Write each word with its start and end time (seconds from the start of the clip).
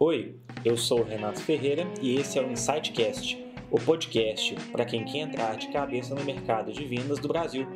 Oi, 0.00 0.36
eu 0.64 0.76
sou 0.76 1.00
o 1.00 1.02
Renato 1.02 1.40
Ferreira 1.40 1.84
e 2.00 2.20
esse 2.20 2.38
é 2.38 2.40
o 2.40 2.48
Insightcast, 2.48 3.44
o 3.68 3.80
podcast 3.80 4.54
para 4.70 4.84
quem 4.84 5.04
quer 5.04 5.18
entrar 5.18 5.56
de 5.56 5.72
cabeça 5.72 6.14
no 6.14 6.22
mercado 6.24 6.72
de 6.72 6.84
vendas 6.84 7.18
do 7.18 7.26
Brasil. 7.26 7.66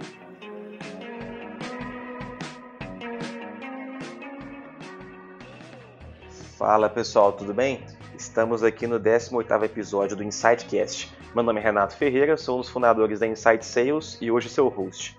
Fala 6.56 6.88
pessoal, 6.88 7.32
tudo 7.32 7.52
bem? 7.52 7.84
Estamos 8.16 8.62
aqui 8.62 8.86
no 8.86 9.00
18º 9.00 9.64
episódio 9.64 10.16
do 10.16 10.22
Insightcast. 10.22 11.12
Meu 11.34 11.42
nome 11.42 11.58
é 11.58 11.64
Renato 11.64 11.96
Ferreira, 11.96 12.36
sou 12.36 12.58
um 12.58 12.60
dos 12.60 12.70
fundadores 12.70 13.18
da 13.18 13.26
Insight 13.26 13.66
Sales 13.66 14.16
e 14.20 14.30
hoje 14.30 14.48
seu 14.48 14.68
host. 14.68 15.18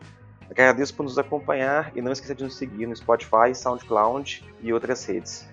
Agradeço 0.49 0.95
por 0.95 1.03
nos 1.03 1.17
acompanhar 1.17 1.91
e 1.97 2.01
não 2.01 2.13
esqueça 2.13 2.33
de 2.33 2.45
nos 2.45 2.55
seguir 2.55 2.87
no 2.87 2.95
Spotify, 2.95 3.53
SoundCloud 3.53 4.41
e 4.61 4.71
outras 4.71 5.03
redes. 5.03 5.51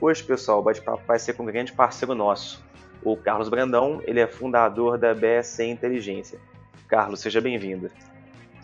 Hoje, 0.00 0.22
pessoal, 0.22 0.60
o 0.60 0.62
bate-papo 0.62 1.02
vai 1.06 1.18
ser 1.18 1.34
com 1.34 1.42
um 1.42 1.46
grande 1.46 1.72
parceiro 1.72 2.14
nosso, 2.14 2.64
o 3.02 3.16
Carlos 3.16 3.48
Brandão, 3.48 4.00
ele 4.04 4.20
é 4.20 4.26
fundador 4.26 4.98
da 4.98 5.14
BSC 5.14 5.64
Inteligência. 5.64 6.38
Carlos, 6.88 7.20
seja 7.20 7.40
bem-vindo. 7.40 7.90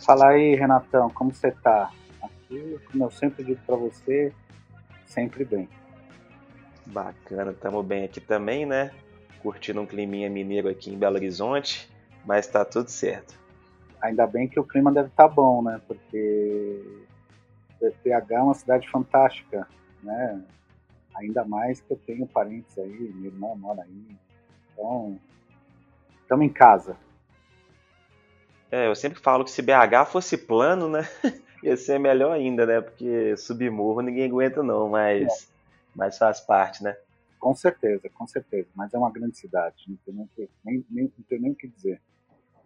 Fala 0.04 0.28
aí, 0.28 0.54
Renatão, 0.54 1.09
como 1.10 1.32
você 1.32 1.48
está? 1.48 1.90
Aqui, 2.23 2.78
como 2.90 3.04
eu 3.04 3.10
sempre 3.10 3.45
digo 3.45 3.60
para 3.66 3.76
você, 3.76 4.32
sempre 5.06 5.45
bem. 5.45 5.68
Bacana, 6.87 7.52
estamos 7.52 7.84
bem 7.84 8.04
aqui 8.04 8.20
também, 8.20 8.66
né? 8.66 8.90
Curtindo 9.42 9.80
um 9.80 9.87
climinha 9.87 10.28
mineiro 10.28 10.68
aqui 10.68 10.92
em 10.92 10.98
Belo 10.98 11.16
Horizonte, 11.16 11.90
mas 12.24 12.46
está 12.46 12.64
tudo 12.64 12.90
certo 12.90 13.42
ainda 14.02 14.26
bem 14.26 14.48
que 14.48 14.59
o 14.59 14.64
clima 14.64 14.92
deve 14.92 15.09
estar 15.09 15.28
tá 15.28 15.34
bom, 15.34 15.62
né? 15.62 15.80
Porque 15.87 16.82
BH 17.80 18.30
é 18.30 18.40
uma 18.40 18.54
cidade 18.54 18.90
fantástica, 18.90 19.66
né? 20.02 20.42
Ainda 21.15 21.45
mais 21.45 21.80
que 21.80 21.93
eu 21.93 21.97
tenho 21.97 22.27
parentes 22.27 22.79
aí, 22.79 23.12
minha 23.15 23.29
irmã 23.29 23.55
mora 23.55 23.83
aí. 23.83 24.16
Então, 24.73 25.19
estamos 26.23 26.46
em 26.46 26.49
casa. 26.49 26.96
É, 28.71 28.87
eu 28.87 28.95
sempre 28.95 29.21
falo 29.21 29.45
que 29.45 29.51
se 29.51 29.60
BH 29.60 30.07
fosse 30.10 30.37
plano, 30.38 30.88
né? 30.88 31.02
Ia 31.63 31.77
ser 31.77 32.01
melhor 32.01 32.32
ainda, 32.32 32.65
né? 32.65 32.80
Porque 32.80 33.37
subir 33.37 33.71
morro 33.71 34.01
ninguém 34.01 34.24
aguenta 34.24 34.63
não, 34.63 34.88
mas, 34.88 35.27
é. 35.27 35.46
mas 35.95 36.19
faz 36.19 36.41
parte, 36.41 36.82
né? 36.82 36.96
Com 37.38 37.54
certeza, 37.54 38.09
com 38.09 38.26
certeza. 38.26 38.69
Mas 38.74 38.95
é 38.95 38.99
uma 38.99 39.13
grande 39.13 39.37
cidade, 39.37 39.85
não 39.88 39.97
tem 39.97 40.15
nem, 40.15 40.29
nem, 40.65 40.87
nem, 40.91 41.13
não 41.19 41.24
tem 41.29 41.41
nem 41.41 41.52
o 41.52 41.54
que 41.54 41.69
dizer. 41.69 42.01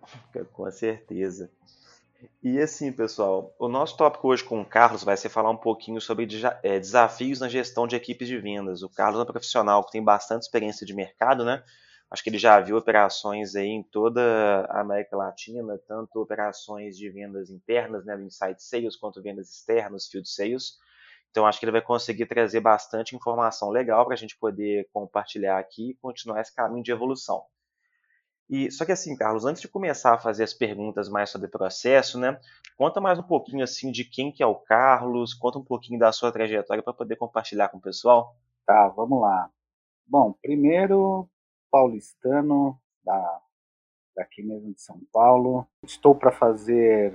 Com 0.53 0.71
certeza. 0.71 1.51
E 2.43 2.59
assim, 2.59 2.93
pessoal, 2.93 3.55
o 3.59 3.69
nosso 3.69 3.97
tópico 3.97 4.29
hoje 4.29 4.43
com 4.43 4.61
o 4.61 4.65
Carlos 4.65 5.05
vai 5.05 5.17
ser 5.17 5.29
falar 5.29 5.51
um 5.51 5.57
pouquinho 5.57 6.01
sobre 6.01 6.27
é, 6.63 6.79
desafios 6.79 7.41
na 7.41 7.49
gestão 7.49 7.87
de 7.87 7.97
equipes 7.97 8.29
de 8.29 8.39
vendas. 8.39 8.83
O 8.83 8.89
Carlos 8.89 9.21
é 9.21 9.23
um 9.23 9.27
profissional 9.27 9.85
que 9.85 9.93
tem 9.93 10.03
bastante 10.03 10.43
experiência 10.43 10.87
de 10.87 10.95
mercado, 10.95 11.45
né? 11.45 11.63
Acho 12.11 12.23
que 12.23 12.31
ele 12.31 12.39
já 12.39 12.61
viu 12.61 12.77
operações 12.77 13.57
aí 13.57 13.67
em 13.67 13.83
toda 13.83 14.23
a 14.71 14.81
América 14.81 15.17
Latina, 15.17 15.77
tanto 15.89 16.21
operações 16.21 16.97
de 16.97 17.11
vendas 17.11 17.51
internas, 17.51 18.05
né, 18.05 18.17
do 18.17 18.31
Sales, 18.31 18.97
quanto 18.97 19.21
vendas 19.21 19.51
externas, 19.51 20.07
Field 20.07 20.29
Sales. 20.29 20.79
Então, 21.31 21.45
acho 21.45 21.59
que 21.59 21.65
ele 21.65 21.73
vai 21.73 21.83
conseguir 21.83 22.27
trazer 22.27 22.61
bastante 22.61 23.17
informação 23.17 23.71
legal 23.71 24.05
para 24.05 24.15
a 24.15 24.17
gente 24.17 24.39
poder 24.39 24.89
compartilhar 24.93 25.59
aqui 25.59 25.91
e 25.91 25.95
continuar 25.95 26.41
esse 26.41 26.55
caminho 26.55 26.83
de 26.83 26.93
evolução. 26.93 27.45
E 28.49 28.71
só 28.71 28.85
que 28.85 28.93
assim, 28.93 29.17
Carlos, 29.17 29.45
antes 29.45 29.61
de 29.61 29.69
começar 29.69 30.15
a 30.15 30.19
fazer 30.19 30.45
as 30.45 30.55
perguntas 30.55 31.09
mais 31.09 31.31
sobre 31.31 31.49
o 31.49 31.51
processo, 31.51 32.19
né? 32.19 32.39
Conta 32.77 33.01
mais 33.01 33.19
um 33.19 33.23
pouquinho 33.23 33.65
assim 33.65 33.91
de 33.91 34.05
quem 34.05 34.31
que 34.31 34.43
é 34.43 34.47
o 34.47 34.55
Carlos, 34.55 35.35
conta 35.35 35.59
um 35.59 35.65
pouquinho 35.65 35.99
da 35.99 36.13
sua 36.13 36.31
trajetória 36.31 36.83
para 36.83 36.93
poder 36.93 37.17
compartilhar 37.17 37.69
com 37.69 37.79
o 37.79 37.83
pessoal. 37.83 38.37
Tá, 38.65 38.89
vamos 38.89 39.21
lá. 39.21 39.51
Bom, 40.07 40.33
primeiro 40.41 41.29
paulistano 41.71 42.79
da 43.05 43.41
daqui 44.17 44.43
mesmo 44.43 44.73
de 44.73 44.81
São 44.81 44.99
Paulo. 45.13 45.67
Estou 45.85 46.15
para 46.15 46.33
fazer, 46.33 47.13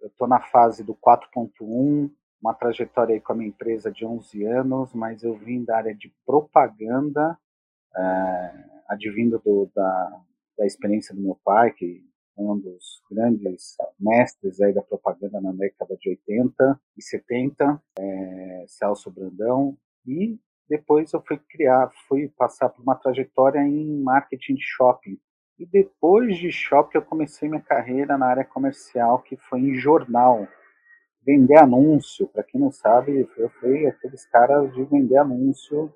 eu 0.00 0.06
estou 0.06 0.28
na 0.28 0.40
fase 0.40 0.84
do 0.84 0.94
4.1, 0.94 2.10
uma 2.40 2.54
trajetória 2.54 3.14
aí 3.14 3.20
com 3.20 3.32
a 3.32 3.36
minha 3.36 3.48
empresa 3.48 3.90
de 3.90 4.06
11 4.06 4.44
anos, 4.44 4.94
mas 4.94 5.24
eu 5.24 5.36
vim 5.36 5.64
da 5.64 5.76
área 5.76 5.94
de 5.94 6.14
propaganda, 6.24 7.36
é, 7.96 8.64
advindo 8.88 9.40
do, 9.44 9.68
da, 9.74 10.20
da 10.56 10.66
experiência 10.66 11.14
do 11.14 11.20
meu 11.20 11.38
pai, 11.44 11.72
que 11.72 12.02
foi 12.34 12.44
um 12.44 12.58
dos 12.58 13.02
grandes 13.10 13.76
mestres 13.98 14.60
aí 14.60 14.72
da 14.72 14.82
propaganda 14.82 15.40
na 15.40 15.52
década 15.52 15.96
de 15.96 16.10
80 16.10 16.80
e 16.96 17.02
70, 17.02 17.82
é, 17.98 18.64
Celso 18.68 19.10
Brandão, 19.10 19.76
e 20.06 20.38
depois 20.68 21.12
eu 21.12 21.22
fui 21.26 21.38
criar, 21.48 21.90
fui 22.08 22.28
passar 22.28 22.68
por 22.68 22.82
uma 22.82 22.94
trajetória 22.94 23.60
em 23.60 24.02
marketing 24.02 24.54
de 24.54 24.64
shopping. 24.64 25.18
E 25.58 25.66
depois 25.66 26.36
de 26.36 26.50
shopping 26.50 26.98
eu 26.98 27.02
comecei 27.02 27.48
minha 27.48 27.60
carreira 27.60 28.18
na 28.18 28.26
área 28.26 28.44
comercial, 28.44 29.20
que 29.22 29.36
foi 29.36 29.60
em 29.60 29.74
jornal, 29.74 30.48
vender 31.24 31.58
anúncio. 31.58 32.26
Para 32.28 32.42
quem 32.42 32.60
não 32.60 32.72
sabe, 32.72 33.28
eu 33.36 33.48
fui 33.60 33.86
aqueles 33.86 34.26
caras 34.26 34.72
de 34.74 34.82
vender 34.84 35.18
anúncio 35.18 35.94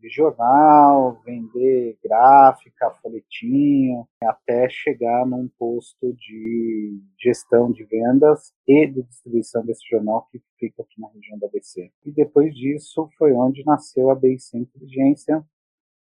de 0.00 0.08
jornal, 0.08 1.20
vender 1.24 1.98
gráfica, 2.02 2.90
folhetinho, 3.02 4.08
até 4.22 4.68
chegar 4.68 5.26
num 5.26 5.48
posto 5.58 6.12
de 6.14 7.00
gestão 7.18 7.70
de 7.70 7.84
vendas 7.84 8.52
e 8.66 8.86
de 8.86 9.02
distribuição 9.02 9.64
desse 9.64 9.86
jornal 9.88 10.26
que 10.30 10.42
fica 10.58 10.82
aqui 10.82 11.00
na 11.00 11.08
região 11.08 11.38
da 11.38 11.46
ABC. 11.46 11.92
E 12.04 12.10
depois 12.10 12.54
disso 12.54 13.08
foi 13.18 13.32
onde 13.32 13.64
nasceu 13.64 14.10
a 14.10 14.14
BC 14.14 14.58
Inteligência, 14.58 15.44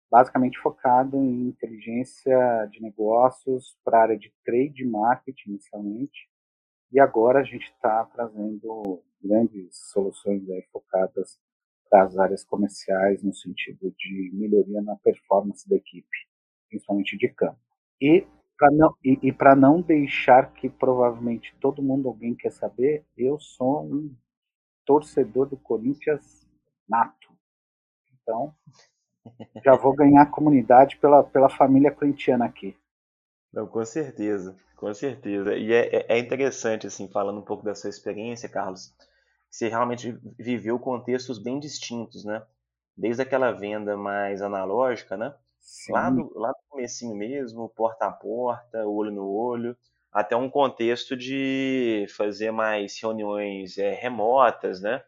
basicamente 0.10 0.60
focado 0.60 1.18
em 1.18 1.48
inteligência 1.48 2.68
de 2.72 2.82
negócios 2.82 3.78
para 3.84 3.98
a 3.98 4.02
área 4.04 4.18
de 4.18 4.34
trade 4.46 4.86
marketing 4.86 5.52
inicialmente. 5.52 6.30
E 6.92 7.00
agora 7.00 7.40
a 7.40 7.44
gente 7.44 7.66
está 7.72 8.06
trazendo 8.06 9.02
grandes 9.24 9.70
soluções 9.92 10.50
aí 10.50 10.64
focadas 10.72 11.40
das 11.92 12.18
áreas 12.18 12.44
comerciais 12.46 13.22
no 13.22 13.34
sentido 13.34 13.94
de 13.98 14.32
melhoria 14.34 14.82
na 14.82 14.96
performance 14.96 15.70
da 15.70 15.76
equipe, 15.76 16.08
principalmente 16.70 17.18
de 17.18 17.28
campo. 17.28 17.60
E 18.00 18.26
para 18.58 18.72
não 18.72 18.96
e, 19.04 19.20
e 19.24 19.34
para 19.34 19.56
não 19.56 19.82
deixar 19.82 20.54
que 20.54 20.70
provavelmente 20.70 21.54
todo 21.60 21.84
mundo 21.84 22.08
alguém 22.08 22.34
quer 22.34 22.52
saber, 22.52 23.06
eu 23.18 23.40
sou 23.40 23.84
um 23.84 24.16
torcedor 24.86 25.50
do 25.50 25.58
Corinthians 25.58 26.48
nato. 26.88 27.30
Então, 28.22 28.56
já 29.64 29.76
vou 29.76 29.94
ganhar 29.94 30.32
comunidade 30.32 30.98
pela, 30.98 31.24
pela 31.24 31.50
família 31.50 31.92
corintiana 31.92 32.46
aqui. 32.46 32.76
Não, 33.52 33.68
com 33.68 33.84
certeza, 33.84 34.56
com 34.78 34.94
certeza. 34.94 35.56
E 35.58 35.74
é, 35.74 35.96
é, 35.96 36.06
é 36.10 36.20
interessante, 36.20 36.88
assim, 36.88 37.10
falando 37.10 37.40
um 37.40 37.46
pouco 37.46 37.66
da 37.66 37.76
sua 37.76 37.90
experiência, 37.90 38.48
Carlos, 38.48 38.94
você 39.52 39.68
realmente 39.68 40.18
viveu 40.40 40.80
contextos 40.80 41.38
bem 41.38 41.60
distintos, 41.60 42.24
né? 42.24 42.42
Desde 42.96 43.22
aquela 43.22 43.52
venda 43.52 43.98
mais 43.98 44.42
analógica, 44.42 45.18
né? 45.18 45.36
Lá 45.90 46.10
do, 46.10 46.32
lá 46.40 46.50
do 46.52 46.60
comecinho 46.70 47.16
mesmo, 47.16 47.70
porta 47.70 48.06
a 48.06 48.12
porta, 48.12 48.88
olho 48.88 49.12
no 49.12 49.30
olho, 49.30 49.78
até 50.12 50.36
um 50.36 50.50
contexto 50.50 51.16
de 51.16 52.06
fazer 52.16 52.52
mais 52.52 53.00
reuniões 53.00 53.78
é, 53.78 53.94
remotas, 53.94 54.82
né? 54.82 55.04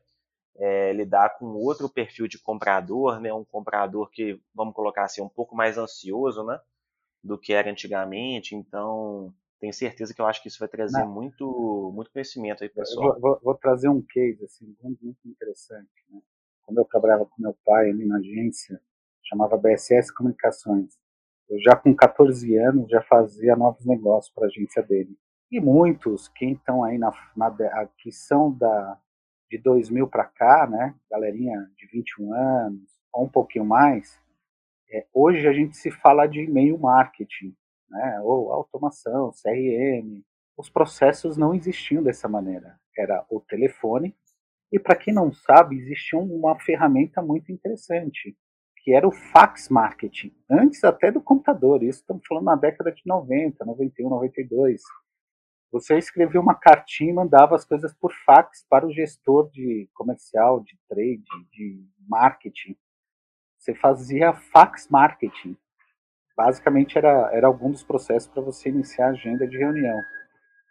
É, 0.55 0.93
lidar 0.93 1.37
com 1.37 1.45
outro 1.45 1.89
perfil 1.89 2.27
de 2.27 2.37
comprador, 2.37 3.19
né? 3.19 3.33
Um 3.33 3.45
comprador 3.45 4.09
que, 4.11 4.39
vamos 4.53 4.75
colocar 4.75 5.05
assim, 5.05 5.21
um 5.21 5.29
pouco 5.29 5.55
mais 5.55 5.77
ansioso, 5.77 6.43
né? 6.43 6.59
Do 7.23 7.37
que 7.37 7.53
era 7.53 7.71
antigamente. 7.71 8.55
Então, 8.55 9.33
tenho 9.63 9.73
certeza 9.73 10.13
que 10.13 10.19
eu 10.19 10.25
acho 10.25 10.41
que 10.41 10.49
isso 10.49 10.59
vai 10.59 10.67
trazer 10.67 11.05
muito, 11.05 11.89
muito 11.95 12.11
conhecimento 12.11 12.61
aí 12.61 12.69
pro 12.69 12.81
pessoal. 12.81 13.17
Vou, 13.17 13.39
vou, 13.41 13.55
trazer 13.55 13.87
um 13.87 14.01
case 14.01 14.43
assim, 14.43 14.75
muito, 14.83 15.05
muito 15.05 15.25
interessante. 15.25 15.87
Né? 16.09 16.19
Quando 16.63 16.79
eu 16.79 16.85
trabalhava 16.85 17.25
com 17.25 17.41
meu 17.41 17.55
pai 17.65 17.89
ali 17.89 18.05
na 18.05 18.17
agência, 18.17 18.81
chamava 19.23 19.55
BSS 19.55 20.13
Comunicações. 20.13 20.99
Eu 21.49 21.57
já 21.61 21.77
com 21.77 21.95
14 21.95 22.57
anos 22.57 22.89
já 22.89 23.01
fazia 23.03 23.55
novos 23.55 23.85
negócios 23.85 24.33
para 24.33 24.43
a 24.43 24.47
agência 24.47 24.83
dele. 24.83 25.17
E 25.49 25.61
muitos 25.61 26.27
que 26.27 26.47
estão 26.47 26.83
aí 26.83 26.97
na, 26.97 27.13
na 27.33 27.49
que 27.97 28.11
são 28.11 28.51
da 28.51 28.99
de 29.49 29.57
2000 29.59 30.09
para 30.09 30.25
cá, 30.25 30.67
né, 30.67 30.93
galerinha 31.09 31.71
de 31.77 31.87
21 31.87 32.33
anos 32.33 32.89
ou 33.13 33.23
um 33.23 33.29
pouquinho 33.29 33.63
mais, 33.63 34.19
é, 34.91 35.05
hoje 35.13 35.47
a 35.47 35.53
gente 35.53 35.77
se 35.77 35.89
fala 35.89 36.27
de 36.27 36.41
e-mail 36.41 36.77
marketing 36.77 37.55
né, 37.93 38.19
ou 38.23 38.51
automação, 38.51 39.31
CRM. 39.31 40.23
Os 40.57 40.69
processos 40.69 41.37
não 41.37 41.53
existiam 41.53 42.03
dessa 42.03 42.27
maneira. 42.27 42.79
Era 42.97 43.25
o 43.29 43.39
telefone, 43.39 44.15
e 44.71 44.79
para 44.79 44.95
quem 44.95 45.13
não 45.13 45.31
sabe, 45.31 45.77
existia 45.77 46.17
uma 46.17 46.59
ferramenta 46.59 47.21
muito 47.21 47.51
interessante, 47.51 48.35
que 48.77 48.93
era 48.93 49.07
o 49.07 49.11
fax 49.11 49.69
marketing, 49.69 50.35
antes 50.49 50.83
até 50.83 51.11
do 51.11 51.21
computador. 51.21 51.83
Isso 51.83 51.99
estamos 51.99 52.25
falando 52.27 52.45
na 52.45 52.55
década 52.55 52.91
de 52.91 53.03
90, 53.05 53.63
91, 53.63 54.09
92. 54.09 54.81
Você 55.71 55.97
escrevia 55.97 56.41
uma 56.41 56.55
cartinha 56.55 57.11
e 57.11 57.13
mandava 57.13 57.55
as 57.55 57.65
coisas 57.65 57.93
por 57.93 58.11
fax 58.25 58.65
para 58.69 58.85
o 58.85 58.91
gestor 58.91 59.49
de 59.51 59.89
comercial, 59.93 60.59
de 60.59 60.77
trade, 60.87 61.23
de 61.51 61.83
marketing. 62.07 62.75
você 63.57 63.73
fazia 63.75 64.33
fax 64.33 64.87
marketing. 64.89 65.55
Basicamente 66.35 66.97
era, 66.97 67.29
era 67.33 67.47
algum 67.47 67.71
dos 67.71 67.83
processos 67.83 68.27
para 68.29 68.41
você 68.41 68.69
iniciar 68.69 69.07
a 69.07 69.11
agenda 69.11 69.47
de 69.47 69.57
reunião. 69.57 69.99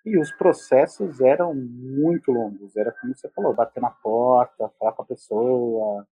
E 0.05 0.19
os 0.19 0.33
processos 0.33 1.21
eram 1.21 1.55
muito 1.55 2.33
longos. 2.33 2.77
Era 2.77 2.93
como 2.93 3.15
você 3.15 3.29
falou, 3.31 3.55
bater 3.55 3.81
na 3.81 3.91
porta, 3.91 4.69
falar 4.79 4.93
com 4.93 5.03
a 5.03 5.07
pessoa, 5.07 6.07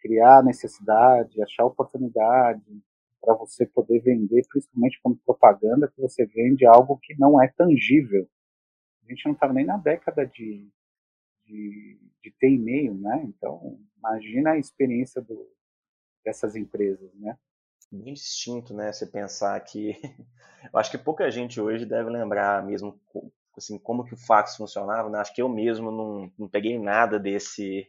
criar 0.00 0.42
necessidade, 0.42 1.40
achar 1.40 1.64
oportunidade 1.64 2.82
para 3.20 3.34
você 3.34 3.64
poder 3.64 4.00
vender, 4.00 4.44
principalmente 4.48 5.00
como 5.00 5.16
propaganda, 5.24 5.88
que 5.88 6.00
você 6.00 6.26
vende 6.26 6.66
algo 6.66 6.98
que 7.00 7.14
não 7.16 7.40
é 7.40 7.46
tangível. 7.56 8.28
A 9.06 9.10
gente 9.10 9.24
não 9.24 9.32
estava 9.32 9.52
nem 9.52 9.64
na 9.64 9.76
década 9.76 10.26
de, 10.26 10.68
de, 11.46 12.00
de 12.20 12.30
ter 12.40 12.50
e-mail, 12.50 12.94
né? 12.94 13.22
Então, 13.24 13.78
imagina 13.96 14.50
a 14.50 14.58
experiência 14.58 15.22
do, 15.22 15.48
dessas 16.24 16.56
empresas, 16.56 17.14
né? 17.14 17.38
Bem 17.92 18.14
distinto, 18.14 18.72
né? 18.74 18.92
Você 18.92 19.06
pensar 19.06 19.60
que... 19.60 20.00
Eu 20.72 20.78
acho 20.78 20.90
que 20.90 20.96
pouca 20.98 21.30
gente 21.30 21.60
hoje 21.60 21.84
deve 21.84 22.08
lembrar 22.08 22.64
mesmo 22.64 22.98
assim, 23.56 23.78
como 23.78 24.04
que 24.04 24.14
o 24.14 24.16
fax 24.16 24.56
funcionava, 24.56 25.10
né? 25.10 25.18
Acho 25.18 25.34
que 25.34 25.42
eu 25.42 25.48
mesmo 25.48 25.90
não, 25.90 26.32
não 26.38 26.48
peguei 26.48 26.78
nada 26.78 27.18
desse 27.18 27.86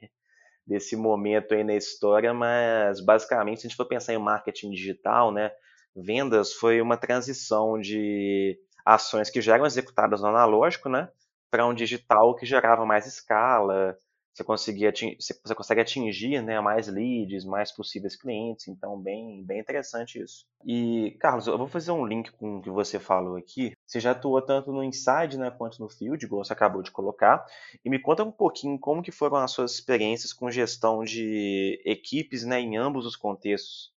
desse 0.68 0.96
momento 0.96 1.54
aí 1.54 1.64
na 1.64 1.76
história, 1.76 2.34
mas 2.34 3.00
basicamente, 3.02 3.62
se 3.62 3.68
a 3.68 3.70
gente 3.70 3.78
for 3.78 3.86
pensar 3.86 4.14
em 4.14 4.20
marketing 4.20 4.72
digital, 4.72 5.32
né, 5.32 5.52
vendas 5.96 6.54
foi 6.54 6.82
uma 6.82 6.98
transição 6.98 7.80
de 7.82 8.60
ações 8.86 9.30
que 9.30 9.42
já 9.42 9.56
eram 9.56 9.66
executadas 9.66 10.22
no 10.22 10.28
analógico, 10.28 10.90
né, 10.90 11.10
para 11.52 11.68
um 11.68 11.74
digital 11.74 12.36
que 12.36 12.46
gerava 12.46 12.86
mais 12.86 13.06
escala, 13.08 13.98
você, 14.34 14.44
conseguia, 14.44 14.92
você 15.20 15.56
consegue 15.56 15.82
atingir 15.82 16.42
né, 16.42 16.60
mais 16.60 16.88
leads, 16.88 17.46
mais 17.46 17.72
possíveis 17.72 18.16
clientes, 18.16 18.68
então 18.68 19.00
bem, 19.00 19.44
bem 19.44 19.60
interessante 19.60 20.20
isso. 20.20 20.46
E, 20.66 21.16
Carlos, 21.20 21.46
eu 21.46 21.58
vou 21.58 21.68
fazer 21.68 21.92
um 21.92 22.06
link 22.06 22.32
com 22.32 22.58
o 22.58 22.62
que 22.62 22.70
você 22.70 23.00
falou 23.00 23.36
aqui. 23.36 23.74
Você 23.86 24.00
já 24.00 24.12
atuou 24.12 24.42
tanto 24.42 24.72
no 24.72 24.84
inside 24.84 25.38
né, 25.38 25.52
quanto 25.52 25.80
no 25.80 25.88
field, 25.88 26.26
igual 26.26 26.44
você 26.44 26.54
acabou 26.54 26.82
de 26.82 26.90
colocar, 26.90 27.46
e 27.86 27.90
me 27.90 28.00
conta 28.00 28.24
um 28.24 28.32
pouquinho 28.32 28.80
como 28.80 29.04
que 29.04 29.12
foram 29.12 29.38
as 29.38 29.52
suas 29.52 29.74
experiências 29.74 30.34
com 30.34 30.50
gestão 30.50 31.04
de 31.04 31.80
equipes 31.86 32.44
né, 32.44 32.60
em 32.60 32.76
ambos 32.76 33.06
os 33.06 33.16
contextos. 33.16 33.94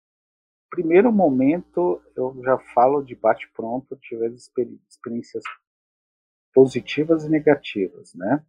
Primeiro 0.69 1.11
momento, 1.11 2.01
eu 2.15 2.39
já 2.43 2.59
falo 2.75 3.01
de 3.01 3.15
bate-pronto, 3.15 3.95
tive 3.95 4.27
experiências 4.27 5.43
positivas 6.53 7.23
e 7.23 7.29
negativas, 7.29 8.13
né? 8.13 8.43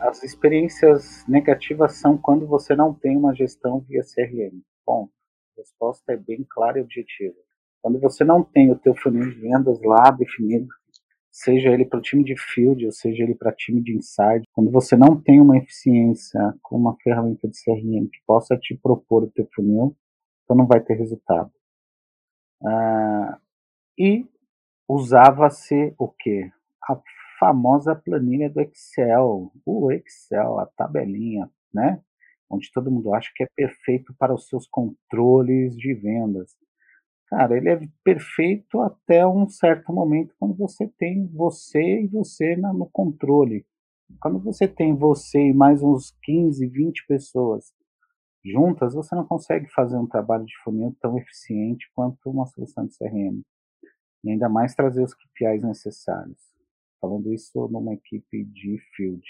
As 0.00 0.22
experiências 0.22 1.26
negativas 1.28 1.96
são 1.96 2.16
quando 2.16 2.46
você 2.46 2.74
não 2.74 2.94
tem 2.94 3.18
uma 3.18 3.34
gestão 3.34 3.80
via 3.80 4.02
CRM. 4.02 4.62
Ponto. 4.84 5.12
A 5.56 5.60
resposta 5.60 6.12
é 6.12 6.16
bem 6.16 6.44
clara 6.48 6.78
e 6.78 6.82
objetiva. 6.82 7.36
Quando 7.82 8.00
você 8.00 8.24
não 8.24 8.42
tem 8.42 8.70
o 8.70 8.78
teu 8.78 8.94
funil 8.94 9.28
de 9.30 9.38
vendas 9.38 9.78
lá 9.82 10.10
definido, 10.10 10.68
seja 11.30 11.68
ele 11.68 11.84
para 11.84 11.98
o 11.98 12.02
time 12.02 12.24
de 12.24 12.34
field 12.34 12.84
ou 12.86 12.92
seja 12.92 13.22
ele 13.22 13.34
para 13.34 13.52
time 13.52 13.82
de 13.82 13.94
inside, 13.94 14.46
quando 14.54 14.70
você 14.70 14.96
não 14.96 15.20
tem 15.20 15.38
uma 15.38 15.58
eficiência 15.58 16.40
com 16.62 16.76
uma 16.76 16.96
ferramenta 17.02 17.46
de 17.46 17.62
CRM 17.62 18.08
que 18.10 18.20
possa 18.26 18.56
te 18.56 18.74
propor 18.74 19.24
o 19.24 19.30
teu 19.30 19.46
funil, 19.54 19.94
então 20.44 20.56
não 20.56 20.66
vai 20.66 20.80
ter 20.80 20.94
resultado. 20.94 21.52
Ah, 22.64 23.38
e 23.98 24.26
usava-se 24.88 25.94
o 25.98 26.08
que? 26.08 26.50
Famosa 27.40 27.96
planilha 27.96 28.50
do 28.50 28.60
Excel, 28.60 29.50
o 29.64 29.90
Excel, 29.90 30.58
a 30.58 30.66
tabelinha, 30.66 31.50
né? 31.72 32.02
Onde 32.50 32.70
todo 32.70 32.90
mundo 32.90 33.14
acha 33.14 33.30
que 33.34 33.42
é 33.42 33.46
perfeito 33.56 34.14
para 34.18 34.34
os 34.34 34.46
seus 34.46 34.66
controles 34.68 35.74
de 35.74 35.94
vendas. 35.94 36.54
Cara, 37.28 37.56
ele 37.56 37.70
é 37.70 37.80
perfeito 38.04 38.82
até 38.82 39.26
um 39.26 39.48
certo 39.48 39.90
momento 39.90 40.34
quando 40.38 40.54
você 40.54 40.86
tem 40.98 41.26
você 41.28 42.02
e 42.02 42.08
você 42.08 42.56
no 42.56 42.90
controle. 42.92 43.64
Quando 44.20 44.38
você 44.38 44.68
tem 44.68 44.94
você 44.94 45.40
e 45.40 45.54
mais 45.54 45.82
uns 45.82 46.14
15, 46.22 46.66
20 46.66 47.06
pessoas 47.06 47.72
juntas, 48.44 48.94
você 48.94 49.14
não 49.14 49.24
consegue 49.24 49.66
fazer 49.72 49.96
um 49.96 50.06
trabalho 50.06 50.44
de 50.44 50.52
funil 50.62 50.94
tão 51.00 51.16
eficiente 51.16 51.90
quanto 51.94 52.28
uma 52.28 52.44
solução 52.44 52.86
de 52.86 52.98
CRM. 52.98 53.40
E 54.24 54.30
ainda 54.30 54.48
mais 54.50 54.74
trazer 54.74 55.02
os 55.02 55.14
KPIs 55.14 55.62
necessários 55.62 56.49
falando 57.00 57.32
isso 57.32 57.68
numa 57.68 57.94
equipe 57.94 58.44
de 58.44 58.78
field. 58.94 59.24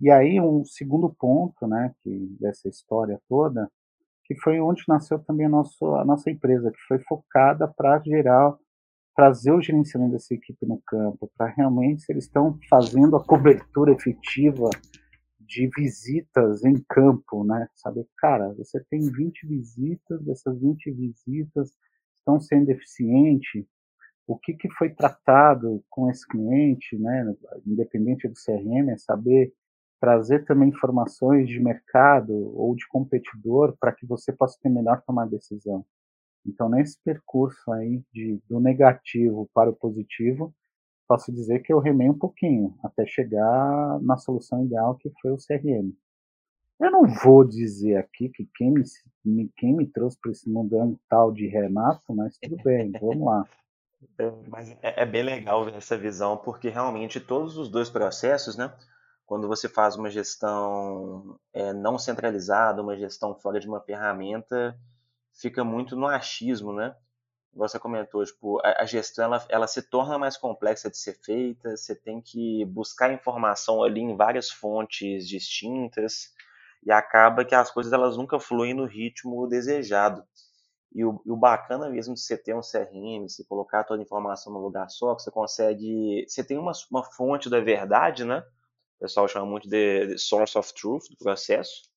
E 0.00 0.10
aí 0.10 0.40
um 0.40 0.64
segundo 0.64 1.14
ponto, 1.18 1.66
né, 1.66 1.94
que 2.02 2.36
dessa 2.40 2.68
história 2.68 3.20
toda, 3.28 3.70
que 4.24 4.34
foi 4.40 4.60
onde 4.60 4.82
nasceu 4.88 5.18
também 5.20 5.46
a 5.46 5.48
nossa, 5.50 5.86
a 5.86 6.04
nossa 6.04 6.30
empresa, 6.30 6.70
que 6.70 6.80
foi 6.88 6.98
focada 7.00 7.68
para 7.68 8.00
gerar, 8.00 8.56
trazer 9.14 9.52
o 9.52 9.62
gerenciamento 9.62 10.12
dessa 10.12 10.34
equipe 10.34 10.66
no 10.66 10.80
campo, 10.86 11.30
para 11.36 11.46
realmente 11.46 12.02
se 12.02 12.12
eles 12.12 12.24
estão 12.24 12.58
fazendo 12.68 13.16
a 13.16 13.24
cobertura 13.24 13.92
efetiva 13.92 14.68
de 15.40 15.70
visitas 15.74 16.64
em 16.64 16.74
campo, 16.88 17.44
né? 17.44 17.68
Saber, 17.74 18.06
cara, 18.18 18.52
você 18.54 18.84
tem 18.90 19.00
20 19.00 19.46
visitas, 19.46 20.20
dessas 20.22 20.60
20 20.60 20.90
visitas 20.90 21.72
estão 22.18 22.40
sendo 22.40 22.68
eficientes, 22.70 23.64
o 24.26 24.36
que, 24.36 24.54
que 24.54 24.68
foi 24.70 24.90
tratado 24.90 25.82
com 25.88 26.10
esse 26.10 26.26
cliente, 26.26 26.98
né, 26.98 27.34
independente 27.64 28.26
do 28.26 28.34
CRM, 28.34 28.90
é 28.90 28.96
saber 28.96 29.52
trazer 30.00 30.44
também 30.44 30.68
informações 30.68 31.48
de 31.48 31.60
mercado 31.60 32.34
ou 32.56 32.74
de 32.74 32.86
competidor 32.88 33.76
para 33.78 33.92
que 33.92 34.06
você 34.06 34.32
possa 34.32 34.58
ter 34.60 34.68
melhor 34.68 35.00
tomar 35.02 35.26
decisão. 35.26 35.84
Então, 36.44 36.68
nesse 36.68 36.98
percurso 37.02 37.72
aí 37.72 38.02
de, 38.12 38.40
do 38.48 38.60
negativo 38.60 39.48
para 39.54 39.70
o 39.70 39.76
positivo, 39.76 40.54
posso 41.08 41.32
dizer 41.32 41.60
que 41.60 41.72
eu 41.72 41.78
remei 41.78 42.10
um 42.10 42.18
pouquinho 42.18 42.76
até 42.82 43.06
chegar 43.06 44.00
na 44.00 44.16
solução 44.16 44.64
ideal 44.64 44.96
que 44.96 45.10
foi 45.20 45.32
o 45.32 45.36
CRM. 45.36 45.92
Eu 46.78 46.90
não 46.90 47.06
vou 47.06 47.42
dizer 47.44 47.96
aqui 47.96 48.28
que 48.28 48.46
quem 48.54 48.74
me, 49.24 49.48
quem 49.56 49.74
me 49.74 49.86
trouxe 49.86 50.18
para 50.20 50.30
esse 50.30 50.48
mundo 50.48 50.98
tal 51.08 51.32
de 51.32 51.46
Renato, 51.46 52.14
mas 52.14 52.36
tudo 52.38 52.56
bem, 52.62 52.92
vamos 53.00 53.24
lá. 53.24 53.44
É, 54.18 54.30
mas 54.48 54.70
é, 54.82 55.02
é 55.02 55.06
bem 55.06 55.22
legal 55.22 55.64
ver 55.64 55.74
essa 55.74 55.96
visão, 55.96 56.36
porque 56.36 56.68
realmente 56.68 57.20
todos 57.20 57.56
os 57.56 57.68
dois 57.68 57.88
processos, 57.90 58.56
né? 58.56 58.72
Quando 59.24 59.48
você 59.48 59.68
faz 59.68 59.96
uma 59.96 60.10
gestão 60.10 61.38
é, 61.52 61.72
não 61.72 61.98
centralizada, 61.98 62.82
uma 62.82 62.96
gestão 62.96 63.34
fora 63.34 63.58
de 63.58 63.66
uma 63.68 63.80
ferramenta, 63.80 64.78
fica 65.34 65.64
muito 65.64 65.96
no 65.96 66.06
achismo, 66.06 66.72
né? 66.72 66.94
Você 67.54 67.78
comentou, 67.78 68.24
tipo, 68.24 68.60
a, 68.64 68.82
a 68.82 68.86
gestão 68.86 69.26
ela, 69.26 69.46
ela 69.48 69.66
se 69.68 69.82
torna 69.82 70.18
mais 70.18 70.36
complexa 70.36 70.90
de 70.90 70.98
ser 70.98 71.14
feita, 71.24 71.76
você 71.76 71.94
tem 71.94 72.20
que 72.22 72.64
buscar 72.66 73.12
informação 73.12 73.82
ali 73.84 74.00
em 74.00 74.16
várias 74.16 74.50
fontes 74.50 75.28
distintas 75.28 76.30
e 76.84 76.92
acaba 76.92 77.44
que 77.44 77.54
as 77.54 77.70
coisas 77.70 77.92
elas 77.92 78.16
nunca 78.16 78.40
fluem 78.40 78.74
no 78.74 78.86
ritmo 78.86 79.46
desejado. 79.48 80.24
E 80.96 81.04
o, 81.04 81.20
e 81.26 81.30
o, 81.30 81.36
bacana 81.36 81.90
mesmo 81.90 82.14
de 82.14 82.20
você 82.20 82.38
ter 82.38 82.54
um 82.54 82.62
CRM, 82.62 83.28
você 83.28 83.44
colocar 83.44 83.84
toda 83.84 84.00
a 84.00 84.02
informação 84.02 84.50
no 84.50 84.58
lugar 84.58 84.88
só, 84.88 85.14
que 85.14 85.22
você 85.22 85.30
consegue. 85.30 86.24
Você 86.26 86.42
tem 86.42 86.56
uma, 86.56 86.72
uma 86.90 87.04
fonte 87.04 87.50
da 87.50 87.60
verdade, 87.60 88.24
né? 88.24 88.38
O 88.96 89.00
pessoal 89.00 89.28
chama 89.28 89.44
muito 89.44 89.68
de, 89.68 90.06
de 90.06 90.18
source 90.18 90.56
of 90.56 90.72
truth 90.72 91.02
do 91.10 91.18
processo, 91.18 91.82
pra 91.82 91.90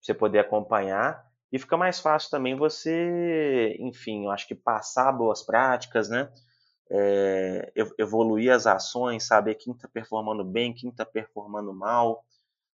você 0.00 0.14
poder 0.14 0.38
acompanhar. 0.38 1.26
E 1.50 1.58
fica 1.58 1.76
mais 1.76 1.98
fácil 1.98 2.30
também 2.30 2.54
você, 2.54 3.76
enfim, 3.80 4.26
eu 4.26 4.30
acho 4.30 4.46
que 4.46 4.54
passar 4.54 5.10
boas 5.10 5.42
práticas, 5.44 6.08
né? 6.08 6.32
É, 6.88 7.72
evoluir 7.98 8.52
as 8.52 8.68
ações, 8.68 9.26
saber 9.26 9.56
quem 9.56 9.72
está 9.72 9.88
performando 9.88 10.44
bem, 10.44 10.72
quem 10.72 10.90
está 10.90 11.04
performando 11.04 11.74
mal. 11.74 12.24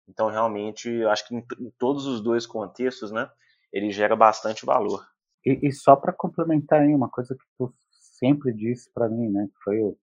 Então, 0.08 0.28
realmente, 0.28 0.88
eu 0.88 1.10
acho 1.10 1.26
que 1.26 1.34
em, 1.34 1.44
em 1.58 1.70
todos 1.80 2.06
os 2.06 2.20
dois 2.20 2.46
contextos, 2.46 3.10
né? 3.10 3.28
Ele 3.72 3.90
gera 3.90 4.14
bastante 4.14 4.64
valor. 4.64 5.04
E, 5.44 5.68
e 5.68 5.72
só 5.72 5.96
para 5.96 6.12
complementar 6.12 6.80
aí 6.80 6.94
uma 6.94 7.08
coisa 7.08 7.34
que 7.34 7.44
tu 7.58 7.72
sempre 7.90 8.52
disse 8.52 8.90
para 8.92 9.08
mim, 9.08 9.28
né, 9.28 9.46
que 9.46 9.62
foi 9.62 9.80
o 9.80 9.96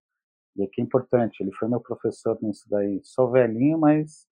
e 0.57 0.67
que 0.67 0.81
é 0.81 0.83
importante, 0.83 1.41
ele 1.41 1.51
foi 1.53 1.69
meu 1.69 1.79
professor 1.79 2.37
nisso 2.41 2.65
daí. 2.69 2.99
Sou 3.03 3.31
velhinho, 3.31 3.79
mas 3.79 4.27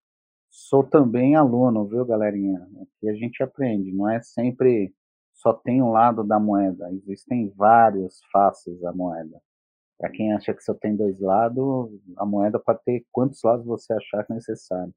sou 0.50 0.84
também 0.84 1.36
aluno, 1.36 1.88
viu, 1.88 2.06
galerinha? 2.06 2.68
Aqui 2.82 3.10
a 3.10 3.14
gente 3.14 3.42
aprende, 3.42 3.92
não 3.92 4.10
é 4.10 4.22
sempre 4.22 4.94
só 5.34 5.54
tem 5.54 5.82
um 5.82 5.92
lado 5.92 6.22
da 6.22 6.38
moeda, 6.38 6.92
existem 6.92 7.50
vários 7.56 8.22
faces 8.30 8.78
da 8.82 8.92
moeda. 8.92 9.40
Para 9.98 10.10
quem 10.10 10.34
acha 10.34 10.54
que 10.54 10.62
só 10.62 10.74
tem 10.74 10.96
dois 10.98 11.18
lados, 11.20 11.90
a 12.18 12.26
moeda 12.26 12.60
pode 12.60 12.84
ter 12.84 13.06
quantos 13.10 13.42
lados 13.42 13.66
você 13.66 13.94
achar 13.94 14.26
necessário. 14.30 14.94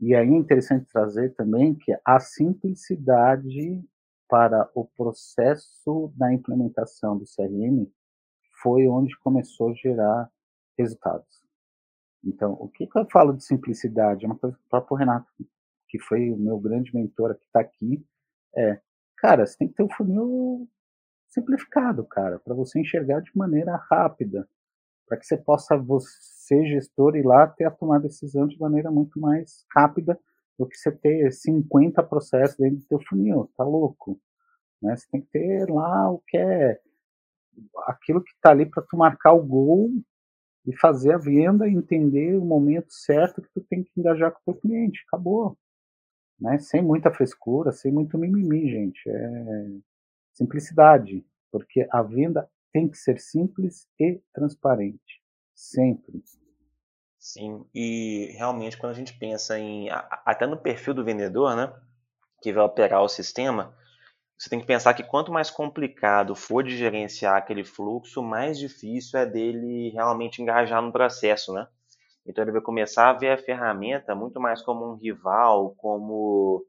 E 0.00 0.14
aí 0.14 0.28
é 0.28 0.34
interessante 0.34 0.86
trazer 0.90 1.34
também 1.34 1.74
que 1.74 1.94
a 2.02 2.18
simplicidade 2.18 3.84
para 4.30 4.70
o 4.76 4.84
processo 4.84 6.12
da 6.16 6.32
implementação 6.32 7.18
do 7.18 7.24
CRM 7.24 7.84
foi 8.62 8.86
onde 8.86 9.18
começou 9.18 9.70
a 9.70 9.74
gerar 9.74 10.30
resultados. 10.78 11.44
Então, 12.24 12.52
o 12.52 12.68
que, 12.68 12.86
que 12.86 12.98
eu 12.98 13.08
falo 13.10 13.32
de 13.32 13.44
simplicidade? 13.44 14.24
É 14.24 14.28
uma 14.28 14.38
coisa 14.38 14.56
que 14.56 14.62
o 14.62 14.68
próprio 14.68 14.96
Renato, 14.96 15.26
que 15.88 15.98
foi 15.98 16.30
o 16.30 16.36
meu 16.36 16.60
grande 16.60 16.94
mentor 16.94 17.34
que 17.34 17.44
está 17.44 17.60
aqui, 17.60 18.06
é, 18.56 18.80
cara, 19.16 19.44
você 19.44 19.58
tem 19.58 19.68
que 19.68 19.74
ter 19.74 19.82
um 19.82 19.90
funil 19.90 20.68
simplificado, 21.28 22.04
cara, 22.04 22.38
para 22.38 22.54
você 22.54 22.80
enxergar 22.80 23.20
de 23.20 23.30
maneira 23.36 23.76
rápida, 23.90 24.48
para 25.08 25.16
que 25.16 25.26
você 25.26 25.36
possa, 25.36 25.76
você 25.76 26.66
gestor, 26.66 27.16
ir 27.16 27.24
lá 27.24 27.46
ter 27.46 27.64
a 27.64 27.70
tomar 27.70 27.98
decisão 27.98 28.46
de 28.46 28.58
maneira 28.60 28.90
muito 28.90 29.18
mais 29.18 29.64
rápida 29.74 30.18
do 30.60 30.68
que 30.68 30.76
você 30.76 30.92
ter 30.92 31.32
50 31.32 32.02
processos 32.02 32.56
dentro 32.56 32.78
do 32.78 32.86
teu 32.86 33.00
funil, 33.08 33.50
tá 33.56 33.64
louco? 33.64 34.20
Né? 34.82 34.94
Você 34.96 35.08
tem 35.10 35.20
que 35.22 35.28
ter 35.28 35.68
lá 35.70 36.10
o 36.10 36.18
que 36.26 36.36
é 36.36 36.78
aquilo 37.86 38.22
que 38.22 38.32
está 38.32 38.50
ali 38.50 38.66
para 38.66 38.82
tu 38.82 38.96
marcar 38.96 39.32
o 39.32 39.42
gol 39.42 39.90
e 40.66 40.76
fazer 40.76 41.14
a 41.14 41.18
venda, 41.18 41.68
entender 41.68 42.36
o 42.36 42.44
momento 42.44 42.92
certo 42.92 43.42
que 43.42 43.48
tu 43.54 43.60
tem 43.62 43.82
que 43.82 43.90
engajar 43.96 44.30
com 44.32 44.38
o 44.38 44.54
teu 44.54 44.60
cliente, 44.60 45.02
acabou 45.08 45.56
né? 46.40 46.58
Sem 46.58 46.82
muita 46.82 47.12
frescura, 47.12 47.70
sem 47.70 47.92
muito 47.92 48.16
mimimi, 48.16 48.70
gente. 48.70 49.08
É 49.08 49.66
simplicidade, 50.32 51.24
porque 51.52 51.86
a 51.90 52.02
venda 52.02 52.48
tem 52.72 52.88
que 52.88 52.96
ser 52.96 53.20
simples 53.20 53.86
e 53.98 54.20
transparente, 54.32 55.20
sempre. 55.54 56.22
Sim, 57.20 57.66
e 57.74 58.32
realmente 58.38 58.78
quando 58.78 58.92
a 58.92 58.96
gente 58.96 59.12
pensa 59.12 59.58
em 59.58 59.88
até 59.90 60.46
no 60.46 60.56
perfil 60.56 60.94
do 60.94 61.04
vendedor, 61.04 61.54
né, 61.54 61.70
que 62.42 62.50
vai 62.50 62.64
operar 62.64 63.02
o 63.02 63.08
sistema, 63.08 63.76
você 64.38 64.48
tem 64.48 64.58
que 64.58 64.66
pensar 64.66 64.94
que 64.94 65.04
quanto 65.04 65.30
mais 65.30 65.50
complicado 65.50 66.34
for 66.34 66.64
de 66.64 66.78
gerenciar 66.78 67.36
aquele 67.36 67.62
fluxo, 67.62 68.22
mais 68.22 68.58
difícil 68.58 69.20
é 69.20 69.26
dele 69.26 69.90
realmente 69.90 70.40
engajar 70.40 70.80
no 70.80 70.90
processo, 70.90 71.52
né? 71.52 71.68
Então 72.26 72.42
ele 72.42 72.52
vai 72.52 72.62
começar 72.62 73.10
a 73.10 73.12
ver 73.12 73.32
a 73.32 73.38
ferramenta 73.38 74.14
muito 74.14 74.40
mais 74.40 74.62
como 74.62 74.90
um 74.90 74.96
rival, 74.96 75.74
como 75.76 76.64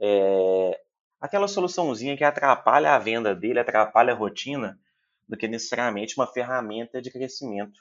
é, 0.00 0.80
aquela 1.20 1.46
soluçãozinha 1.46 2.16
que 2.16 2.24
atrapalha 2.24 2.94
a 2.94 2.98
venda 2.98 3.34
dele, 3.34 3.60
atrapalha 3.60 4.14
a 4.14 4.16
rotina, 4.16 4.78
do 5.28 5.36
que 5.36 5.46
necessariamente 5.46 6.18
uma 6.18 6.26
ferramenta 6.26 7.02
de 7.02 7.10
crescimento. 7.10 7.78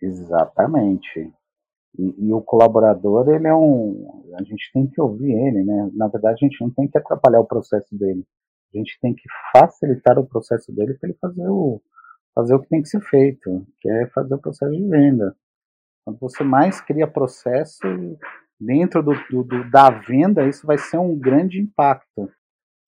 Exatamente. 0.00 1.32
E, 1.96 2.26
e, 2.26 2.32
o 2.32 2.40
colaborador, 2.40 3.28
ele 3.28 3.46
é 3.46 3.54
um. 3.54 4.22
A 4.38 4.42
gente 4.42 4.70
tem 4.72 4.86
que 4.86 5.00
ouvir 5.00 5.32
ele, 5.32 5.64
né? 5.64 5.90
Na 5.94 6.08
verdade, 6.08 6.44
a 6.44 6.48
gente 6.48 6.60
não 6.60 6.70
tem 6.70 6.88
que 6.88 6.98
atrapalhar 6.98 7.40
o 7.40 7.46
processo 7.46 7.96
dele. 7.96 8.24
A 8.74 8.78
gente 8.78 8.98
tem 9.00 9.14
que 9.14 9.24
facilitar 9.52 10.18
o 10.18 10.26
processo 10.26 10.72
dele 10.72 10.94
para 10.94 11.08
ele 11.08 11.18
fazer 11.18 11.48
o, 11.48 11.80
fazer 12.34 12.54
o 12.54 12.60
que 12.60 12.68
tem 12.68 12.82
que 12.82 12.88
ser 12.88 13.00
feito, 13.00 13.66
que 13.80 13.90
é 13.90 14.06
fazer 14.08 14.34
o 14.34 14.40
processo 14.40 14.70
de 14.70 14.88
venda. 14.88 15.34
Quando 16.04 16.18
você 16.20 16.44
mais 16.44 16.80
cria 16.80 17.06
processo 17.06 17.82
dentro 18.60 19.02
do, 19.02 19.12
do, 19.30 19.42
do, 19.42 19.70
da 19.70 19.90
venda, 19.90 20.46
isso 20.46 20.66
vai 20.66 20.78
ser 20.78 20.98
um 20.98 21.18
grande 21.18 21.60
impacto. 21.60 22.30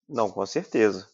Não, 0.08 0.30
com 0.30 0.44
certeza. 0.44 1.08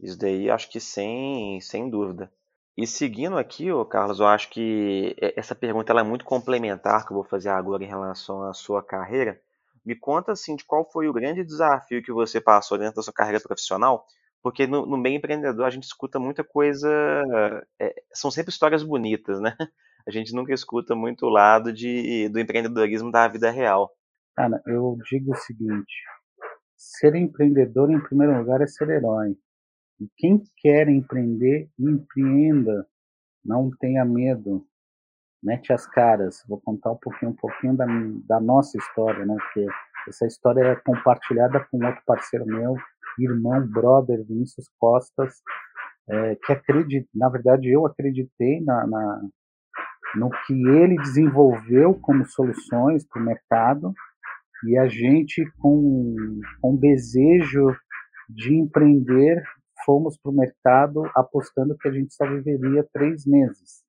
Isso 0.00 0.18
daí 0.18 0.50
acho 0.50 0.70
que 0.70 0.80
sem, 0.80 1.60
sem 1.60 1.88
dúvida. 1.88 2.30
E 2.76 2.86
seguindo 2.86 3.36
aqui, 3.36 3.70
ô 3.70 3.84
Carlos, 3.84 4.18
eu 4.18 4.26
acho 4.26 4.48
que 4.48 5.14
essa 5.36 5.54
pergunta 5.54 5.92
ela 5.92 6.00
é 6.00 6.04
muito 6.04 6.24
complementar 6.24 7.04
que 7.04 7.12
eu 7.12 7.16
vou 7.16 7.24
fazer 7.24 7.50
agora 7.50 7.84
em 7.84 7.88
relação 7.88 8.42
à 8.44 8.54
sua 8.54 8.82
carreira. 8.82 9.38
Me 9.84 9.94
conta 9.94 10.32
assim 10.32 10.56
de 10.56 10.64
qual 10.64 10.88
foi 10.90 11.06
o 11.06 11.12
grande 11.12 11.44
desafio 11.44 12.02
que 12.02 12.12
você 12.12 12.40
passou 12.40 12.78
dentro 12.78 12.96
da 12.96 13.02
sua 13.02 13.12
carreira 13.12 13.40
profissional, 13.40 14.06
porque 14.42 14.66
no, 14.66 14.86
no 14.86 14.96
meio 14.96 15.16
empreendedor 15.16 15.66
a 15.66 15.70
gente 15.70 15.84
escuta 15.84 16.18
muita 16.18 16.42
coisa, 16.42 16.88
é, 17.78 17.94
são 18.12 18.30
sempre 18.30 18.50
histórias 18.50 18.82
bonitas, 18.82 19.38
né? 19.40 19.54
a 20.06 20.10
gente 20.10 20.34
nunca 20.34 20.54
escuta 20.54 20.94
muito 20.94 21.26
o 21.26 21.30
lado 21.30 21.72
de, 21.72 22.28
do 22.30 22.40
empreendedorismo 22.40 23.10
da 23.10 23.28
vida 23.28 23.50
real. 23.50 23.92
Cara, 24.34 24.62
eu 24.66 24.96
digo 25.10 25.32
o 25.32 25.36
seguinte: 25.36 25.92
ser 26.76 27.14
empreendedor, 27.14 27.90
em 27.90 28.00
primeiro 28.00 28.38
lugar, 28.38 28.62
é 28.62 28.66
ser 28.66 28.88
herói. 28.88 29.36
E 30.00 30.08
quem 30.16 30.42
quer 30.56 30.88
empreender, 30.88 31.68
empreenda. 31.78 32.86
Não 33.44 33.70
tenha 33.78 34.04
medo. 34.04 34.66
Mete 35.42 35.72
as 35.72 35.86
caras. 35.86 36.44
Vou 36.48 36.60
contar 36.60 36.92
um 36.92 36.96
pouquinho, 36.96 37.32
um 37.32 37.36
pouquinho 37.36 37.76
da, 37.76 37.86
da 38.26 38.40
nossa 38.40 38.78
história, 38.78 39.24
né? 39.24 39.34
Porque 39.36 39.66
essa 40.08 40.26
história 40.26 40.62
é 40.62 40.76
compartilhada 40.76 41.60
com 41.70 41.84
outro 41.84 42.02
parceiro 42.06 42.44
meu, 42.46 42.74
irmão, 43.18 43.66
brother, 43.66 44.24
Vinícius 44.24 44.68
Costas, 44.78 45.34
é, 46.08 46.34
que 46.36 46.52
acredita, 46.52 47.08
na 47.14 47.28
verdade 47.28 47.70
eu 47.70 47.86
acreditei 47.86 48.60
na, 48.60 48.86
na, 48.86 49.22
no 50.16 50.30
que 50.46 50.52
ele 50.68 50.96
desenvolveu 50.96 51.94
como 51.94 52.26
soluções 52.26 53.06
para 53.06 53.22
o 53.22 53.24
mercado 53.24 53.94
e 54.66 54.76
a 54.76 54.88
gente 54.88 55.44
com, 55.58 56.14
com 56.60 56.76
desejo 56.76 57.76
de 58.28 58.54
empreender 58.54 59.42
fomos 59.84 60.18
para 60.18 60.30
o 60.30 60.34
mercado 60.34 61.02
apostando 61.14 61.76
que 61.76 61.88
a 61.88 61.92
gente 61.92 62.14
só 62.14 62.26
viveria 62.26 62.86
três 62.92 63.26
meses. 63.26 63.82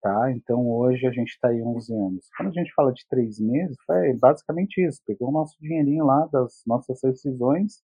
Tá? 0.00 0.30
Então 0.32 0.66
hoje 0.66 1.06
a 1.06 1.10
gente 1.10 1.28
está 1.28 1.48
aí 1.48 1.62
11 1.62 1.94
anos. 1.94 2.28
Quando 2.36 2.48
a 2.48 2.52
gente 2.52 2.72
fala 2.74 2.92
de 2.92 3.06
três 3.08 3.38
meses, 3.38 3.76
é 3.90 4.14
basicamente 4.14 4.80
isso. 4.84 5.00
Pegou 5.06 5.28
o 5.28 5.32
nosso 5.32 5.56
dinheirinho 5.60 6.06
lá 6.06 6.26
das 6.32 6.62
nossas 6.66 7.00
decisões, 7.02 7.82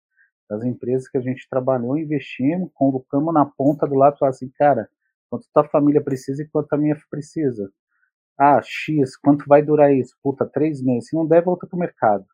das 0.50 0.64
empresas 0.64 1.10
que 1.10 1.18
a 1.18 1.22
gente 1.22 1.48
trabalhou, 1.50 1.98
investimos, 1.98 2.70
colocamos 2.74 3.34
na 3.34 3.46
ponta 3.46 3.88
do 3.88 3.96
lado 3.96 4.18
assim, 4.24 4.50
cara, 4.56 4.88
Quanto 5.30 5.48
tua 5.54 5.68
família 5.68 6.02
precisa 6.02 6.42
e 6.42 6.48
quanto 6.48 6.74
a 6.74 6.78
minha 6.78 6.96
precisa. 7.10 7.72
Ah, 8.40 8.62
X, 8.64 9.18
quanto 9.18 9.46
vai 9.48 9.62
durar 9.62 9.94
isso? 9.94 10.16
Puta, 10.24 10.46
três 10.46 10.82
meses. 10.82 11.10
Se 11.10 11.16
não 11.16 11.28
der, 11.28 11.44
volta 11.44 11.68
pro 11.68 11.78
mercado. 11.78 12.26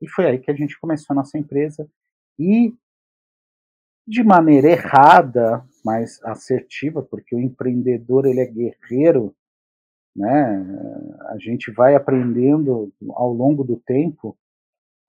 E 0.00 0.08
foi 0.08 0.26
aí 0.26 0.38
que 0.38 0.50
a 0.50 0.54
gente 0.54 0.78
começou 0.80 1.14
a 1.14 1.16
nossa 1.16 1.36
empresa. 1.38 1.88
E 2.38 2.74
de 4.06 4.22
maneira 4.22 4.68
errada, 4.68 5.64
mas 5.84 6.22
assertiva, 6.24 7.02
porque 7.02 7.34
o 7.34 7.40
empreendedor 7.40 8.26
ele 8.26 8.40
é 8.40 8.46
guerreiro, 8.46 9.34
né? 10.14 10.64
A 11.30 11.38
gente 11.38 11.70
vai 11.70 11.94
aprendendo 11.94 12.92
ao 13.10 13.32
longo 13.32 13.64
do 13.64 13.76
tempo, 13.76 14.36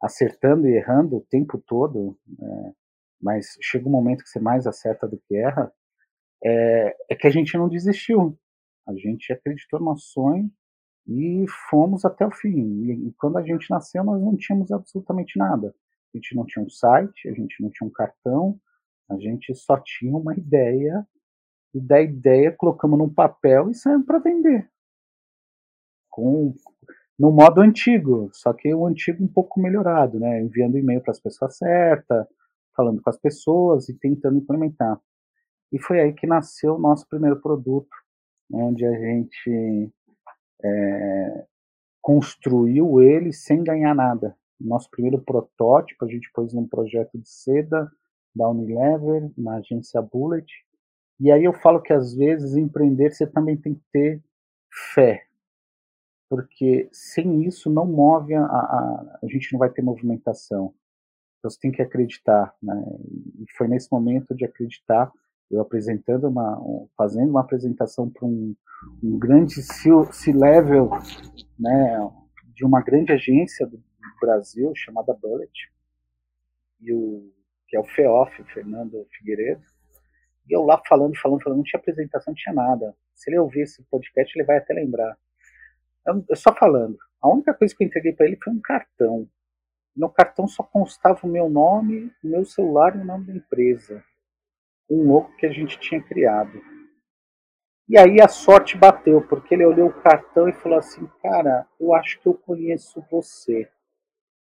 acertando 0.01 0.67
e 0.67 0.75
errando 0.75 1.17
o 1.17 1.25
tempo 1.29 1.61
todo, 1.65 2.17
né? 2.37 2.73
mas 3.21 3.57
chega 3.61 3.87
um 3.87 3.91
momento 3.91 4.23
que 4.23 4.29
você 4.29 4.39
mais 4.39 4.67
acerta 4.67 5.07
do 5.07 5.17
que 5.17 5.35
erra 5.35 5.71
é, 6.43 6.95
é 7.09 7.15
que 7.15 7.25
a 7.25 7.29
gente 7.29 7.57
não 7.57 7.69
desistiu. 7.69 8.37
A 8.85 8.93
gente 8.93 9.31
acreditou 9.31 9.79
no 9.79 9.85
nosso 9.85 10.07
sonho 10.07 10.51
e 11.07 11.45
fomos 11.69 12.03
até 12.03 12.25
o 12.25 12.31
fim. 12.31 12.83
E, 12.83 13.07
e, 13.07 13.13
quando 13.13 13.37
a 13.37 13.41
gente 13.41 13.69
nasceu, 13.69 14.03
nós 14.03 14.21
não 14.21 14.35
tínhamos 14.35 14.71
absolutamente 14.71 15.37
nada. 15.37 15.73
A 16.13 16.17
gente 16.17 16.35
não 16.35 16.45
tinha 16.45 16.63
um 16.63 16.69
site, 16.69 17.29
a 17.29 17.33
gente 17.33 17.61
não 17.61 17.69
tinha 17.69 17.87
um 17.87 17.91
cartão, 17.91 18.59
a 19.09 19.17
gente 19.17 19.53
só 19.55 19.77
tinha 19.77 20.15
uma 20.15 20.33
ideia, 20.33 21.05
e 21.73 21.79
da 21.79 22.01
ideia 22.01 22.51
colocamos 22.51 22.97
num 22.99 23.09
papel 23.09 23.69
e 23.69 23.73
saímos 23.73 24.05
para 24.05 24.19
vender. 24.19 24.69
Com, 26.09 26.53
no 27.17 27.31
modo 27.31 27.61
antigo, 27.61 28.29
só 28.31 28.53
que 28.53 28.73
o 28.73 28.85
antigo 28.85 29.23
um 29.23 29.27
pouco 29.27 29.59
melhorado, 29.59 30.19
né? 30.19 30.41
Enviando 30.41 30.77
e-mail 30.77 31.01
para 31.01 31.11
as 31.11 31.19
pessoas 31.19 31.57
certas, 31.57 32.27
falando 32.75 33.01
com 33.01 33.09
as 33.09 33.17
pessoas 33.17 33.89
e 33.89 33.93
tentando 33.93 34.37
implementar. 34.37 34.99
E 35.71 35.79
foi 35.79 35.99
aí 35.99 36.13
que 36.13 36.27
nasceu 36.27 36.75
o 36.75 36.79
nosso 36.79 37.07
primeiro 37.07 37.41
produto, 37.41 37.89
onde 38.51 38.85
a 38.85 38.91
gente 38.91 39.91
é, 40.63 41.45
construiu 42.01 43.01
ele 43.01 43.33
sem 43.33 43.63
ganhar 43.63 43.95
nada. 43.95 44.37
Nosso 44.59 44.89
primeiro 44.91 45.19
protótipo 45.19 46.05
a 46.05 46.07
gente 46.07 46.31
pôs 46.31 46.53
num 46.53 46.67
projeto 46.67 47.17
de 47.17 47.27
seda 47.27 47.91
da 48.35 48.49
Unilever, 48.49 49.31
na 49.37 49.55
agência 49.55 50.01
Bullet. 50.01 50.47
E 51.19 51.31
aí 51.31 51.43
eu 51.43 51.53
falo 51.53 51.81
que 51.81 51.93
às 51.93 52.13
vezes 52.13 52.55
empreender 52.55 53.11
você 53.11 53.27
também 53.27 53.55
tem 53.55 53.75
que 53.75 53.83
ter 53.91 54.21
fé, 54.93 55.25
porque 56.29 56.89
sem 56.91 57.43
isso 57.43 57.69
não 57.69 57.85
move 57.85 58.33
a, 58.33 58.43
a, 58.43 59.19
a 59.23 59.27
gente 59.27 59.53
não 59.53 59.59
vai 59.59 59.69
ter 59.69 59.81
movimentação. 59.81 60.73
Então 61.37 61.51
você 61.51 61.59
tem 61.59 61.71
que 61.71 61.81
acreditar, 61.81 62.55
né? 62.61 62.73
E 63.39 63.45
foi 63.55 63.67
nesse 63.67 63.91
momento 63.91 64.33
de 64.33 64.45
acreditar 64.45 65.11
eu 65.53 65.61
apresentando 65.61 66.27
uma, 66.27 66.59
fazendo 66.97 67.29
uma 67.29 67.41
apresentação 67.41 68.09
para 68.09 68.25
um, 68.25 68.55
um, 69.03 69.19
grande 69.19 69.61
C-level, 69.61 70.89
né, 71.59 72.11
de 72.55 72.65
uma 72.65 72.81
grande 72.81 73.11
agência 73.11 73.67
do 73.67 73.79
Brasil 74.19 74.71
chamada 74.75 75.13
Bullet, 75.13 75.51
e 76.81 76.91
o, 76.91 77.31
que 77.73 77.77
é 77.77 77.79
o 77.79 77.83
FEOF, 77.83 78.43
Fernando 78.53 79.07
Figueiredo, 79.17 79.63
e 80.47 80.53
eu 80.53 80.61
lá 80.61 80.79
falando, 80.87 81.17
falando, 81.17 81.41
falando, 81.41 81.57
não 81.57 81.63
tinha 81.63 81.79
apresentação, 81.79 82.31
não 82.31 82.35
tinha 82.35 82.53
nada. 82.53 82.95
Se 83.15 83.31
ele 83.31 83.39
ouvir 83.39 83.61
esse 83.61 83.81
podcast, 83.89 84.37
ele 84.37 84.45
vai 84.45 84.57
até 84.57 84.75
lembrar. 84.75 85.17
Eu, 86.05 86.23
eu 86.29 86.35
só 86.35 86.53
falando. 86.53 86.95
A 87.19 87.27
única 87.27 87.51
coisa 87.51 87.73
que 87.75 87.83
eu 87.83 87.87
entreguei 87.87 88.13
para 88.13 88.27
ele 88.27 88.37
foi 88.43 88.53
um 88.53 88.61
cartão. 88.61 89.27
No 89.95 90.07
cartão 90.07 90.47
só 90.47 90.61
constava 90.61 91.25
o 91.25 91.29
meu 91.29 91.49
nome, 91.49 92.11
o 92.23 92.27
meu 92.27 92.45
celular 92.45 92.95
e 92.95 92.99
o 92.99 93.05
nome 93.05 93.25
da 93.25 93.33
empresa 93.33 94.03
um 94.87 95.07
louco 95.07 95.35
que 95.37 95.47
a 95.47 95.51
gente 95.51 95.79
tinha 95.79 95.99
criado. 95.99 96.61
E 97.89 97.97
aí 97.97 98.21
a 98.21 98.27
sorte 98.27 98.77
bateu, 98.77 99.25
porque 99.27 99.55
ele 99.55 99.65
olhou 99.65 99.89
o 99.89 100.01
cartão 100.01 100.47
e 100.47 100.53
falou 100.53 100.77
assim: 100.77 101.09
Cara, 101.23 101.67
eu 101.79 101.93
acho 101.95 102.19
que 102.19 102.27
eu 102.27 102.35
conheço 102.35 103.03
você. 103.09 103.67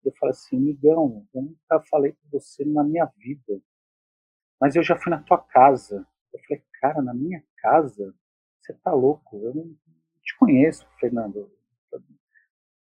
Eu 0.05 0.13
falei 0.19 0.31
assim, 0.31 0.59
Migão, 0.59 1.27
eu 1.35 1.43
nunca 1.43 1.81
falei 1.91 2.13
com 2.13 2.39
você 2.39 2.65
na 2.65 2.83
minha 2.83 3.07
vida, 3.17 3.61
mas 4.61 4.75
eu 4.77 4.83
já 4.83 4.97
fui 4.97 5.11
na 5.11 5.23
tua 5.23 5.39
casa. 5.39 6.07
Eu 6.33 6.41
falei, 6.41 6.63
cara, 6.81 7.03
na 7.03 7.15
minha 7.15 7.43
casa? 7.59 8.15
Você 8.61 8.73
tá 8.75 8.93
louco? 8.93 9.41
Eu 9.43 9.55
não 9.55 9.77
te 10.23 10.37
conheço, 10.39 10.87
Fernando. 10.99 11.51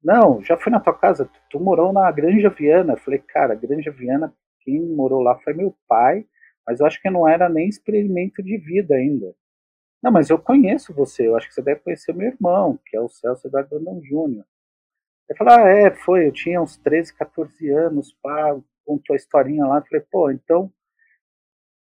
Não, 0.02 0.42
já 0.42 0.56
fui 0.56 0.72
na 0.72 0.80
tua 0.80 0.98
casa, 0.98 1.26
tu, 1.26 1.40
tu 1.50 1.60
morou 1.60 1.92
na 1.92 2.10
Granja 2.10 2.50
Viana. 2.50 2.94
Eu 2.94 2.98
falei, 2.98 3.20
cara, 3.20 3.54
Granja 3.54 3.90
Viana, 3.90 4.34
quem 4.60 4.80
morou 4.80 5.22
lá 5.22 5.38
foi 5.40 5.54
meu 5.54 5.76
pai, 5.86 6.26
mas 6.66 6.80
eu 6.80 6.86
acho 6.86 7.00
que 7.00 7.10
não 7.10 7.28
era 7.28 7.48
nem 7.48 7.68
experimento 7.68 8.42
de 8.42 8.58
vida 8.58 8.94
ainda. 8.94 9.34
Não, 10.02 10.10
mas 10.10 10.30
eu 10.30 10.38
conheço 10.38 10.92
você, 10.92 11.28
eu 11.28 11.36
acho 11.36 11.46
que 11.46 11.54
você 11.54 11.62
deve 11.62 11.80
conhecer 11.80 12.12
meu 12.12 12.26
irmão, 12.28 12.78
que 12.84 12.96
é 12.96 13.00
o 13.00 13.08
Celso 13.08 13.46
Eduardo 13.46 13.70
Brandão 13.70 14.02
Júnior. 14.02 14.44
Ele 15.32 15.38
falou, 15.38 15.54
ah, 15.54 15.68
é, 15.70 15.90
foi, 15.90 16.26
eu 16.26 16.32
tinha 16.32 16.60
uns 16.60 16.76
13, 16.76 17.14
14 17.16 17.70
anos, 17.70 18.12
pá, 18.22 18.54
contou 18.84 19.14
a 19.14 19.16
historinha 19.16 19.64
lá, 19.64 19.78
eu 19.78 19.84
falei, 19.86 20.06
pô, 20.10 20.30
então, 20.30 20.70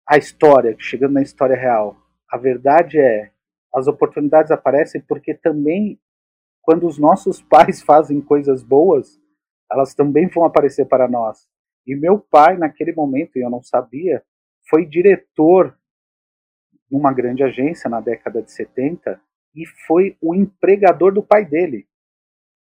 a 0.09 0.17
história, 0.17 0.77
chegando 0.79 1.15
na 1.15 1.23
história 1.23 1.57
real, 1.57 1.97
a 2.31 2.39
verdade 2.39 3.01
é, 3.01 3.33
as 3.75 3.89
oportunidades 3.89 4.53
aparecem 4.53 5.01
porque 5.01 5.35
também, 5.35 6.01
quando 6.63 6.87
os 6.87 6.97
nossos 6.97 7.43
pais 7.51 7.83
fazem 7.83 8.21
coisas 8.21 8.63
boas, 8.63 9.21
elas 9.71 9.95
também 9.95 10.29
vão 10.29 10.45
aparecer 10.45 10.87
para 10.87 11.09
nós. 11.09 11.49
E 11.85 11.97
meu 11.97 12.21
pai, 12.21 12.57
naquele 12.57 12.93
momento, 12.93 13.37
e 13.37 13.43
eu 13.43 13.51
não 13.51 13.65
sabia, 13.65 14.23
foi 14.71 14.87
diretor 14.87 15.77
numa 16.89 17.13
grande 17.13 17.43
agência 17.43 17.91
na 17.91 18.01
década 18.01 18.41
de 18.41 18.53
70 18.53 19.21
e 19.57 19.67
foi 19.89 20.17
o 20.23 20.37
empregador 20.37 21.13
do 21.13 21.23
pai 21.23 21.45
dele. 21.45 21.89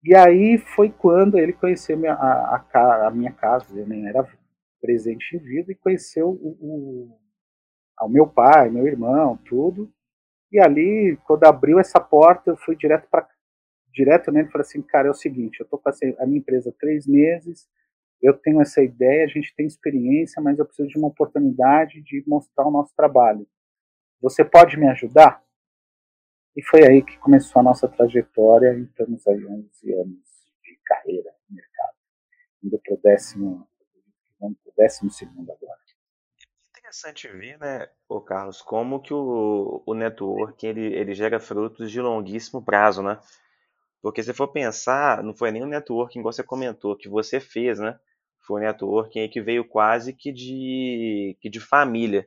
E 0.05 0.15
aí 0.15 0.59
foi 0.59 0.91
quando 0.91 1.39
ele 1.39 1.53
conheceu 1.53 1.97
minha, 1.97 2.15
a, 2.15 2.57
a, 2.57 3.07
a, 3.09 3.11
minha 3.11 3.33
casa, 3.33 3.79
eu 3.79 3.87
nem 3.87 4.07
era 4.07 4.27
presente 4.81 5.37
em 5.37 5.39
vida, 5.39 5.73
e 5.73 5.75
conheceu 5.75 6.29
o, 6.29 6.57
o, 6.61 7.19
o 8.03 8.09
meu 8.09 8.27
pai, 8.27 8.71
meu 8.71 8.87
irmão, 8.87 9.37
tudo. 9.37 9.93
E 10.53 10.61
ali, 10.61 11.19
quando 11.25 11.45
abriu 11.45 11.79
essa 11.79 11.99
porta, 11.99 12.51
eu 12.51 12.57
fui 12.57 12.77
direto 12.77 13.09
para 13.11 13.27
direto 13.93 14.31
nele 14.31 14.49
e 14.49 14.51
falei 14.53 14.67
assim, 14.67 14.83
cara, 14.83 15.09
é 15.09 15.11
o 15.11 15.15
seguinte, 15.15 15.59
eu 15.59 15.67
tô 15.67 15.79
com 15.79 15.89
a 15.89 16.27
minha 16.27 16.39
empresa 16.39 16.69
há 16.69 16.73
três 16.79 17.07
meses, 17.07 17.67
eu 18.23 18.35
tenho 18.35 18.61
essa 18.61 18.83
ideia, 18.83 19.25
a 19.25 19.29
gente 19.29 19.55
tem 19.57 19.67
experiência, 19.67 20.43
mas 20.43 20.59
eu 20.59 20.67
preciso 20.67 20.89
de 20.89 20.99
uma 20.99 21.09
oportunidade 21.09 22.03
de 22.03 22.23
mostrar 22.27 22.67
o 22.67 22.71
nosso 22.71 22.95
trabalho. 22.95 23.47
Você 24.21 24.45
pode 24.45 24.79
me 24.79 24.87
ajudar? 24.89 25.43
E 26.57 26.63
foi 26.63 26.87
aí 26.87 27.03
que 27.03 27.19
começou 27.19 27.61
a 27.61 27.63
nossa 27.63 27.87
trajetória, 27.87 28.73
e 28.73 28.85
estamos 28.85 29.27
aí 29.27 29.45
11 29.45 29.93
anos 29.93 30.53
de 30.65 30.81
carreira 30.87 31.31
no 31.51 31.57
mercado. 31.57 31.95
Indo 32.65 32.81
para 32.83 32.95
o 32.95 33.01
décimo, 33.03 33.69
vamos 34.41 34.57
o 34.65 34.73
décimo 34.75 35.11
segundo 35.11 35.53
agora. 35.53 35.79
Interessante 36.71 37.29
ver, 37.29 37.59
né, 37.59 37.91
o 38.09 38.23
Carlos, 38.23 38.63
como 38.63 39.03
que 39.03 39.13
o, 39.13 39.83
o 39.85 39.93
network 39.93 40.67
ele, 40.67 40.95
ele 40.95 41.13
gera 41.13 41.39
frutos 41.39 41.91
de 41.91 42.01
longuíssimo 42.01 42.65
prazo, 42.65 43.03
né? 43.03 43.21
Porque 44.01 44.23
se 44.23 44.33
for 44.33 44.49
pensar, 44.49 45.23
não 45.23 45.35
foi 45.35 45.51
nem 45.51 45.63
o 45.63 45.67
networking, 45.67 46.21
igual 46.21 46.33
você 46.33 46.43
comentou, 46.43 46.97
que 46.97 47.09
você 47.09 47.39
fez, 47.39 47.79
né? 47.79 47.99
Foi 48.47 48.63
um 48.63 48.65
networking 48.65 49.29
que 49.29 49.43
veio 49.43 49.69
quase 49.69 50.15
que 50.15 50.33
de, 50.33 51.37
que 51.39 51.51
de 51.51 51.61
família. 51.61 52.27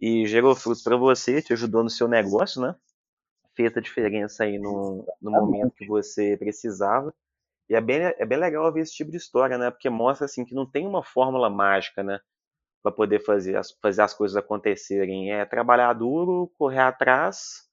E 0.00 0.26
gerou 0.26 0.56
frutos 0.56 0.82
para 0.82 0.96
você, 0.96 1.40
te 1.40 1.52
ajudou 1.52 1.84
no 1.84 1.90
seu 1.90 2.08
negócio, 2.08 2.60
né? 2.60 2.74
Fez 3.60 3.76
a 3.76 3.80
diferença 3.80 4.44
aí 4.44 4.58
no, 4.58 5.04
no 5.20 5.30
momento 5.30 5.74
que 5.74 5.86
você 5.86 6.36
precisava. 6.38 7.12
E 7.68 7.74
é 7.74 7.80
bem, 7.80 7.98
é 8.00 8.24
bem 8.24 8.38
legal 8.38 8.72
ver 8.72 8.80
esse 8.80 8.94
tipo 8.94 9.10
de 9.10 9.18
história, 9.18 9.58
né? 9.58 9.70
Porque 9.70 9.90
mostra 9.90 10.24
assim 10.24 10.44
que 10.44 10.54
não 10.54 10.64
tem 10.68 10.86
uma 10.86 11.04
fórmula 11.04 11.50
mágica, 11.50 12.02
né? 12.02 12.20
Para 12.82 12.92
poder 12.92 13.20
fazer 13.24 13.56
as, 13.56 13.72
fazer 13.82 14.02
as 14.02 14.14
coisas 14.14 14.36
acontecerem. 14.36 15.32
É 15.32 15.44
trabalhar 15.44 15.92
duro, 15.92 16.50
correr 16.58 16.80
atrás, 16.80 17.68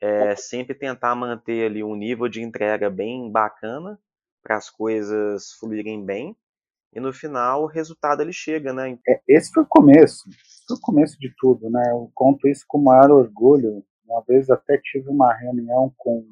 é 0.00 0.34
sempre 0.34 0.74
tentar 0.74 1.14
manter 1.14 1.66
ali 1.66 1.84
um 1.84 1.94
nível 1.94 2.28
de 2.28 2.42
entrega 2.42 2.88
bem 2.88 3.30
bacana 3.30 4.00
para 4.42 4.56
as 4.56 4.70
coisas 4.70 5.52
fluírem 5.60 6.04
bem 6.04 6.34
e 6.92 6.98
no 6.98 7.12
final 7.12 7.64
o 7.64 7.66
resultado 7.66 8.20
ele 8.20 8.32
chega, 8.32 8.72
né? 8.72 8.98
É, 9.06 9.20
esse 9.28 9.52
foi 9.52 9.62
o 9.62 9.66
começo, 9.66 10.24
foi 10.66 10.76
o 10.76 10.80
começo 10.80 11.18
de 11.18 11.32
tudo, 11.38 11.70
né? 11.70 11.82
Eu 11.90 12.10
conto 12.14 12.48
isso 12.48 12.64
com 12.66 12.78
o 12.78 12.84
maior 12.84 13.10
orgulho. 13.10 13.84
Uma 14.10 14.22
vez 14.22 14.50
até 14.50 14.76
tive 14.76 15.08
uma 15.08 15.32
reunião 15.32 15.94
com, 15.96 16.26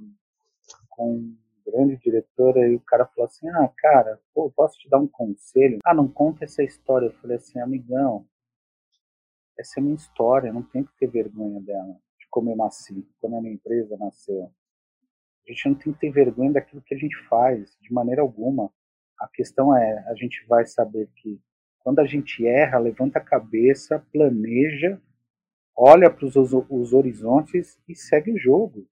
com 0.91 1.13
um 1.13 1.37
grande 1.65 1.97
diretora 1.99 2.67
e 2.67 2.75
o 2.75 2.81
cara 2.81 3.07
falou 3.07 3.27
assim: 3.27 3.49
Ah, 3.51 3.71
cara, 3.77 4.21
pô, 4.35 4.51
posso 4.51 4.77
te 4.81 4.89
dar 4.89 4.99
um 4.99 5.07
conselho? 5.07 5.79
Ah, 5.85 5.95
não 5.95 6.09
conta 6.09 6.45
essa 6.45 6.65
história. 6.65 7.07
Eu 7.07 7.13
falei 7.21 7.37
assim, 7.37 7.61
amigão, 7.61 8.27
essa 9.57 9.79
é 9.79 9.83
minha 9.83 9.95
história, 9.95 10.53
não 10.53 10.63
tem 10.63 10.83
que 10.83 10.91
ter 10.99 11.07
vergonha 11.07 11.61
dela, 11.61 11.95
de 12.19 12.27
como 12.29 12.51
eu 12.51 12.57
nasci, 12.57 13.07
como 13.21 13.39
a 13.39 13.41
minha 13.41 13.55
empresa 13.55 13.97
nasceu. 13.97 14.51
A 15.47 15.53
gente 15.53 15.69
não 15.69 15.75
tem 15.77 15.93
que 15.93 16.01
ter 16.01 16.11
vergonha 16.11 16.53
daquilo 16.53 16.83
que 16.83 16.95
a 16.95 16.99
gente 16.99 17.17
faz, 17.29 17.77
de 17.81 17.93
maneira 17.93 18.23
alguma. 18.23 18.73
A 19.21 19.29
questão 19.29 19.77
é, 19.77 20.05
a 20.09 20.15
gente 20.17 20.45
vai 20.47 20.67
saber 20.67 21.09
que 21.15 21.41
quando 21.79 22.01
a 22.01 22.07
gente 22.07 22.45
erra, 22.45 22.79
levanta 22.79 23.21
a 23.21 23.25
cabeça, 23.25 24.05
planeja, 24.13 25.01
olha 25.79 26.11
para 26.11 26.27
os, 26.27 26.93
horizontes 26.93 27.79
e 27.89 27.95
segue 27.95 28.33
o 28.33 28.39
jogo. 28.39 28.85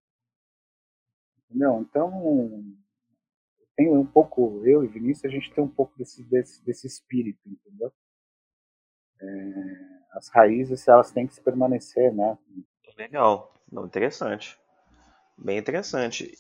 Entendeu? 1.51 1.81
Então, 1.81 2.65
tem 3.77 3.91
um 3.91 4.07
pouco, 4.07 4.63
eu 4.65 4.85
e 4.85 4.87
Vinícius, 4.87 5.25
a 5.25 5.35
gente 5.35 5.53
tem 5.53 5.65
um 5.65 5.69
pouco 5.69 5.99
desse, 5.99 6.23
desse, 6.23 6.65
desse 6.65 6.87
espírito, 6.87 7.41
entendeu? 7.45 7.93
É, 9.21 9.27
as 10.13 10.29
raízes, 10.29 10.87
elas 10.87 11.11
têm 11.11 11.27
que 11.27 11.35
se 11.35 11.41
permanecer, 11.41 12.15
né? 12.15 12.39
Legal, 12.97 13.53
Não, 13.71 13.85
interessante. 13.85 14.59
Bem 15.37 15.59
interessante. 15.59 16.33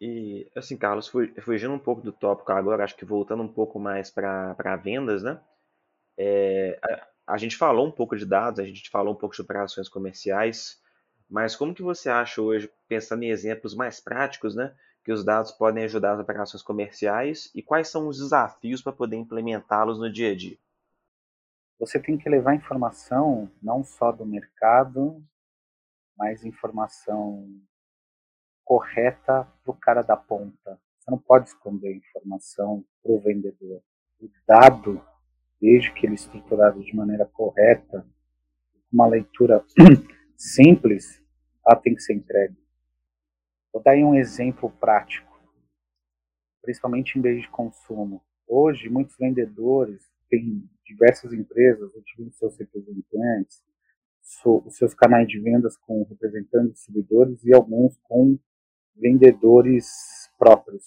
E, 0.00 0.50
assim, 0.54 0.76
Carlos, 0.76 1.10
fugindo 1.40 1.74
um 1.74 1.78
pouco 1.78 2.02
do 2.02 2.12
tópico 2.12 2.52
agora, 2.52 2.84
acho 2.84 2.96
que 2.96 3.04
voltando 3.04 3.42
um 3.42 3.52
pouco 3.52 3.78
mais 3.78 4.10
para 4.10 4.76
vendas, 4.76 5.22
né? 5.22 5.40
É, 6.18 6.78
a, 6.82 7.06
a, 7.26 7.36
gente 7.36 7.56
falou 7.56 7.86
um 7.86 7.90
pouco 7.90 8.16
de 8.16 8.24
dados, 8.24 8.60
a 8.60 8.64
gente 8.64 8.88
falou 8.90 9.14
um 9.14 9.16
pouco 9.16 9.34
de 9.34 9.42
operações 9.42 9.88
comerciais, 9.88 10.80
mas 11.28 11.56
como 11.56 11.74
que 11.74 11.82
você 11.82 12.08
acha 12.08 12.40
hoje, 12.40 12.70
pensando 12.88 13.22
em 13.22 13.30
exemplos 13.30 13.74
mais 13.74 14.00
práticos, 14.00 14.54
né? 14.54 14.74
Que 15.04 15.12
os 15.12 15.24
dados 15.24 15.52
podem 15.52 15.84
ajudar 15.84 16.12
as 16.12 16.20
operações 16.20 16.62
comerciais 16.62 17.50
e 17.54 17.62
quais 17.62 17.88
são 17.88 18.08
os 18.08 18.18
desafios 18.18 18.82
para 18.82 18.92
poder 18.92 19.16
implementá-los 19.16 19.98
no 19.98 20.10
dia 20.10 20.32
a 20.32 20.36
dia? 20.36 20.58
Você 21.78 22.00
tem 22.00 22.16
que 22.16 22.28
levar 22.28 22.54
informação 22.54 23.50
não 23.62 23.84
só 23.84 24.10
do 24.10 24.24
mercado, 24.24 25.22
mas 26.16 26.44
informação 26.44 27.46
correta 28.64 29.46
para 29.62 29.70
o 29.70 29.76
cara 29.76 30.02
da 30.02 30.16
ponta. 30.16 30.80
Você 30.98 31.10
não 31.10 31.18
pode 31.18 31.48
esconder 31.48 31.94
informação 31.94 32.84
para 33.02 33.12
o 33.12 33.20
vendedor. 33.20 33.80
O 34.20 34.28
dado, 34.46 35.00
desde 35.66 35.92
que 35.92 36.06
ele 36.06 36.12
é 36.12 36.14
estruturado 36.14 36.80
de 36.80 36.94
maneira 36.94 37.26
correta, 37.26 38.06
uma 38.92 39.04
leitura 39.04 39.64
simples, 40.38 41.20
ela 41.66 41.74
tem 41.74 41.92
que 41.92 42.02
ser 42.02 42.14
entregue. 42.14 42.56
Vou 43.72 43.82
dar 43.82 43.90
aí 43.90 44.04
um 44.04 44.14
exemplo 44.14 44.70
prático, 44.70 45.42
principalmente 46.62 47.18
em 47.18 47.20
bens 47.20 47.42
de 47.42 47.50
consumo. 47.50 48.22
Hoje, 48.46 48.88
muitos 48.88 49.16
vendedores 49.18 50.08
têm 50.30 50.62
diversas 50.84 51.32
empresas 51.32 51.92
utilizam 51.96 52.32
seus 52.34 52.56
representantes, 52.56 53.60
os 54.44 54.76
seus 54.76 54.94
canais 54.94 55.26
de 55.26 55.40
vendas 55.40 55.76
com 55.78 56.04
representantes 56.04 56.74
distribuidores 56.74 57.44
e 57.44 57.52
alguns 57.52 57.98
com 58.04 58.38
vendedores 58.94 59.88
próprios. 60.38 60.84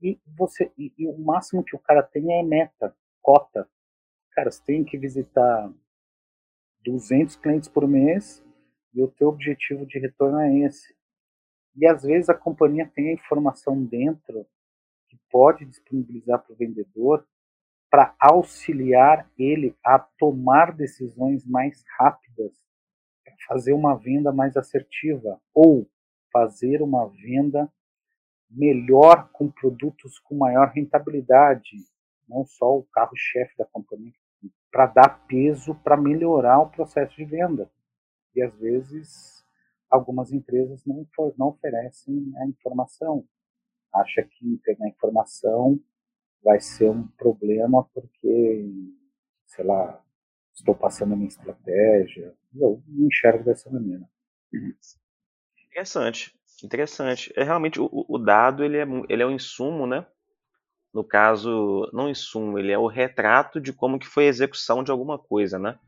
E 0.00 0.18
você 0.34 0.72
e, 0.78 0.94
e, 0.96 1.06
o 1.06 1.18
máximo 1.18 1.62
que 1.62 1.76
o 1.76 1.78
cara 1.78 2.02
tem 2.02 2.40
é 2.40 2.42
meta, 2.42 2.96
cota. 3.20 3.68
Cara, 4.34 4.50
você 4.50 4.62
tem 4.64 4.82
que 4.82 4.96
visitar 4.96 5.70
200 6.84 7.36
clientes 7.36 7.68
por 7.68 7.86
mês 7.86 8.44
e 8.94 9.02
o 9.02 9.08
teu 9.08 9.28
objetivo 9.28 9.86
de 9.86 9.98
retorno 9.98 10.40
é 10.40 10.58
esse. 10.60 10.94
E 11.76 11.86
às 11.86 12.02
vezes 12.02 12.28
a 12.28 12.34
companhia 12.34 12.90
tem 12.94 13.10
a 13.10 13.14
informação 13.14 13.84
dentro 13.84 14.46
que 15.08 15.18
pode 15.30 15.64
disponibilizar 15.66 16.42
para 16.42 16.52
o 16.52 16.56
vendedor 16.56 17.26
para 17.90 18.14
auxiliar 18.18 19.30
ele 19.38 19.76
a 19.84 19.98
tomar 19.98 20.74
decisões 20.74 21.46
mais 21.46 21.84
rápidas, 21.98 22.52
fazer 23.46 23.74
uma 23.74 23.94
venda 23.94 24.32
mais 24.32 24.56
assertiva 24.56 25.38
ou 25.52 25.86
fazer 26.32 26.80
uma 26.80 27.06
venda 27.08 27.70
melhor 28.50 29.28
com 29.30 29.50
produtos 29.50 30.18
com 30.20 30.36
maior 30.36 30.70
rentabilidade, 30.70 31.76
não 32.26 32.46
só 32.46 32.78
o 32.78 32.84
carro-chefe 32.84 33.56
da 33.58 33.66
companhia, 33.66 34.12
para 34.70 34.86
dar 34.86 35.26
peso 35.26 35.74
para 35.76 35.96
melhorar 35.96 36.60
o 36.60 36.70
processo 36.70 37.14
de 37.16 37.24
venda. 37.24 37.70
E 38.34 38.42
às 38.42 38.54
vezes 38.54 39.44
algumas 39.90 40.32
empresas 40.32 40.84
não, 40.86 41.06
não 41.36 41.48
oferecem 41.48 42.32
a 42.38 42.46
informação. 42.46 43.24
Acha 43.92 44.22
que 44.22 44.60
a 44.80 44.88
informação 44.88 45.78
vai 46.42 46.58
ser 46.60 46.90
um 46.90 47.06
problema 47.08 47.84
porque, 47.92 48.66
sei 49.46 49.64
lá, 49.64 50.02
estou 50.54 50.74
passando 50.74 51.12
a 51.12 51.16
minha 51.16 51.28
estratégia. 51.28 52.34
Eu 52.54 52.82
não 52.88 53.06
enxergo 53.06 53.44
dessa 53.44 53.70
maneira. 53.70 54.08
Interessante, 55.70 56.34
interessante. 56.64 57.32
É 57.36 57.44
realmente 57.44 57.78
o, 57.78 57.88
o 57.90 58.18
dado 58.18 58.64
ele 58.64 58.78
é, 58.78 58.86
ele 59.08 59.22
é 59.22 59.26
um 59.26 59.30
insumo, 59.30 59.86
né? 59.86 60.06
No 60.92 61.02
caso, 61.02 61.88
não 61.92 62.08
insumo, 62.08 62.58
ele 62.58 62.70
é 62.70 62.78
o 62.78 62.86
retrato 62.86 63.60
de 63.60 63.72
como 63.72 63.98
que 63.98 64.06
foi 64.06 64.26
a 64.26 64.28
execução 64.28 64.84
de 64.84 64.90
alguma 64.90 65.18
coisa, 65.18 65.58
né? 65.58 65.78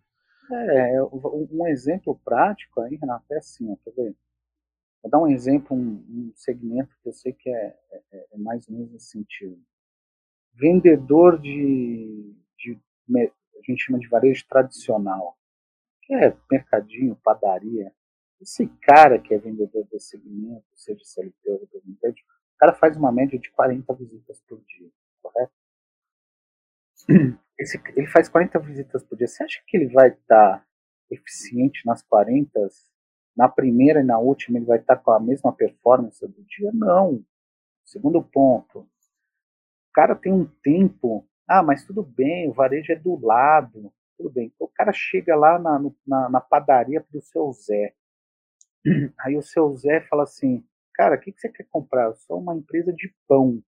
É, 0.50 1.02
um 1.02 1.66
exemplo 1.66 2.18
prático 2.24 2.80
aí, 2.80 2.96
Renato, 2.96 3.24
é 3.32 3.38
assim, 3.38 3.70
ó, 3.70 3.76
quer 3.84 3.92
ver? 3.92 4.14
Vou 5.02 5.10
dar 5.10 5.18
um 5.20 5.26
exemplo, 5.26 5.76
um, 5.76 6.04
um 6.08 6.32
segmento 6.34 6.96
que 7.02 7.08
eu 7.08 7.12
sei 7.12 7.32
que 7.32 7.50
é, 7.50 7.76
é, 8.12 8.26
é 8.32 8.38
mais 8.38 8.66
ou 8.68 8.74
menos 8.74 8.92
nesse 8.92 9.10
sentido. 9.10 9.62
Vendedor 10.54 11.38
de, 11.38 12.34
de, 12.58 12.80
a 13.14 13.70
gente 13.70 13.84
chama 13.84 13.98
de 13.98 14.08
varejo 14.08 14.46
tradicional, 14.48 15.36
que 16.02 16.14
é 16.14 16.34
mercadinho, 16.50 17.18
padaria. 17.22 17.92
Esse 18.40 18.66
cara 18.82 19.18
que 19.18 19.34
é 19.34 19.38
vendedor 19.38 19.86
desse 19.90 20.10
segmento, 20.10 20.64
seja 20.74 21.04
CLT 21.04 21.50
ou 21.50 21.60
representante, 21.60 22.24
cara 22.64 22.72
faz 22.72 22.96
uma 22.96 23.12
média 23.12 23.38
de 23.38 23.50
40 23.50 23.92
visitas 23.94 24.40
por 24.48 24.58
dia, 24.64 24.90
correto? 25.22 25.52
Esse, 27.60 27.80
ele 27.94 28.06
faz 28.06 28.28
40 28.28 28.58
visitas 28.60 29.04
por 29.04 29.18
dia. 29.18 29.26
Você 29.26 29.44
acha 29.44 29.62
que 29.66 29.76
ele 29.76 29.92
vai 29.92 30.08
estar 30.08 30.58
tá 30.58 30.66
eficiente 31.10 31.84
nas 31.84 32.02
40? 32.02 32.58
Na 33.36 33.48
primeira 33.48 34.00
e 34.00 34.04
na 34.04 34.18
última 34.18 34.58
ele 34.58 34.64
vai 34.64 34.78
estar 34.78 34.96
tá 34.96 35.02
com 35.02 35.10
a 35.10 35.20
mesma 35.20 35.52
performance 35.52 36.26
do 36.26 36.42
dia? 36.44 36.70
Não. 36.72 37.22
Segundo 37.84 38.22
ponto, 38.22 38.80
o 38.80 38.88
cara 39.92 40.16
tem 40.16 40.32
um 40.32 40.46
tempo. 40.62 41.28
Ah, 41.46 41.62
mas 41.62 41.84
tudo 41.84 42.02
bem, 42.02 42.48
o 42.48 42.54
varejo 42.54 42.92
é 42.92 42.96
do 42.96 43.22
lado. 43.22 43.92
Tudo 44.16 44.30
bem. 44.30 44.50
Então, 44.54 44.66
o 44.66 44.70
cara 44.70 44.92
chega 44.92 45.36
lá 45.36 45.58
na, 45.58 45.78
na, 46.06 46.28
na 46.30 46.40
padaria 46.40 47.04
do 47.10 47.20
seu 47.20 47.52
Zé. 47.52 47.94
Aí 49.20 49.36
o 49.36 49.42
seu 49.42 49.70
Zé 49.76 50.00
fala 50.08 50.22
assim: 50.22 50.64
Cara, 50.94 51.16
o 51.16 51.20
que, 51.20 51.32
que 51.32 51.40
você 51.40 51.48
quer 51.48 51.66
comprar? 51.70 52.04
Eu 52.06 52.14
sou 52.14 52.38
uma 52.38 52.54
empresa 52.54 52.92
de 52.92 53.12
pão. 53.26 53.62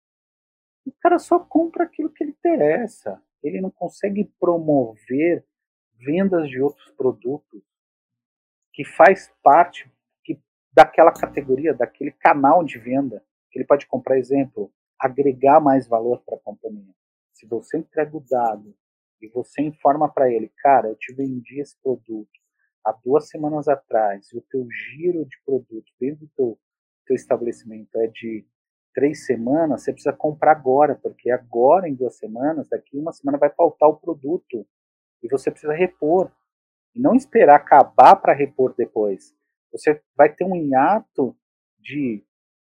O 0.85 0.91
cara 1.01 1.17
só 1.17 1.39
compra 1.39 1.83
aquilo 1.83 2.11
que 2.11 2.23
lhe 2.23 2.29
interessa. 2.29 3.21
Ele 3.43 3.59
não 3.59 3.71
consegue 3.71 4.25
promover 4.39 5.43
vendas 5.97 6.47
de 6.47 6.61
outros 6.61 6.91
produtos 6.91 7.63
que 8.71 8.85
faz 8.85 9.33
parte 9.41 9.91
que, 10.23 10.39
daquela 10.71 11.11
categoria, 11.11 11.73
daquele 11.73 12.11
canal 12.11 12.63
de 12.63 12.77
venda. 12.77 13.25
Que 13.49 13.57
ele 13.57 13.65
pode 13.65 13.87
comprar, 13.87 14.19
exemplo, 14.19 14.71
agregar 14.99 15.59
mais 15.59 15.87
valor 15.87 16.21
para 16.23 16.35
a 16.35 16.41
companhia. 16.41 16.93
Se 17.33 17.47
você 17.47 17.79
entrega 17.79 18.15
o 18.15 18.23
dado 18.29 18.75
e 19.19 19.27
você 19.27 19.63
informa 19.63 20.11
para 20.11 20.31
ele, 20.31 20.51
cara, 20.57 20.89
eu 20.89 20.95
te 20.95 21.13
vendi 21.13 21.59
esse 21.59 21.75
produto 21.81 22.29
há 22.85 22.91
duas 23.03 23.27
semanas 23.29 23.67
atrás 23.67 24.31
e 24.31 24.37
o 24.37 24.41
teu 24.41 24.67
giro 24.69 25.25
de 25.25 25.37
produto 25.43 25.91
dentro 25.99 26.25
do 26.25 26.31
teu, 26.35 26.59
teu 27.05 27.15
estabelecimento 27.15 27.95
é 27.97 28.07
de 28.07 28.45
três 28.93 29.25
semanas, 29.25 29.83
você 29.83 29.91
precisa 29.91 30.15
comprar 30.15 30.53
agora, 30.53 30.95
porque 30.95 31.29
agora, 31.29 31.87
em 31.87 31.93
duas 31.93 32.17
semanas, 32.17 32.69
daqui 32.69 32.97
uma 32.97 33.11
semana 33.11 33.37
vai 33.37 33.49
faltar 33.49 33.89
o 33.89 33.97
produto 33.97 34.65
e 35.21 35.27
você 35.27 35.51
precisa 35.51 35.73
repor. 35.73 36.31
E 36.95 36.99
não 36.99 37.13
esperar 37.13 37.57
acabar 37.57 38.15
para 38.15 38.33
repor 38.33 38.73
depois. 38.77 39.35
Você 39.71 40.01
vai 40.15 40.33
ter 40.33 40.45
um 40.45 40.55
hiato 40.55 41.35
de 41.77 42.23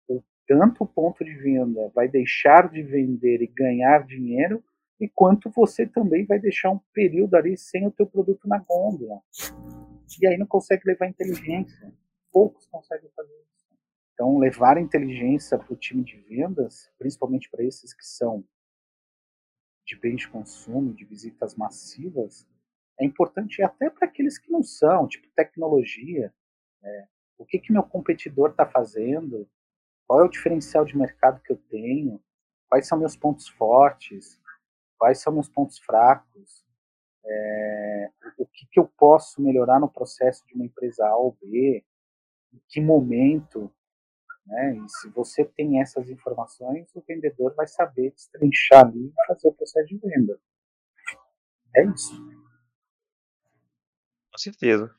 o 0.10 0.22
tanto 0.46 0.84
o 0.84 0.88
ponto 0.88 1.24
de 1.24 1.34
venda 1.36 1.90
vai 1.96 2.10
deixar 2.10 2.70
de 2.70 2.84
vender 2.84 3.42
e 3.42 3.48
ganhar 3.48 4.06
dinheiro, 4.06 4.62
e 5.00 5.08
quanto 5.08 5.50
você 5.50 5.88
também 5.88 6.26
vai 6.26 6.38
deixar 6.38 6.72
um 6.72 6.80
período 6.94 7.36
ali 7.36 7.58
sem 7.58 7.88
o 7.88 7.92
teu 7.92 8.06
produto 8.06 8.46
na 8.46 8.60
gôndola. 8.60 9.22
E 10.22 10.28
aí 10.28 10.38
não 10.38 10.46
consegue 10.46 10.84
levar 10.86 11.08
inteligência. 11.08 11.94
Poucos 12.32 12.68
conseguem 12.68 13.10
fazer 13.16 13.34
isso. 13.34 13.59
Então, 14.20 14.38
levar 14.38 14.78
inteligência 14.78 15.58
para 15.58 15.72
o 15.72 15.78
time 15.78 16.04
de 16.04 16.18
vendas, 16.18 16.92
principalmente 16.98 17.50
para 17.50 17.64
esses 17.64 17.94
que 17.94 18.06
são 18.06 18.44
de 19.86 19.96
bens 19.96 20.18
de 20.18 20.28
consumo, 20.28 20.94
de 20.94 21.06
visitas 21.06 21.56
massivas, 21.56 22.46
é 23.00 23.06
importante 23.06 23.64
até 23.64 23.90
para 23.90 24.06
aqueles 24.06 24.38
que 24.38 24.52
não 24.52 24.62
são, 24.62 25.08
tipo 25.08 25.26
tecnologia. 25.34 26.34
Né? 26.82 27.08
O 27.38 27.46
que, 27.46 27.60
que 27.60 27.72
meu 27.72 27.82
competidor 27.82 28.50
está 28.50 28.66
fazendo? 28.66 29.50
Qual 30.06 30.20
é 30.20 30.26
o 30.26 30.30
diferencial 30.30 30.84
de 30.84 30.98
mercado 30.98 31.42
que 31.42 31.54
eu 31.54 31.58
tenho? 31.70 32.22
Quais 32.68 32.90
são 32.90 33.00
meus 33.00 33.16
pontos 33.16 33.48
fortes? 33.48 34.38
Quais 34.98 35.20
são 35.22 35.32
meus 35.32 35.48
pontos 35.48 35.80
fracos? 35.80 36.66
É, 37.24 38.12
o 38.38 38.46
que, 38.46 38.68
que 38.70 38.82
eu 38.82 38.86
posso 38.98 39.42
melhorar 39.42 39.80
no 39.80 39.90
processo 39.90 40.46
de 40.46 40.56
uma 40.56 40.66
empresa 40.66 41.08
A 41.08 41.16
ou 41.16 41.38
B? 41.42 41.86
Em 42.52 42.62
que 42.68 42.82
momento? 42.82 43.74
Né? 44.50 44.78
E 44.78 44.90
se 44.90 45.10
você 45.10 45.46
tem 45.46 45.80
essas 45.80 46.10
informações, 46.10 46.88
o 46.96 47.04
vendedor 47.08 47.54
vai 47.56 47.68
saber 47.68 48.12
destrinchar 48.12 48.88
ali 48.88 49.08
e 49.08 49.28
fazer 49.28 49.48
o 49.48 49.54
processo 49.54 49.88
de 49.88 49.98
venda. 49.98 50.40
É 51.76 51.86
isso. 51.86 52.16
Com 54.32 54.38
certeza. 54.38 54.96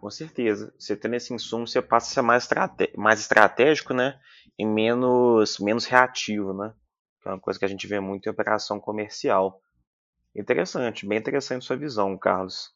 Com 0.00 0.10
certeza. 0.10 0.74
Você 0.76 0.96
tendo 0.96 1.14
esse 1.14 1.32
insumo, 1.32 1.66
você 1.66 1.80
passa 1.80 2.10
a 2.10 2.14
ser 2.14 2.22
mais, 2.22 2.48
mais 2.96 3.20
estratégico, 3.20 3.94
né? 3.94 4.20
E 4.58 4.66
menos, 4.66 5.60
menos 5.60 5.84
reativo, 5.86 6.52
né? 6.52 6.74
Que 7.22 7.28
é 7.28 7.32
uma 7.32 7.40
coisa 7.40 7.58
que 7.58 7.64
a 7.64 7.68
gente 7.68 7.86
vê 7.86 8.00
muito 8.00 8.26
em 8.26 8.30
operação 8.30 8.80
comercial. 8.80 9.62
Interessante, 10.34 11.06
bem 11.06 11.18
interessante 11.18 11.64
sua 11.64 11.76
visão, 11.76 12.18
Carlos. 12.18 12.75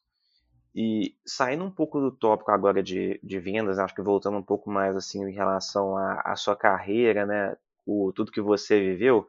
E 0.73 1.15
saindo 1.25 1.65
um 1.65 1.71
pouco 1.71 1.99
do 1.99 2.11
tópico 2.11 2.51
agora 2.51 2.81
de, 2.81 3.19
de 3.21 3.39
vendas, 3.39 3.77
acho 3.77 3.93
que 3.93 4.01
voltando 4.01 4.37
um 4.37 4.43
pouco 4.43 4.69
mais 4.69 4.95
assim 4.95 5.21
em 5.23 5.33
relação 5.33 5.97
à, 5.97 6.33
sua 6.37 6.55
carreira, 6.55 7.25
né, 7.25 7.57
o, 7.85 8.13
tudo 8.13 8.31
que 8.31 8.39
você 8.39 8.79
viveu, 8.79 9.27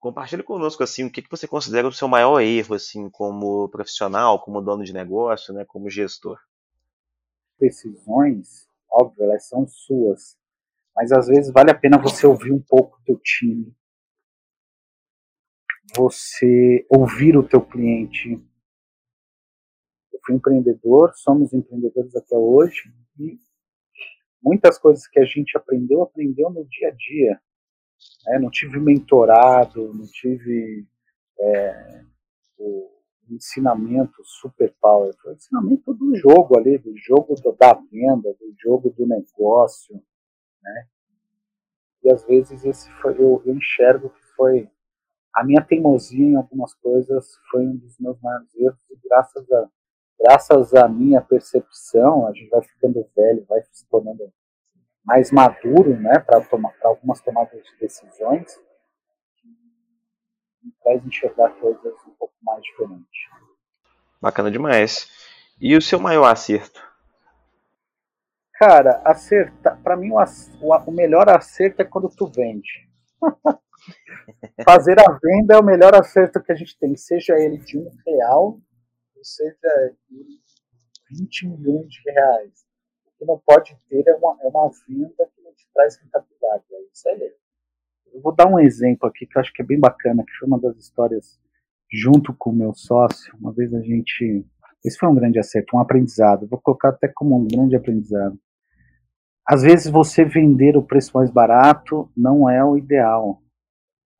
compartilhe 0.00 0.42
conosco 0.42 0.82
assim 0.82 1.04
o 1.04 1.10
que, 1.10 1.20
que 1.20 1.30
você 1.30 1.46
considera 1.46 1.86
o 1.86 1.92
seu 1.92 2.08
maior 2.08 2.40
erro 2.40 2.74
assim 2.74 3.10
como 3.10 3.68
profissional, 3.68 4.42
como 4.42 4.62
dono 4.62 4.84
de 4.84 4.94
negócio, 4.94 5.52
né, 5.52 5.66
como 5.66 5.90
gestor. 5.90 6.38
Decisões, 7.60 8.66
óbvio, 8.90 9.24
elas 9.24 9.46
são 9.46 9.66
suas, 9.66 10.38
mas 10.96 11.12
às 11.12 11.26
vezes 11.26 11.52
vale 11.52 11.70
a 11.70 11.78
pena 11.78 11.98
você 11.98 12.26
ouvir 12.26 12.52
um 12.52 12.60
pouco 12.60 12.96
o 12.96 13.04
teu 13.04 13.18
time, 13.18 13.70
você 15.94 16.86
ouvir 16.88 17.36
o 17.36 17.46
teu 17.46 17.60
cliente, 17.60 18.42
fui 20.24 20.34
empreendedor, 20.34 21.12
somos 21.14 21.52
empreendedores 21.52 22.14
até 22.16 22.36
hoje 22.36 22.92
e 23.18 23.38
muitas 24.42 24.78
coisas 24.78 25.06
que 25.06 25.20
a 25.20 25.24
gente 25.24 25.56
aprendeu, 25.56 26.02
aprendeu 26.02 26.50
no 26.50 26.64
dia 26.66 26.88
a 26.88 26.92
dia. 26.92 27.40
Né? 28.26 28.38
Não 28.38 28.50
tive 28.50 28.80
mentorado, 28.80 29.92
não 29.94 30.06
tive 30.06 30.86
é, 31.38 32.04
o 32.58 32.90
ensinamento 33.30 34.22
super 34.24 34.74
power, 34.80 35.14
foi 35.22 35.32
o 35.32 35.36
ensinamento 35.36 35.94
do 35.94 36.14
jogo 36.16 36.58
ali, 36.58 36.78
do 36.78 36.96
jogo 36.96 37.34
da 37.58 37.74
venda, 37.90 38.32
do 38.34 38.54
jogo 38.60 38.90
do 38.90 39.06
negócio, 39.06 39.94
né? 40.62 40.86
E 42.02 42.12
às 42.12 42.24
vezes 42.26 42.64
esse 42.64 42.90
foi, 43.00 43.12
eu, 43.12 43.40
eu 43.46 43.54
enxergo 43.54 44.10
que 44.10 44.22
foi 44.36 44.68
a 45.34 45.44
minha 45.44 45.62
teimosia 45.62 46.26
em 46.26 46.36
algumas 46.36 46.74
coisas 46.74 47.38
foi 47.50 47.64
um 47.64 47.76
dos 47.76 47.98
meus 47.98 48.20
maiores 48.20 48.54
erros 48.54 48.90
e 48.90 49.08
graças 49.08 49.50
a 49.50 49.70
graças 50.22 50.72
à 50.74 50.88
minha 50.88 51.20
percepção, 51.20 52.26
a 52.26 52.32
gente 52.32 52.48
vai 52.48 52.62
ficando 52.62 53.06
velho, 53.14 53.44
vai 53.48 53.60
se 53.72 53.84
tornando 53.88 54.32
mais 55.04 55.32
maduro, 55.32 55.96
né, 55.98 56.20
para 56.20 56.40
tomar 56.42 56.70
pra 56.78 56.90
algumas 56.90 57.20
tomadas 57.20 57.60
de 57.64 57.76
decisões, 57.80 58.56
e 60.64 60.72
faz 60.84 61.04
enxergar 61.04 61.50
coisas 61.56 61.94
um 62.06 62.14
pouco 62.18 62.34
mais 62.42 62.62
diferentes. 62.62 63.28
Bacana 64.20 64.48
demais. 64.48 65.10
E 65.60 65.76
o 65.76 65.82
seu 65.82 65.98
maior 65.98 66.26
acerto? 66.26 66.80
Cara, 68.54 69.02
acertar, 69.04 69.82
para 69.82 69.96
mim 69.96 70.12
o, 70.12 70.18
o, 70.20 70.92
melhor 70.92 71.28
acerto 71.28 71.82
é 71.82 71.84
quando 71.84 72.08
tu 72.08 72.28
vende. 72.28 72.88
Fazer 74.64 75.00
a 75.00 75.18
venda 75.20 75.54
é 75.54 75.58
o 75.58 75.64
melhor 75.64 75.96
acerto 75.96 76.40
que 76.40 76.52
a 76.52 76.54
gente 76.54 76.78
tem, 76.78 76.96
seja 76.96 77.34
ele 77.36 77.58
de 77.58 77.76
um 77.76 77.90
real 78.06 78.60
seja 79.24 79.94
de 80.08 80.40
20 81.10 81.48
milhões 81.48 81.88
de 81.88 82.10
reais. 82.10 82.66
O 83.06 83.10
que 83.18 83.24
não 83.24 83.38
pode 83.44 83.76
ter 83.88 84.06
é 84.06 84.14
uma, 84.14 84.36
é 84.42 84.48
uma 84.48 84.70
venda 84.86 85.30
que 85.34 85.42
não 85.42 85.52
te 85.54 85.68
traz 85.72 85.96
rentabilidade. 85.96 86.64
É 86.72 86.82
isso 86.92 87.08
aí. 87.08 87.34
Eu 88.12 88.20
vou 88.20 88.34
dar 88.34 88.46
um 88.46 88.60
exemplo 88.60 89.08
aqui 89.08 89.26
que 89.26 89.36
eu 89.36 89.40
acho 89.40 89.52
que 89.52 89.62
é 89.62 89.64
bem 89.64 89.80
bacana, 89.80 90.24
que 90.24 90.32
foi 90.32 90.46
uma 90.46 90.60
das 90.60 90.76
histórias 90.76 91.40
junto 91.90 92.34
com 92.34 92.50
o 92.50 92.54
meu 92.54 92.74
sócio. 92.74 93.34
Uma 93.38 93.52
vez 93.52 93.72
a 93.74 93.80
gente. 93.80 94.44
Esse 94.84 94.98
foi 94.98 95.08
um 95.08 95.14
grande 95.14 95.38
acerto, 95.38 95.76
um 95.76 95.80
aprendizado. 95.80 96.48
Vou 96.48 96.60
colocar 96.60 96.90
até 96.90 97.08
como 97.08 97.36
um 97.36 97.46
grande 97.46 97.76
aprendizado. 97.76 98.38
Às 99.46 99.62
vezes 99.62 99.90
você 99.90 100.24
vender 100.24 100.76
o 100.76 100.82
preço 100.82 101.16
mais 101.16 101.30
barato 101.30 102.10
não 102.16 102.48
é 102.48 102.64
o 102.64 102.76
ideal. 102.76 103.42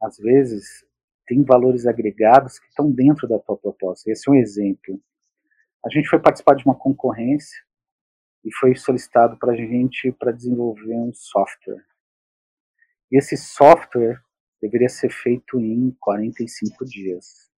às 0.00 0.16
vezes, 0.16 0.84
tem 1.32 1.42
valores 1.42 1.86
agregados 1.86 2.58
que 2.58 2.68
estão 2.68 2.92
dentro 2.92 3.26
da 3.26 3.38
tua 3.38 3.56
proposta. 3.56 4.10
Esse 4.10 4.28
é 4.28 4.32
um 4.32 4.34
exemplo. 4.34 5.00
A 5.82 5.88
gente 5.88 6.06
foi 6.06 6.18
participar 6.18 6.54
de 6.54 6.64
uma 6.66 6.74
concorrência 6.74 7.58
e 8.44 8.54
foi 8.54 8.74
solicitado 8.74 9.38
para 9.38 9.52
a 9.52 9.56
gente 9.56 10.12
para 10.12 10.30
desenvolver 10.30 10.94
um 10.94 11.10
software. 11.14 11.82
E 13.10 13.16
esse 13.16 13.38
software 13.38 14.20
deveria 14.60 14.90
ser 14.90 15.10
feito 15.10 15.58
em 15.58 15.96
45 16.00 16.84
dias. 16.84 17.50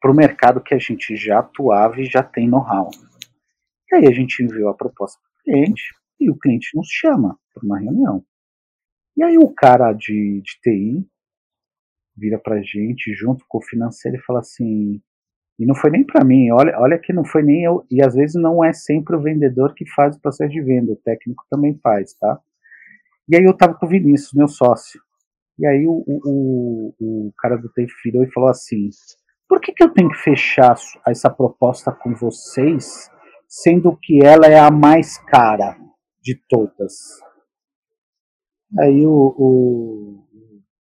Para 0.00 0.12
o 0.12 0.16
mercado 0.16 0.62
que 0.62 0.72
a 0.72 0.78
gente 0.78 1.16
já 1.16 1.40
atuava 1.40 2.00
e 2.00 2.04
já 2.04 2.22
tem 2.22 2.48
know-how. 2.48 2.88
E 3.90 3.96
aí 3.96 4.06
a 4.06 4.12
gente 4.12 4.44
enviou 4.44 4.70
a 4.70 4.74
proposta 4.74 5.20
para 5.20 5.28
o 5.28 5.42
cliente 5.42 5.92
e 6.20 6.30
o 6.30 6.38
cliente 6.38 6.70
nos 6.76 6.86
chama 6.88 7.36
para 7.52 7.66
uma 7.66 7.80
reunião. 7.80 8.24
E 9.16 9.24
aí 9.24 9.36
o 9.38 9.52
cara 9.52 9.92
de, 9.92 10.40
de 10.40 10.60
TI 10.62 11.10
vira 12.20 12.38
para 12.38 12.62
gente 12.62 13.14
junto 13.14 13.44
com 13.48 13.58
o 13.58 13.62
financeiro 13.62 14.18
e 14.18 14.22
fala 14.22 14.40
assim, 14.40 15.00
e 15.58 15.66
não 15.66 15.74
foi 15.74 15.90
nem 15.90 16.04
para 16.04 16.24
mim, 16.24 16.50
olha, 16.50 16.78
olha 16.78 16.98
que 16.98 17.12
não 17.12 17.24
foi 17.24 17.42
nem 17.42 17.64
eu, 17.64 17.84
e 17.90 18.04
às 18.04 18.14
vezes 18.14 18.34
não 18.40 18.62
é 18.62 18.72
sempre 18.72 19.16
o 19.16 19.22
vendedor 19.22 19.74
que 19.74 19.88
faz 19.90 20.16
o 20.16 20.20
processo 20.20 20.52
de 20.52 20.60
venda, 20.60 20.92
o 20.92 20.96
técnico 20.96 21.44
também 21.50 21.78
faz, 21.82 22.12
tá? 22.14 22.38
E 23.28 23.36
aí 23.36 23.44
eu 23.44 23.56
tava 23.56 23.74
com 23.74 23.86
o 23.86 23.88
Vinícius, 23.88 24.34
meu 24.34 24.48
sócio, 24.48 25.00
e 25.58 25.66
aí 25.66 25.86
o, 25.86 26.04
o, 26.06 26.94
o 27.00 27.32
cara 27.38 27.56
do 27.56 27.70
virou 28.04 28.22
e 28.22 28.32
falou 28.32 28.50
assim, 28.50 28.88
por 29.48 29.60
que, 29.60 29.72
que 29.72 29.82
eu 29.82 29.92
tenho 29.92 30.10
que 30.10 30.18
fechar 30.18 30.76
essa 31.06 31.28
proposta 31.28 31.90
com 31.90 32.14
vocês, 32.14 33.10
sendo 33.48 33.96
que 33.96 34.24
ela 34.24 34.46
é 34.46 34.58
a 34.58 34.70
mais 34.70 35.18
cara 35.18 35.76
de 36.22 36.40
todas? 36.48 37.20
Aí 38.78 39.04
o, 39.04 39.34
o 39.36 40.24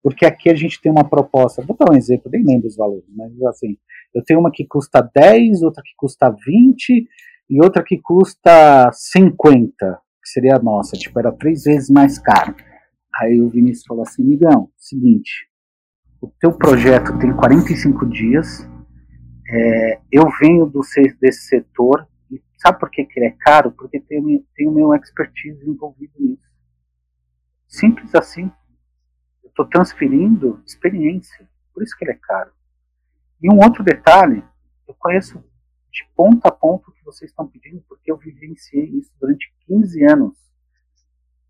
porque 0.08 0.26
aqui 0.26 0.50
a 0.50 0.56
gente 0.56 0.80
tem 0.80 0.89
uma 0.89 1.04
proposta, 1.04 1.62
vou 1.62 1.76
dar 1.76 1.91
um 1.91 1.98
exemplo, 1.98 2.32
nem 2.32 2.41
lembro 2.41 2.65
os 2.65 2.78
valores, 2.78 3.04
mas 3.13 3.30
assim, 3.48 3.78
eu 4.15 4.24
tenho 4.24 4.39
uma 4.39 4.50
que 4.50 4.65
custa 4.65 5.02
10, 5.02 5.63
outra 5.63 5.84
que 5.84 5.91
custa 5.98 6.34
20 6.46 7.06
e 7.50 7.62
outra 7.62 7.84
que 7.84 7.98
custa 7.98 8.89
50, 8.89 10.00
que 10.24 10.30
seria 10.30 10.56
a 10.56 10.63
nossa, 10.63 10.96
tipo, 10.96 11.20
era 11.20 11.30
três 11.34 11.63
vezes 11.63 11.89
mais 11.89 12.17
caro. 12.17 12.56
Aí 13.20 13.41
o 13.41 13.50
Vinícius 13.50 13.86
falou 13.86 14.04
assim, 14.04 14.24
Migão, 14.24 14.70
seguinte, 14.78 15.50
o 16.22 16.32
teu 16.39 16.54
projeto 16.54 17.20
tem 17.20 17.36
45 17.36 18.06
dias, 18.06 18.65
é, 19.50 20.00
eu 20.10 20.24
venho 20.39 20.67
do, 20.67 20.80
desse 21.20 21.50
setor, 21.50 22.08
e 22.32 22.41
sabe 22.60 22.80
por 22.80 22.89
que, 22.89 23.04
que 23.04 23.20
ele 23.20 23.28
é 23.28 23.36
caro? 23.38 23.74
Porque 23.74 24.00
tem, 24.00 24.41
tem 24.56 24.70
o 24.70 24.72
meu 24.72 24.93
expertise 24.93 25.70
envolvido 25.70 26.13
nisso. 26.17 26.48
Simples 27.67 28.15
assim 28.15 28.50
estou 29.58 29.65
transferindo 29.65 30.62
experiência. 30.65 31.50
Por 31.74 31.82
isso 31.82 31.98
que 31.98 32.06
ele 32.06 32.12
é 32.12 32.20
caro. 32.22 32.52
E 33.41 33.52
um 33.52 33.58
outro 33.58 33.84
detalhe, 33.84 34.43
eu 34.88 34.93
conheço 34.93 35.43
de 35.91 36.08
ponta 36.15 36.50
a 36.50 36.52
ponta 36.52 36.89
o 36.89 36.93
que 36.93 37.04
vocês 37.04 37.32
estão 37.32 37.48
pedindo, 37.48 37.84
porque 37.89 38.12
eu 38.12 38.17
vivenciei 38.17 38.86
isso 38.86 39.12
durante 39.20 39.52
15 39.65 40.04
anos, 40.06 40.38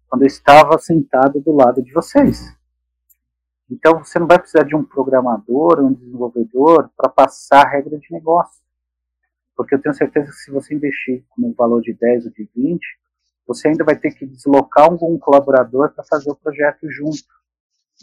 quando 0.07 0.21
eu 0.21 0.27
estava 0.27 0.77
sentado 0.77 1.41
do 1.41 1.51
lado 1.51 1.83
de 1.83 1.91
vocês. 1.91 2.55
Então 3.69 3.99
você 3.99 4.17
não 4.17 4.27
vai 4.27 4.39
precisar 4.39 4.63
de 4.63 4.75
um 4.75 4.83
programador, 4.83 5.81
um 5.81 5.91
desenvolvedor 5.91 6.89
para 6.95 7.09
passar 7.09 7.65
a 7.65 7.69
regra 7.69 7.97
de 7.97 8.07
negócio. 8.11 8.63
Porque 9.55 9.75
eu 9.75 9.81
tenho 9.81 9.95
certeza 9.95 10.27
que 10.27 10.37
se 10.37 10.51
você 10.51 10.73
investir 10.73 11.25
com 11.29 11.49
um 11.49 11.53
valor 11.53 11.81
de 11.81 11.93
10 11.93 12.27
ou 12.27 12.31
de 12.31 12.49
20, 12.55 12.79
você 13.45 13.67
ainda 13.67 13.83
vai 13.83 13.97
ter 13.97 14.11
que 14.11 14.25
deslocar 14.25 14.85
algum 14.85 15.17
colaborador 15.17 15.91
para 15.93 16.03
fazer 16.05 16.29
o 16.29 16.35
projeto 16.35 16.89
junto 16.89 17.36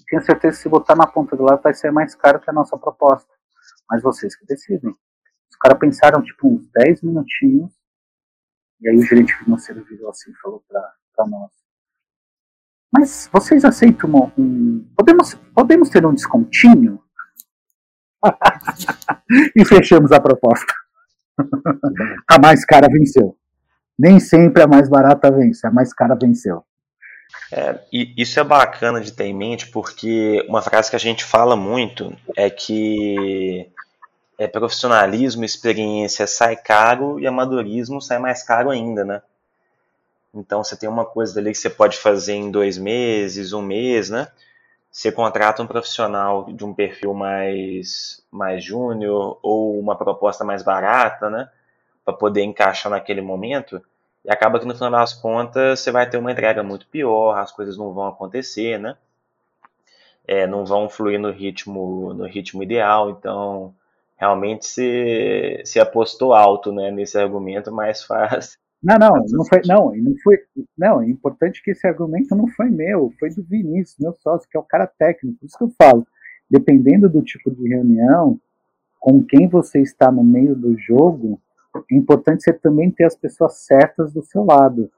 tenho 0.03 0.23
certeza 0.23 0.57
que 0.57 0.63
se 0.63 0.69
botar 0.69 0.97
na 0.97 1.07
ponta 1.07 1.37
do 1.37 1.45
lado 1.45 1.63
vai 1.63 1.75
ser 1.75 1.91
mais 1.91 2.15
caro 2.15 2.41
que 2.41 2.51
a 2.51 2.53
nossa 2.53 2.77
proposta. 2.77 3.33
Mas 3.89 4.03
vocês 4.03 4.35
que 4.37 4.45
decidem. 4.47 4.91
Os 5.51 5.57
caras 5.57 5.79
pensaram 5.79 6.23
tipo 6.23 6.49
uns 6.49 6.69
10 6.73 7.03
minutinhos. 7.03 7.73
E 8.81 8.89
aí 8.89 8.97
o 8.97 9.03
gerente 9.03 9.35
financeiro 9.37 9.85
virou 9.85 10.11
assim 10.11 10.31
e 10.31 10.37
falou 10.37 10.63
para 10.69 11.27
nós. 11.27 11.51
Mas 12.93 13.29
vocês 13.33 13.65
aceitam 13.65 14.11
um, 14.11 14.33
um, 14.41 14.93
podemos, 14.97 15.35
podemos 15.55 15.89
ter 15.89 16.05
um 16.05 16.15
descontinho? 16.15 17.03
e 19.57 19.65
fechamos 19.65 20.13
a 20.13 20.21
proposta. 20.21 20.73
a 22.31 22.39
mais 22.39 22.65
cara 22.65 22.89
venceu. 22.89 23.37
Nem 23.99 24.19
sempre 24.19 24.63
a 24.63 24.67
mais 24.67 24.89
barata 24.89 25.31
vence, 25.31 25.67
a 25.67 25.71
mais 25.71 25.93
cara 25.93 26.15
venceu. 26.15 26.65
É, 27.53 27.79
e 27.93 28.13
isso 28.17 28.41
é 28.41 28.45
bacana 28.45 29.01
de 29.01 29.13
ter 29.13 29.25
em 29.25 29.35
mente 29.35 29.69
porque 29.69 30.45
uma 30.49 30.63
frase 30.63 30.91
que 30.91 30.97
a 30.97 31.01
gente 31.01 31.25
fala 31.25 31.55
muito 31.55 32.17
é 32.37 32.51
que 32.51 33.71
é, 34.39 34.47
profissionalismo, 34.47 35.45
experiência 35.45 36.27
sai 36.27 36.57
caro 36.57 37.21
e 37.21 37.27
amadorismo 37.27 38.01
sai 38.01 38.19
mais 38.19 38.43
caro 38.43 38.71
ainda, 38.71 39.05
né? 39.05 39.23
Então 40.35 40.65
você 40.65 40.77
tem 40.77 40.89
uma 40.89 41.05
coisa 41.05 41.39
ali 41.39 41.53
que 41.53 41.59
você 41.59 41.71
pode 41.71 41.97
fazer 41.97 42.35
em 42.35 42.51
dois 42.51 42.77
meses, 42.77 43.53
um 43.53 43.63
mês, 43.63 44.11
né? 44.11 44.29
Você 44.91 45.13
contrata 45.13 45.63
um 45.63 45.67
profissional 45.67 46.53
de 46.53 46.65
um 46.65 46.75
perfil 46.75 47.15
mais, 47.15 48.23
mais 48.31 48.65
júnior 48.65 49.39
ou 49.43 49.79
uma 49.79 49.97
proposta 49.97 50.45
mais 50.45 50.63
barata, 50.63 51.31
né? 51.31 51.49
Para 52.05 52.15
poder 52.15 52.43
encaixar 52.43 52.91
naquele 52.91 53.21
momento 53.21 53.81
e 54.25 54.31
acaba 54.31 54.59
que 54.59 54.67
no 54.67 54.75
final 54.75 54.91
das 54.91 55.13
contas 55.13 55.81
você 55.81 55.91
vai 55.91 56.09
ter 56.09 56.17
uma 56.17 56.33
entrega 56.33 56.63
muito 56.63 56.89
pior, 56.89 57.37
as 57.39 57.53
coisas 57.53 57.77
não 57.77 57.93
vão 57.93 58.07
acontecer, 58.07 58.79
né? 58.79 58.97
É, 60.27 60.47
não 60.47 60.65
vão 60.65 60.89
fluir 60.89 61.21
no 61.21 61.31
ritmo, 61.31 62.15
no 62.15 62.27
ritmo 62.27 62.63
ideal, 62.63 63.11
então 63.11 63.75
realmente 64.17 64.67
se, 64.67 65.61
se 65.67 65.79
apostou 65.79 66.33
alto 66.33 66.73
né, 66.73 66.91
nesse 66.91 67.19
argumento, 67.19 67.71
mas 67.71 68.03
faz. 68.03 68.57
Não, 68.83 68.99
não, 68.99 69.15
não 69.29 69.45
foi, 69.45 69.61
não, 69.67 69.95
não 69.95 70.15
foi, 70.23 70.39
não, 70.77 71.03
é 71.03 71.09
importante 71.09 71.63
que 71.63 71.71
esse 71.71 71.87
argumento 71.87 72.35
não 72.35 72.49
foi 72.49 72.71
meu, 72.71 73.13
foi 73.19 73.31
do 73.31 73.43
Vinícius, 73.43 73.99
meu 73.99 74.15
sócio, 74.23 74.49
que 74.51 74.57
é 74.57 74.61
o 74.61 74.65
cara 74.65 74.87
técnico, 74.87 75.39
por 75.39 75.47
isso 75.47 75.59
que 75.59 75.65
eu 75.65 75.73
falo, 75.79 76.07
dependendo 76.51 77.09
do 77.09 77.23
tipo 77.23 77.51
de 77.51 77.69
reunião, 77.69 78.39
com 79.01 79.23
quem 79.23 79.49
você 79.49 79.81
está 79.81 80.11
no 80.11 80.25
meio 80.25 80.55
do 80.55 80.79
jogo, 80.79 81.41
é 81.77 81.95
importante 81.95 82.43
você 82.43 82.53
também 82.53 82.91
ter 82.91 83.05
as 83.05 83.17
pessoas 83.17 83.65
certas 83.65 84.13
do 84.13 84.23
seu 84.23 84.45
lado. 84.45 84.91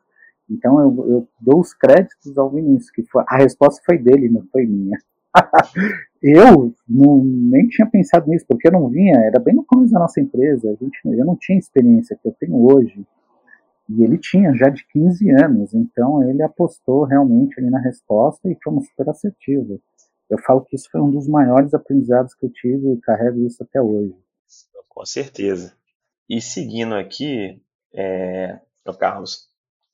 Então 0.49 0.81
eu, 0.81 1.11
eu 1.11 1.29
dou 1.41 1.61
os 1.61 1.75
créditos 1.75 2.37
ao 2.39 2.51
Vinícius, 2.51 2.91
que 2.91 3.03
foi, 3.05 3.25
a 3.27 3.37
resposta 3.39 3.83
foi 3.85 3.99
dele, 3.99 4.29
não 4.29 4.45
foi 4.53 4.67
minha. 4.67 4.99
eu 6.23 6.73
não, 6.89 7.25
nem 7.25 7.69
tinha 7.69 7.89
pensado 7.89 8.29
nisso, 8.29 8.47
porque 8.49 8.69
eu 8.69 8.73
não 8.73 8.89
vinha, 8.89 9.17
era 9.19 9.39
bem 9.39 9.55
no 9.55 9.65
começo 9.65 9.93
da 9.93 10.01
nossa 10.01 10.21
empresa, 10.21 10.71
a 10.71 10.75
gente, 10.75 10.99
eu 11.05 11.25
não 11.25 11.37
tinha 11.37 11.59
experiência 11.59 12.19
que 12.21 12.29
eu 12.29 12.35
tenho 12.39 12.57
hoje. 12.57 13.07
E 13.89 14.03
ele 14.03 14.19
tinha 14.19 14.53
já 14.55 14.69
de 14.69 14.85
15 14.89 15.31
anos, 15.31 15.75
então 15.75 16.23
ele 16.29 16.43
apostou 16.43 17.05
realmente 17.05 17.61
ali 17.61 17.71
na 17.71 17.79
resposta 17.79 18.49
e 18.49 18.57
fomos 18.63 18.89
super 18.89 19.09
assertivos. 19.09 19.81
Eu 20.29 20.39
falo 20.39 20.63
que 20.63 20.75
isso 20.75 20.89
foi 20.91 21.01
um 21.01 21.11
dos 21.11 21.29
maiores 21.29 21.73
aprendizados 21.73 22.35
que 22.35 22.47
eu 22.47 22.51
tive 22.51 22.93
e 22.93 23.01
carrego 23.01 23.47
isso 23.47 23.63
até 23.63 23.81
hoje. 23.81 24.15
Com 24.89 25.07
certeza. 25.07 25.73
E 26.29 26.41
seguindo 26.41 26.95
aqui, 26.95 27.63
é, 27.95 28.61
Carlos, 28.99 29.49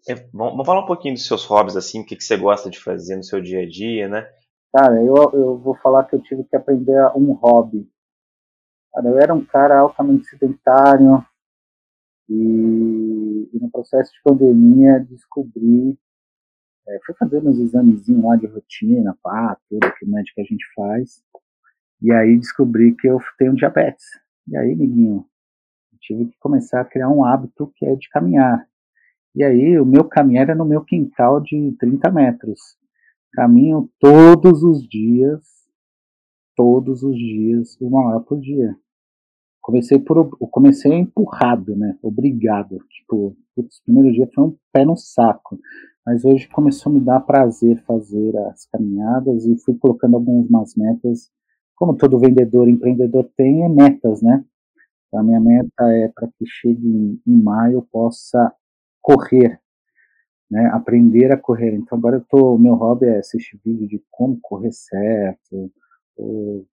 é, 0.08 0.14
vamos 0.32 0.66
falar 0.66 0.82
um 0.82 0.86
pouquinho 0.86 1.14
dos 1.14 1.26
seus 1.26 1.44
hobbies, 1.44 1.76
assim, 1.76 2.00
o 2.00 2.06
que, 2.06 2.16
que 2.16 2.24
você 2.24 2.36
gosta 2.36 2.70
de 2.70 2.80
fazer 2.80 3.16
no 3.16 3.22
seu 3.22 3.40
dia 3.40 3.62
a 3.62 3.68
dia, 3.68 4.08
né? 4.08 4.28
Cara, 4.74 5.02
eu, 5.02 5.14
eu 5.34 5.58
vou 5.58 5.76
falar 5.76 6.04
que 6.04 6.16
eu 6.16 6.22
tive 6.22 6.44
que 6.44 6.56
aprender 6.56 6.98
um 7.14 7.32
hobby. 7.32 7.86
Cara, 8.92 9.08
eu 9.08 9.18
era 9.18 9.34
um 9.34 9.44
cara 9.44 9.78
altamente 9.78 10.26
sedentário 10.26 11.24
e, 12.28 13.50
e 13.52 13.58
no 13.60 13.70
processo 13.70 14.10
de 14.12 14.22
pandemia 14.24 15.00
descobri, 15.00 15.98
é, 16.88 16.98
fui 17.04 17.14
fazendo 17.16 17.50
uns 17.50 17.58
examezinhos 17.58 18.24
lá 18.24 18.36
de 18.36 18.46
rotina, 18.46 19.16
pá, 19.22 19.58
tudo 19.68 19.92
que 19.98 20.06
médico 20.06 20.40
a 20.40 20.44
gente 20.44 20.64
faz, 20.74 21.22
e 22.00 22.10
aí 22.10 22.36
descobri 22.38 22.96
que 22.96 23.06
eu 23.06 23.18
tenho 23.38 23.54
diabetes. 23.54 24.06
E 24.48 24.56
aí, 24.56 24.72
amiguinho, 24.72 25.24
tive 26.02 26.26
que 26.26 26.38
começar 26.38 26.80
a 26.80 26.84
criar 26.84 27.08
um 27.08 27.24
hábito 27.24 27.72
que 27.76 27.86
é 27.86 27.94
de 27.94 28.08
caminhar. 28.10 28.66
E 29.34 29.42
aí, 29.42 29.78
o 29.78 29.86
meu 29.86 30.04
caminhar 30.04 30.50
é 30.50 30.54
no 30.54 30.64
meu 30.64 30.84
quintal 30.84 31.40
de 31.40 31.74
30 31.78 32.10
metros. 32.10 32.58
Caminho 33.32 33.88
todos 33.98 34.62
os 34.62 34.86
dias, 34.86 35.40
todos 36.54 37.02
os 37.02 37.16
dias, 37.16 37.78
uma 37.80 38.06
hora 38.06 38.20
por 38.20 38.38
dia. 38.38 38.76
Comecei 39.62 39.98
por, 39.98 40.36
comecei 40.50 40.92
empurrado, 40.92 41.74
né? 41.74 41.96
Obrigado. 42.02 42.78
Tipo, 42.90 43.34
putz, 43.54 43.78
o 43.78 43.84
primeiro 43.84 44.12
dia 44.12 44.28
foi 44.34 44.44
um 44.44 44.56
pé 44.72 44.84
no 44.84 44.96
saco. 44.96 45.58
Mas 46.04 46.24
hoje 46.24 46.48
começou 46.48 46.90
a 46.90 46.94
me 46.94 47.00
dar 47.00 47.20
prazer 47.20 47.80
fazer 47.86 48.36
as 48.48 48.66
caminhadas 48.66 49.46
e 49.46 49.56
fui 49.56 49.76
colocando 49.78 50.16
algumas 50.16 50.74
metas. 50.74 51.30
Como 51.76 51.96
todo 51.96 52.18
vendedor, 52.18 52.68
empreendedor 52.68 53.30
tem, 53.36 53.64
é 53.64 53.68
metas, 53.68 54.20
né? 54.20 54.44
A 55.14 55.22
minha 55.22 55.40
meta 55.40 55.92
é 55.92 56.08
para 56.08 56.28
que 56.28 56.46
chegue 56.46 56.86
em, 56.86 57.20
em 57.26 57.42
maio 57.42 57.74
eu 57.74 57.82
possa 57.82 58.52
correr, 59.00 59.60
né, 60.50 60.66
aprender 60.72 61.32
a 61.32 61.36
correr. 61.36 61.74
Então 61.74 61.98
agora 61.98 62.16
eu 62.16 62.24
tô, 62.28 62.58
meu 62.58 62.74
hobby 62.74 63.06
é 63.06 63.18
assistir 63.18 63.60
vídeo 63.64 63.86
de 63.88 64.02
como 64.10 64.38
correr 64.40 64.72
certo, 64.72 65.72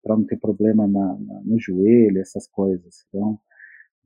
para 0.04 0.16
não 0.16 0.26
ter 0.26 0.38
problema 0.38 0.88
na, 0.88 1.18
na, 1.20 1.42
no 1.44 1.60
joelho, 1.60 2.20
essas 2.20 2.48
coisas. 2.48 3.06
Então, 3.08 3.40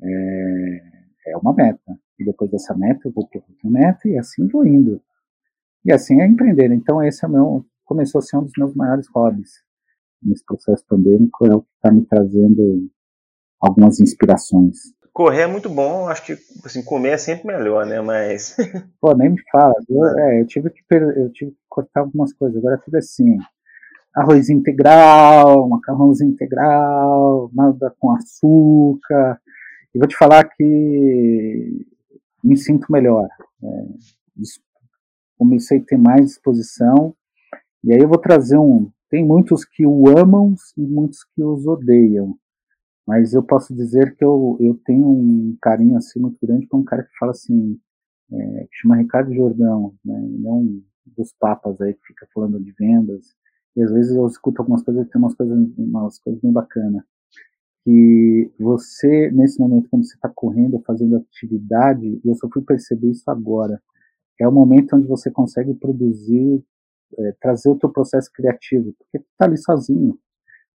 é, 0.02 0.82
é 1.28 1.38
uma 1.38 1.54
meta. 1.54 1.98
E 2.20 2.26
depois 2.26 2.52
dessa 2.52 2.76
meta, 2.76 3.08
eu 3.08 3.12
vou 3.12 3.28
para 3.28 3.42
outra 3.42 3.70
meta 3.70 4.08
e 4.08 4.18
assim 4.18 4.48
vou 4.48 4.66
indo. 4.66 5.02
E 5.86 5.92
assim 5.92 6.22
é 6.22 6.28
empreender. 6.28 6.72
Então, 6.72 7.04
esse 7.04 7.26
é 7.26 7.28
meu, 7.28 7.66
começou 7.84 8.20
a 8.20 8.22
ser 8.22 8.38
um 8.38 8.44
dos 8.44 8.54
meus 8.58 8.74
maiores 8.76 9.08
hobbies 9.14 9.52
nesse 10.22 10.46
processo 10.46 10.86
pandêmico, 10.88 11.46
é 11.46 11.54
o 11.54 11.62
que 11.62 11.70
está 11.76 11.92
me 11.92 12.06
trazendo 12.06 12.90
algumas 13.66 14.00
inspirações. 14.00 14.78
Correr 15.12 15.42
é 15.42 15.48
muito 15.48 15.70
bom, 15.70 16.08
acho 16.08 16.26
que 16.26 16.38
assim, 16.66 16.84
comer 16.84 17.12
é 17.12 17.18
sempre 17.18 17.48
melhor, 17.48 17.86
né? 17.86 18.02
Mas. 18.02 18.56
Pô, 19.00 19.16
nem 19.16 19.30
me 19.30 19.42
fala. 19.52 19.74
Eu, 19.88 20.06
é, 20.18 20.42
eu, 20.42 20.48
tive 20.48 20.70
que, 20.72 20.82
eu 20.92 21.32
tive 21.32 21.52
que 21.52 21.58
cortar 21.70 22.02
algumas 22.02 22.34
coisas, 22.34 22.58
agora 22.58 22.76
é 22.76 22.84
tudo 22.84 22.96
assim 22.98 23.38
arroz 24.16 24.50
integral, 24.50 25.68
macarrãozinho 25.68 26.32
integral, 26.32 27.50
nada 27.54 27.94
com 28.00 28.12
açúcar. 28.12 29.42
E 29.94 29.98
vou 29.98 30.08
te 30.08 30.16
falar 30.16 30.44
que 30.46 31.86
me 32.44 32.56
sinto 32.58 32.92
melhor. 32.92 33.28
É, 33.64 33.68
comecei 35.38 35.80
a 35.80 35.84
ter 35.84 35.98
mais 35.98 36.28
disposição. 36.28 37.16
E 37.84 37.92
aí 37.92 38.00
eu 38.00 38.08
vou 38.08 38.18
trazer 38.18 38.58
um. 38.58 38.92
Tem 39.10 39.26
muitos 39.26 39.66
que 39.66 39.86
o 39.86 40.08
amam 40.08 40.56
e 40.78 40.82
muitos 40.82 41.24
que 41.24 41.44
os 41.44 41.66
odeiam. 41.66 42.36
Mas 43.08 43.34
eu 43.34 43.44
posso 43.44 43.74
dizer 43.76 44.16
que 44.16 44.24
eu, 44.24 44.58
eu 44.60 44.80
tenho 44.86 45.06
um 45.06 45.58
carinho 45.62 45.98
assim 45.98 46.20
muito 46.20 46.38
grande 46.42 46.68
para 46.68 46.80
um 46.80 46.84
cara 46.84 47.04
que 47.04 47.18
fala 47.18 47.32
assim, 47.32 47.80
é, 48.32 48.68
que 48.72 48.76
chama 48.78 48.98
Ricardo 48.98 49.34
Jordão, 49.34 49.94
né? 50.04 50.24
Ele 50.26 50.48
é 50.48 50.52
um 50.52 50.84
dos 51.06 51.34
papas 51.40 51.82
aí 51.82 51.94
que 51.94 52.08
fica 52.08 52.28
falando 52.34 52.60
de 52.60 52.72
vendas 52.72 53.36
e 53.76 53.82
às 53.82 53.92
vezes 53.92 54.16
eu 54.16 54.26
escuto 54.28 54.62
algumas 54.62 54.84
coisas, 54.84 55.08
tem 55.10 55.20
umas 55.20 55.36
coisas, 55.36 55.58
umas 55.78 56.20
coisas 56.20 56.42
bem 56.42 56.52
bacanas. 56.52 57.04
Que 57.84 58.52
você, 58.60 59.30
nesse 59.32 59.60
momento, 59.60 59.90
quando 59.90 60.06
você 60.06 60.16
está 60.16 60.30
correndo, 60.30 60.82
fazendo 60.86 61.18
atividade, 61.18 62.22
e 62.24 62.30
eu 62.30 62.36
só 62.36 62.48
fui 62.50 62.62
perceber 62.62 63.10
isso 63.10 63.30
agora, 63.30 63.82
é 64.40 64.48
o 64.48 64.52
momento 64.52 64.96
onde 64.96 65.08
você 65.08 65.30
consegue 65.32 65.74
produzir, 65.74 66.64
é, 67.18 67.34
trazer 67.42 67.70
o 67.70 67.76
teu 67.78 67.90
processo 67.90 68.32
criativo, 68.32 68.94
porque 68.98 69.18
está 69.18 69.46
ali 69.46 69.58
sozinho. 69.58 70.18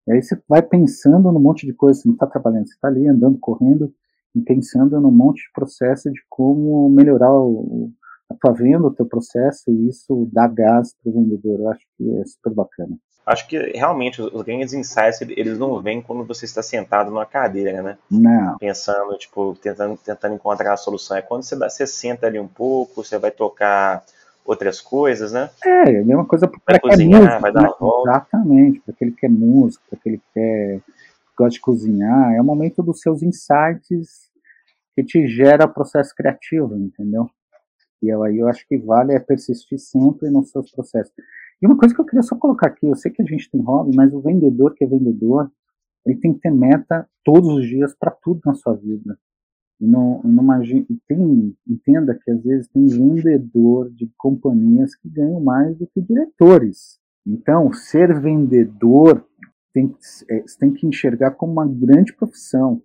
E 0.09 0.13
aí 0.13 0.23
você 0.23 0.41
vai 0.49 0.63
pensando 0.63 1.31
num 1.31 1.39
monte 1.39 1.67
de 1.67 1.75
coisa, 1.75 2.01
você 2.01 2.09
não 2.09 2.15
está 2.15 2.27
trabalhando, 2.27 2.67
você 2.67 2.73
está 2.73 2.89
ali 2.89 3.07
andando, 3.07 3.39
correndo, 3.39 3.93
e 4.35 4.41
pensando 4.41 4.99
num 4.99 5.11
monte 5.11 5.43
de 5.43 5.53
processo 5.53 6.11
de 6.11 6.21
como 6.31 6.89
melhorar 6.89 7.31
o, 7.31 7.91
a 8.31 8.35
tua 8.35 8.53
venda, 8.53 8.87
o 8.87 8.95
teu 8.95 9.05
processo, 9.05 9.71
e 9.71 9.89
isso 9.89 10.27
dá 10.33 10.49
gás 10.49 10.95
para 10.95 11.11
o 11.11 11.15
vendedor. 11.15 11.61
Eu 11.61 11.69
acho 11.69 11.85
que 11.97 12.11
é 12.21 12.25
super 12.25 12.55
bacana. 12.55 12.97
Acho 13.27 13.47
que 13.47 13.59
realmente 13.77 14.23
os 14.23 14.43
grandes 14.43 14.73
insights 14.73 15.21
eles 15.21 15.59
não 15.59 15.83
vêm 15.83 16.01
quando 16.01 16.25
você 16.25 16.47
está 16.47 16.63
sentado 16.63 17.11
numa 17.11 17.27
cadeira, 17.27 17.83
né? 17.83 17.99
Não. 18.11 18.57
Pensando, 18.57 19.19
tipo, 19.19 19.55
tentando, 19.61 19.99
tentando 19.99 20.35
encontrar 20.35 20.73
a 20.73 20.79
solução. 20.79 21.19
É 21.19 21.21
quando 21.21 21.43
você, 21.43 21.55
dá, 21.55 21.69
você 21.69 21.87
senta 21.87 22.27
ali 22.27 22.41
um 22.41 22.49
pouco, 22.49 23.05
você 23.05 23.19
vai 23.19 23.31
tocar 23.31 24.03
outras 24.49 24.81
coisas, 24.81 25.31
né? 25.31 25.51
É, 25.63 25.93
é 25.93 26.01
a 26.01 26.05
mesma 26.05 26.25
coisa 26.25 26.49
para 26.49 26.59
vai 26.67 26.81
cozinhar, 26.81 27.21
música, 27.21 27.39
vai 27.39 27.53
dar 27.53 27.61
uma 27.61 27.77
volta. 27.79 28.11
Exatamente, 28.11 28.81
para 28.81 28.95
aquele 28.95 29.13
que 29.13 29.27
é 29.27 29.29
músico, 29.29 29.85
para 29.91 29.99
aquele 29.99 30.17
que 30.17 30.25
quer, 30.33 30.81
gosta 31.37 31.53
de 31.53 31.61
cozinhar. 31.61 32.33
É 32.33 32.41
o 32.41 32.45
momento 32.45 32.83
dos 32.83 33.01
seus 33.01 33.23
insights 33.23 34.31
que 34.97 35.05
te 35.05 35.29
gera 35.29 35.69
processo 35.69 36.15
criativo, 36.15 36.75
entendeu? 36.75 37.29
E 38.03 38.11
aí 38.11 38.39
eu 38.39 38.49
acho 38.49 38.67
que 38.67 38.79
vale 38.79 39.13
é 39.13 39.21
persistir 39.21 39.79
sempre 39.79 40.31
nos 40.31 40.51
seus 40.51 40.71
processos. 40.71 41.13
E 41.61 41.67
uma 41.67 41.77
coisa 41.77 41.95
que 41.95 42.01
eu 42.01 42.07
queria 42.07 42.23
só 42.23 42.35
colocar 42.35 42.69
aqui, 42.69 42.87
eu 42.87 42.95
sei 42.95 43.13
que 43.13 43.21
a 43.21 43.27
gente 43.27 43.51
tem 43.51 43.61
hobby, 43.61 43.95
mas 43.95 44.15
o 44.15 44.21
vendedor 44.21 44.75
que 44.75 44.85
é 44.85 44.87
vendedor, 44.87 45.51
ele 46.07 46.17
tem 46.17 46.33
que 46.33 46.41
ter 46.41 46.51
meta 46.51 47.07
todos 47.23 47.49
os 47.51 47.67
dias 47.67 47.95
para 47.95 48.13
tudo 48.13 48.41
na 48.47 48.55
sua 48.55 48.75
vida. 48.75 49.19
Não, 49.81 50.21
imagine, 50.25 50.87
tem, 51.07 51.57
entenda 51.67 52.19
que 52.21 52.31
às 52.31 52.43
vezes 52.43 52.69
tem 52.69 52.87
vendedor 52.87 53.91
de 53.91 54.11
companhias 54.17 54.95
que 54.97 55.09
ganham 55.09 55.41
mais 55.41 55.77
do 55.77 55.87
que 55.87 56.01
diretores. 56.01 56.99
Então, 57.25 57.73
ser 57.73 58.21
vendedor 58.21 59.25
tem, 59.73 59.95
é, 60.31 60.41
você 60.41 60.59
tem 60.59 60.73
que 60.73 60.87
enxergar 60.87 61.33
como 61.33 61.53
uma 61.53 61.67
grande 61.67 62.13
profissão, 62.13 62.83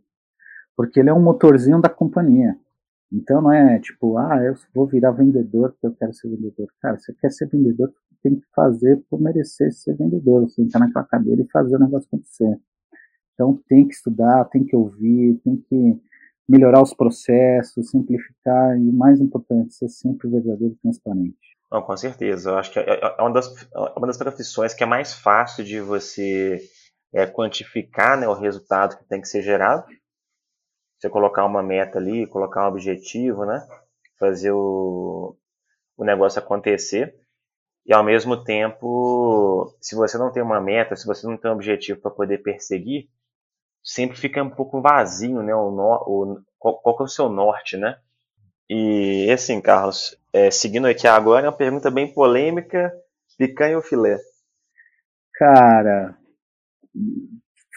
porque 0.78 1.00
ele 1.00 1.10
é 1.10 1.14
um 1.14 1.24
motorzinho 1.24 1.82
da 1.82 1.90
companhia. 1.90 2.56
Então 3.12 3.42
não 3.42 3.54
é 3.54 3.80
tipo, 3.80 4.18
ah, 4.18 4.44
eu 4.44 4.56
vou 4.74 4.88
virar 4.88 5.12
vendedor 5.12 5.72
porque 5.72 5.86
eu 5.86 5.96
quero 5.96 6.14
ser 6.14 6.30
vendedor. 6.30 6.68
Cara, 6.82 6.98
você 6.98 7.14
quer 7.14 7.32
ser 7.32 7.48
vendedor, 7.48 7.94
tem 8.24 8.36
que 8.36 8.46
fazer 8.56 9.04
por 9.08 9.22
merecer 9.22 9.72
ser 9.72 9.96
vendedor. 9.96 10.42
Você 10.42 10.64
entrar 10.64 10.80
naquela 10.80 11.06
cadeira 11.06 11.44
e 11.44 11.52
fazer 11.52 11.76
o 11.76 11.80
negócio 11.80 12.08
acontecer. 12.08 12.60
Então 13.34 13.62
tem 13.68 13.88
que 13.88 13.94
estudar, 13.94 14.46
tem 14.46 14.64
que 14.64 14.76
ouvir, 14.76 15.40
tem 15.44 15.58
que 15.58 16.02
melhorar 16.48 16.82
os 16.82 16.94
processos, 16.94 17.90
simplificar 17.90 18.78
e 18.78 18.92
mais 18.92 19.20
importante, 19.20 19.74
ser 19.74 19.90
sempre 19.90 20.30
verdadeiro 20.30 20.74
e 20.74 20.82
transparente. 20.82 21.38
Não, 21.72 21.82
com 21.82 21.98
certeza. 21.98 22.52
Eu 22.52 22.58
acho 22.58 22.72
que 22.72 22.80
é, 22.80 23.00
é 23.02 23.22
uma 23.22 23.34
das, 23.34 23.48
é 23.74 23.98
uma 23.98 24.08
das 24.08 24.18
profissões 24.18 24.74
que 24.74 24.84
é 24.84 24.88
mais 24.88 25.14
fácil 25.14 25.64
de 25.64 25.80
você 25.80 26.62
é, 27.14 27.26
quantificar 27.26 28.20
né, 28.20 28.28
o 28.28 28.34
resultado 28.34 28.98
que 28.98 29.08
tem 29.08 29.22
que 29.22 29.28
ser 29.28 29.42
gerado 29.42 29.86
você 31.04 31.10
colocar 31.10 31.46
uma 31.46 31.62
meta 31.62 32.00
ali, 32.00 32.26
colocar 32.28 32.64
um 32.64 32.70
objetivo, 32.70 33.46
né? 33.46 33.68
Fazer 34.18 34.52
o, 34.54 35.36
o 35.98 36.06
negócio 36.06 36.40
acontecer. 36.40 37.14
E 37.86 37.94
ao 37.94 38.04
mesmo 38.04 38.42
tempo, 38.42 39.76
se 39.82 39.96
você 39.96 40.18
não 40.18 40.32
tem 40.32 40.42
uma 40.42 40.62
meta, 40.62 40.96
se 40.96 41.06
você 41.06 41.28
não 41.28 41.36
tem 41.36 41.52
um 41.52 41.56
objetivo 41.56 42.00
para 42.00 42.10
poder 42.10 42.38
perseguir, 42.38 43.10
sempre 43.84 44.18
fica 44.18 44.42
um 44.42 44.50
pouco 44.50 44.82
vazio, 44.82 45.44
né? 45.44 45.54
O, 45.54 45.70
o 45.70 46.42
qual, 46.58 46.80
qual 46.80 46.98
é 47.02 47.04
o 47.04 47.08
seu 47.08 47.30
norte, 47.30 47.76
né? 47.78 48.00
E 48.70 49.30
assim, 49.32 49.60
Carlos, 49.60 50.18
é, 50.32 50.50
seguindo 50.50 50.88
aqui 50.88 51.08
agora, 51.08 51.46
é 51.46 51.50
uma 51.50 51.56
pergunta 51.56 51.92
bem 51.92 52.12
polêmica: 52.14 52.94
picanha 53.38 53.76
ou 53.76 53.84
filé? 53.84 54.18
Cara, 55.34 56.18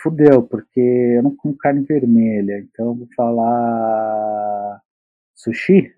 fudeu, 0.03 0.43
porque 0.43 0.81
eu 0.81 1.23
não 1.23 1.35
como 1.35 1.57
carne 1.57 1.85
vermelha, 1.85 2.61
então 2.61 2.87
eu 2.87 2.95
vou 2.95 3.09
falar 3.17 4.81
sushi. 5.35 5.93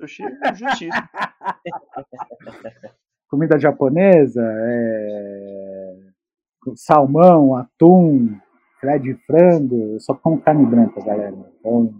Sushi 0.00 0.22
é 0.22 0.54
justiça. 0.54 1.10
Comida 3.28 3.58
japonesa, 3.58 4.42
é... 4.44 5.96
salmão, 6.76 7.56
atum, 7.56 8.38
filé 8.82 8.98
de 8.98 9.14
frango, 9.24 9.94
eu 9.94 10.00
só 10.00 10.12
como 10.12 10.42
carne 10.42 10.66
branca, 10.66 11.00
galera. 11.00 11.36
Então, 11.60 11.94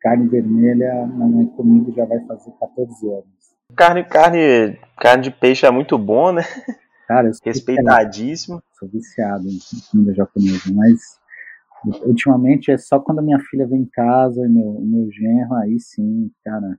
carne 0.00 0.28
vermelha 0.28 1.06
não 1.06 1.40
é 1.40 1.56
comigo 1.56 1.90
já 1.96 2.04
vai 2.04 2.20
fazer 2.26 2.52
14 2.60 3.08
anos. 3.08 3.24
Carne, 3.74 4.04
carne, 4.04 4.78
carne 4.98 5.22
de 5.24 5.30
peixe 5.30 5.64
é 5.64 5.70
muito 5.70 5.98
bom, 5.98 6.30
né? 6.30 6.42
Cara, 7.08 7.30
respeitadíssimo. 7.42 8.62
Sou 8.78 8.88
viciado 8.88 9.48
em 9.48 9.58
comida 9.90 10.14
japonesa, 10.14 10.72
mas 10.74 11.18
ultimamente 12.02 12.70
é 12.70 12.78
só 12.78 13.00
quando 13.00 13.20
a 13.20 13.22
minha 13.22 13.38
filha 13.40 13.66
vem 13.66 13.80
em 13.80 13.86
casa 13.86 14.40
e 14.44 14.48
meu, 14.48 14.80
meu 14.80 15.10
genro, 15.10 15.54
aí 15.54 15.80
sim, 15.80 16.30
cara. 16.44 16.78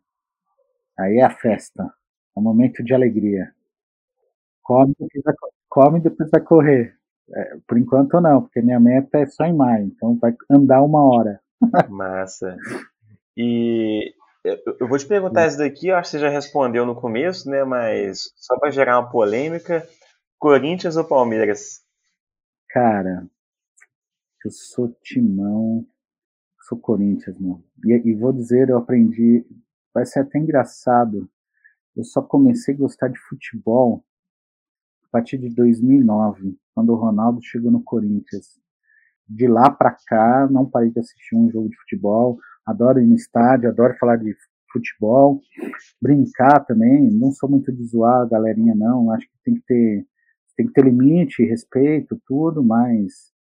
Aí 0.97 1.17
é 1.17 1.23
a 1.23 1.29
festa. 1.29 1.83
É 1.83 2.39
um 2.39 2.43
momento 2.43 2.83
de 2.83 2.93
alegria. 2.93 3.51
Come, 4.63 4.95
depois 4.99 5.23
vai, 5.23 5.33
come 5.67 5.99
depois 5.99 6.29
vai 6.31 6.41
correr. 6.41 6.95
É, 7.33 7.57
por 7.67 7.77
enquanto 7.77 8.21
não, 8.21 8.41
porque 8.41 8.61
minha 8.61 8.79
meta 8.79 9.17
é 9.17 9.25
só 9.25 9.45
em 9.45 9.55
maio, 9.55 9.85
então 9.85 10.17
vai 10.19 10.35
andar 10.49 10.81
uma 10.83 11.03
hora. 11.03 11.39
Massa. 11.89 12.55
E 13.35 14.13
eu 14.79 14.88
vou 14.88 14.97
te 14.97 15.07
perguntar 15.07 15.47
isso 15.47 15.57
daqui, 15.57 15.88
eu 15.88 15.95
acho 15.95 16.11
que 16.11 16.17
você 16.17 16.21
já 16.21 16.29
respondeu 16.29 16.85
no 16.85 16.95
começo, 16.95 17.49
né? 17.49 17.63
Mas 17.63 18.31
só 18.35 18.57
para 18.59 18.69
gerar 18.69 18.99
uma 18.99 19.09
polêmica, 19.09 19.88
Corinthians 20.38 20.97
ou 20.97 21.03
Palmeiras? 21.03 21.81
Cara, 22.69 23.27
eu 24.43 24.52
sou 24.52 24.95
timão, 25.02 25.85
sou 26.62 26.77
Corinthians, 26.77 27.39
meu. 27.39 27.63
E, 27.83 28.10
e, 28.10 28.13
vou 28.13 28.31
dizer, 28.31 28.69
eu 28.69 28.77
aprendi, 28.77 29.43
vai 29.93 30.06
ser 30.06 30.19
até 30.19 30.37
engraçado. 30.37 31.27
Eu 31.95 32.04
só 32.04 32.21
comecei 32.21 32.75
a 32.75 32.77
gostar 32.77 33.08
de 33.08 33.19
futebol 33.19 34.06
partir 35.15 35.37
de 35.37 35.47
2009, 35.55 36.57
quando 36.73 36.89
o 36.89 36.95
Ronaldo 36.95 37.39
chegou 37.41 37.71
no 37.71 37.81
Corinthians. 37.81 38.59
De 39.25 39.47
lá 39.47 39.71
para 39.71 39.95
cá, 40.05 40.45
não 40.51 40.69
parei 40.69 40.91
de 40.91 40.99
assistir 40.99 41.37
um 41.37 41.49
jogo 41.49 41.69
de 41.69 41.77
futebol. 41.77 42.37
Adoro 42.65 42.99
ir 42.99 43.07
no 43.07 43.15
estádio, 43.15 43.69
adoro 43.69 43.95
falar 43.97 44.17
de 44.17 44.35
futebol, 44.73 45.39
brincar 46.01 46.65
também. 46.65 47.09
Não 47.09 47.31
sou 47.31 47.49
muito 47.49 47.71
de 47.71 47.81
zoar 47.85 48.23
a 48.23 48.25
galerinha, 48.25 48.75
não. 48.75 49.09
Acho 49.09 49.25
que 49.25 49.37
tem 49.45 49.55
que 49.55 49.61
ter 49.65 50.05
tem 50.57 50.67
que 50.67 50.73
ter 50.73 50.85
limite, 50.85 51.43
respeito, 51.43 52.21
tudo, 52.25 52.63
mas 52.63 53.33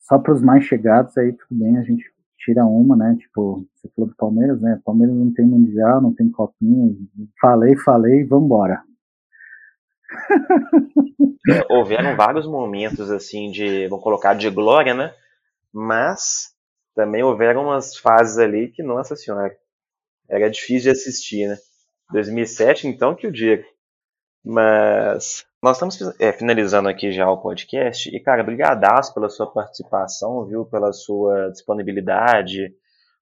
só 0.00 0.18
para 0.18 0.34
os 0.34 0.42
mais 0.42 0.64
chegados 0.64 1.16
aí 1.16 1.32
tudo 1.32 1.60
bem, 1.60 1.76
a 1.78 1.82
gente 1.82 2.04
tira 2.38 2.64
uma, 2.64 2.96
né? 2.96 3.16
Tipo, 3.18 3.64
você 3.72 3.88
falou 3.94 4.10
do 4.10 4.16
Palmeiras, 4.16 4.60
né? 4.60 4.80
Palmeiras 4.84 5.16
não 5.16 5.32
tem 5.32 5.46
mundial, 5.46 6.00
não 6.00 6.12
tem 6.12 6.28
copinha. 6.28 6.92
Falei, 7.40 7.76
falei, 7.76 8.24
vambora. 8.24 8.82
É, 11.50 11.66
houveram 11.72 12.16
vários 12.16 12.46
momentos 12.46 13.10
assim 13.10 13.50
de, 13.50 13.86
vamos 13.88 14.02
colocar, 14.02 14.34
de 14.34 14.50
glória, 14.50 14.94
né? 14.94 15.14
Mas 15.72 16.54
também 16.94 17.22
houveram 17.22 17.64
umas 17.64 17.96
fases 17.96 18.38
ali 18.38 18.68
que, 18.68 18.82
nossa 18.82 19.16
senhora, 19.16 19.54
era 20.28 20.50
difícil 20.50 20.92
de 20.92 20.98
assistir, 20.98 21.48
né? 21.48 21.56
2007, 22.12 22.86
então, 22.86 23.14
que 23.14 23.26
o 23.26 23.32
diga. 23.32 23.64
Mas 24.44 25.44
nós 25.62 25.76
estamos 25.76 26.20
é, 26.20 26.32
finalizando 26.32 26.88
aqui 26.88 27.10
já 27.10 27.28
o 27.30 27.40
podcast 27.40 28.14
e, 28.14 28.20
cara, 28.20 28.44
brigadaço 28.44 29.14
pela 29.14 29.30
sua 29.30 29.50
participação, 29.50 30.44
viu? 30.44 30.66
Pela 30.66 30.92
sua 30.92 31.50
disponibilidade. 31.50 32.74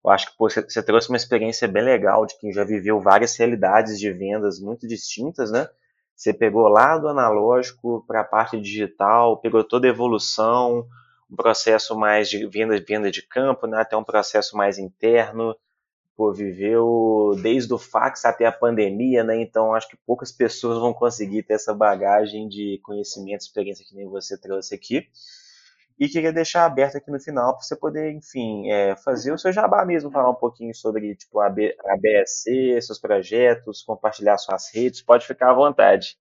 Eu 0.04 0.10
acho 0.10 0.32
que 0.32 0.36
pô, 0.36 0.50
você 0.50 0.82
trouxe 0.82 1.08
uma 1.08 1.16
experiência 1.16 1.68
bem 1.68 1.84
legal 1.84 2.26
de 2.26 2.36
quem 2.38 2.52
já 2.52 2.64
viveu 2.64 3.00
várias 3.00 3.36
realidades 3.36 3.98
de 3.98 4.12
vendas 4.12 4.58
muito 4.58 4.86
distintas, 4.86 5.52
né? 5.52 5.68
Você 6.22 6.32
pegou 6.32 6.68
lá 6.68 6.96
do 6.98 7.08
analógico 7.08 8.04
para 8.06 8.20
a 8.20 8.24
parte 8.24 8.60
digital, 8.60 9.38
pegou 9.38 9.64
toda 9.64 9.88
a 9.88 9.90
evolução, 9.90 10.86
um 11.28 11.34
processo 11.34 11.98
mais 11.98 12.30
de 12.30 12.46
venda, 12.46 12.78
venda 12.78 13.10
de 13.10 13.22
campo, 13.22 13.66
né? 13.66 13.80
até 13.80 13.96
um 13.96 14.04
processo 14.04 14.56
mais 14.56 14.78
interno, 14.78 15.52
pô, 16.16 16.32
viveu 16.32 17.32
desde 17.42 17.74
o 17.74 17.78
fax 17.78 18.24
até 18.24 18.46
a 18.46 18.52
pandemia, 18.52 19.24
né? 19.24 19.42
Então 19.42 19.74
acho 19.74 19.88
que 19.88 19.96
poucas 20.06 20.30
pessoas 20.30 20.78
vão 20.78 20.94
conseguir 20.94 21.42
ter 21.42 21.54
essa 21.54 21.74
bagagem 21.74 22.48
de 22.48 22.78
conhecimento, 22.84 23.40
experiência 23.40 23.84
que 23.84 23.96
nem 23.96 24.06
você 24.06 24.38
trouxe 24.38 24.76
aqui. 24.76 25.08
E 25.98 26.08
queria 26.08 26.32
deixar 26.32 26.64
aberto 26.64 26.96
aqui 26.96 27.10
no 27.10 27.20
final 27.20 27.54
para 27.54 27.62
você 27.62 27.76
poder, 27.76 28.12
enfim, 28.12 28.70
é, 28.70 28.96
fazer 28.96 29.32
o 29.32 29.38
seu 29.38 29.52
jabá 29.52 29.84
mesmo, 29.84 30.10
falar 30.10 30.30
um 30.30 30.34
pouquinho 30.34 30.74
sobre 30.74 31.14
tipo, 31.14 31.40
a, 31.40 31.48
B, 31.48 31.74
a 31.86 31.96
BSC, 31.96 32.80
seus 32.82 32.98
projetos, 32.98 33.82
compartilhar 33.82 34.38
suas 34.38 34.74
redes, 34.74 35.02
pode 35.02 35.26
ficar 35.26 35.50
à 35.50 35.54
vontade. 35.54 36.16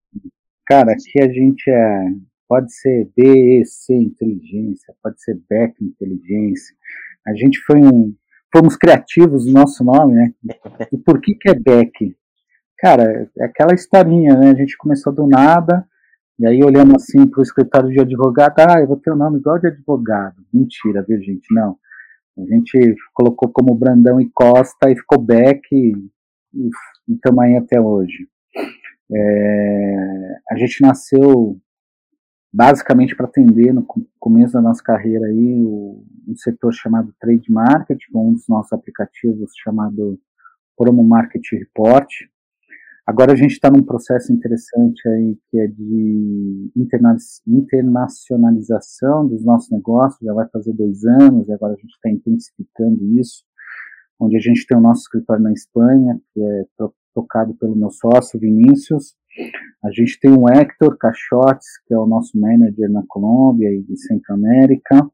Cara, 0.65 0.91
aqui 0.91 1.21
a 1.21 1.27
gente 1.27 1.69
é. 1.69 2.31
Pode 2.47 2.73
ser 2.73 3.09
BEC 3.15 3.63
Inteligência, 3.91 4.93
pode 5.01 5.23
ser 5.23 5.39
BEC 5.49 5.73
Inteligência. 5.81 6.75
A 7.25 7.33
gente 7.33 7.57
foi 7.59 7.77
um, 7.77 8.13
fomos 8.53 8.75
criativos 8.75 9.45
no 9.45 9.53
nosso 9.53 9.83
nome, 9.83 10.13
né? 10.13 10.33
E 10.91 10.97
por 10.97 11.21
que 11.21 11.33
que 11.33 11.49
é 11.49 11.53
Beck? 11.53 12.15
Cara, 12.77 13.29
é 13.39 13.45
aquela 13.45 13.73
historinha, 13.73 14.35
né? 14.35 14.51
A 14.51 14.55
gente 14.55 14.77
começou 14.77 15.13
do 15.13 15.25
nada, 15.27 15.87
e 16.41 16.47
aí 16.47 16.63
olhando 16.63 16.95
assim 16.95 17.27
para 17.27 17.39
o 17.39 17.43
escritório 17.43 17.91
de 17.91 17.99
advogado, 17.99 18.55
ah, 18.61 18.81
eu 18.81 18.87
vou 18.87 18.97
ter 18.97 19.11
o 19.11 19.13
um 19.13 19.17
nome 19.17 19.37
igual 19.37 19.59
de 19.59 19.67
advogado. 19.67 20.43
Mentira, 20.51 21.05
viu, 21.07 21.21
gente? 21.21 21.45
Não. 21.53 21.77
A 22.35 22.41
gente 22.41 22.95
colocou 23.13 23.47
como 23.49 23.75
Brandão 23.75 24.19
e 24.19 24.27
Costa 24.33 24.89
e 24.89 24.95
ficou 24.95 25.21
Beck 25.21 25.61
e, 25.71 25.93
estamos 27.07 27.43
aí 27.43 27.55
até 27.57 27.79
hoje. 27.79 28.27
É, 29.13 30.39
a 30.49 30.57
gente 30.57 30.81
nasceu 30.81 31.61
basicamente 32.51 33.15
para 33.15 33.27
atender 33.27 33.71
no 33.71 33.85
começo 34.19 34.53
da 34.53 34.63
nossa 34.63 34.81
carreira 34.81 35.27
aí 35.27 35.63
o, 35.63 36.03
um 36.27 36.35
setor 36.35 36.73
chamado 36.73 37.13
Trade 37.19 37.51
Market, 37.51 37.99
com 38.11 38.29
um 38.29 38.33
dos 38.33 38.47
nossos 38.49 38.73
aplicativos 38.73 39.51
chamado 39.63 40.19
Promo 40.75 41.03
Market 41.03 41.43
Report. 41.51 42.07
Agora 43.05 43.33
a 43.33 43.35
gente 43.35 43.51
está 43.51 43.69
num 43.69 43.83
processo 43.83 44.31
interessante 44.31 45.07
aí 45.09 45.37
que 45.49 45.59
é 45.59 45.67
de 45.67 46.71
interna 46.75 47.15
internacionalização 47.47 49.27
dos 49.27 49.43
nossos 49.43 49.69
negócios, 49.71 50.19
já 50.21 50.33
vai 50.33 50.47
fazer 50.49 50.73
dois 50.73 51.03
anos, 51.03 51.47
e 51.47 51.53
agora 51.53 51.73
a 51.73 51.77
gente 51.77 51.91
está 51.91 52.09
intensificando 52.09 53.03
isso, 53.19 53.43
onde 54.19 54.37
a 54.37 54.39
gente 54.39 54.65
tem 54.67 54.77
o 54.77 54.81
nosso 54.81 55.01
escritório 55.01 55.43
na 55.43 55.51
Espanha, 55.51 56.19
que 56.33 56.41
é 56.41 56.65
tocado 57.13 57.55
pelo 57.55 57.75
meu 57.75 57.89
sócio 57.89 58.39
Vinícius, 58.39 59.15
a 59.83 59.91
gente 59.91 60.19
tem 60.19 60.31
o 60.31 60.47
Hector 60.47 60.97
Caixotes, 60.97 61.67
que 61.87 61.93
é 61.93 61.97
o 61.97 62.05
nosso 62.05 62.39
manager 62.39 62.89
na 62.89 63.03
Colômbia 63.07 63.69
e 63.71 63.97
Centro-América, 63.97 65.09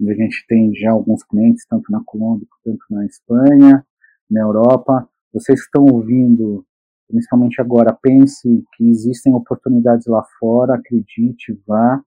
onde 0.00 0.12
a 0.12 0.14
gente 0.14 0.44
tem 0.46 0.72
já 0.74 0.92
alguns 0.92 1.24
clientes, 1.24 1.66
tanto 1.68 1.90
na 1.90 2.02
Colômbia 2.04 2.46
quanto 2.62 2.84
na 2.90 3.04
Espanha, 3.06 3.84
na 4.30 4.40
Europa. 4.40 5.08
Vocês 5.32 5.60
estão 5.60 5.84
ouvindo, 5.86 6.64
principalmente 7.08 7.60
agora, 7.60 7.96
pense 8.00 8.64
que 8.74 8.88
existem 8.88 9.34
oportunidades 9.34 10.06
lá 10.06 10.24
fora, 10.38 10.74
acredite, 10.74 11.58
vá, 11.66 12.02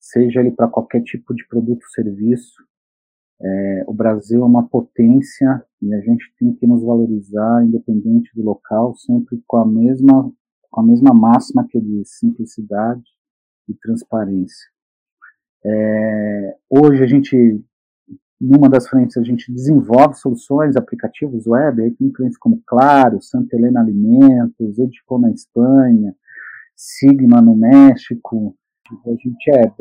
seja 0.00 0.40
ele 0.40 0.50
para 0.50 0.68
qualquer 0.68 1.02
tipo 1.02 1.34
de 1.34 1.46
produto 1.46 1.82
ou 1.82 1.90
serviço. 1.90 2.62
É, 3.40 3.84
o 3.86 3.94
Brasil 3.94 4.42
é 4.42 4.44
uma 4.44 4.68
potência 4.68 5.64
e 5.80 5.92
a 5.94 6.00
gente 6.00 6.32
tem 6.38 6.54
que 6.54 6.66
nos 6.66 6.82
valorizar, 6.82 7.64
independente 7.64 8.30
do 8.34 8.42
local, 8.42 8.94
sempre 8.94 9.42
com 9.46 9.56
a 9.58 9.66
mesma 9.66 10.32
com 10.72 10.80
a 10.80 10.84
mesma 10.84 11.12
máxima 11.12 11.66
que 11.68 11.78
de 11.78 12.02
simplicidade 12.06 13.04
e 13.68 13.74
transparência. 13.74 14.70
É, 15.64 16.56
hoje 16.68 17.04
a 17.04 17.06
gente, 17.06 17.62
numa 18.42 18.68
das 18.68 18.86
frentes, 18.88 19.16
a 19.16 19.22
gente 19.22 19.52
desenvolve 19.52 20.16
soluções, 20.16 20.74
aplicativos 20.74 21.46
web, 21.46 21.80
aí 21.80 21.92
tem 21.92 22.10
clientes 22.10 22.36
como 22.36 22.60
Claro, 22.66 23.22
Santa 23.22 23.56
Helena 23.56 23.80
Alimentos, 23.80 24.80
Edicom 24.80 25.20
na 25.20 25.30
Espanha, 25.30 26.12
Sigma 26.74 27.40
no 27.40 27.54
México, 27.54 28.56
a 29.06 29.10
gente 29.10 29.48
é 29.50 29.72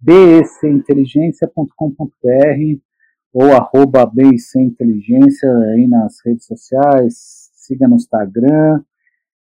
becinteligencia.com.br 0.00 2.80
ou 3.34 3.52
arroba 3.52 4.10
Inteligência 4.56 5.54
aí 5.74 5.86
nas 5.86 6.24
redes 6.24 6.46
sociais, 6.46 7.50
siga 7.52 7.86
no 7.86 7.96
Instagram, 7.96 8.82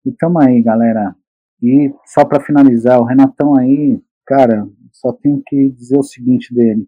e 0.06 0.12
tamo 0.12 0.42
aí, 0.42 0.62
galera. 0.62 1.16
E 1.62 1.94
só 2.06 2.26
para 2.26 2.44
finalizar, 2.44 3.00
o 3.00 3.06
Renatão 3.06 3.58
aí, 3.58 4.02
cara, 4.26 4.68
só 4.92 5.14
tenho 5.14 5.42
que 5.46 5.70
dizer 5.70 5.98
o 5.98 6.04
seguinte 6.04 6.54
dele. 6.54 6.86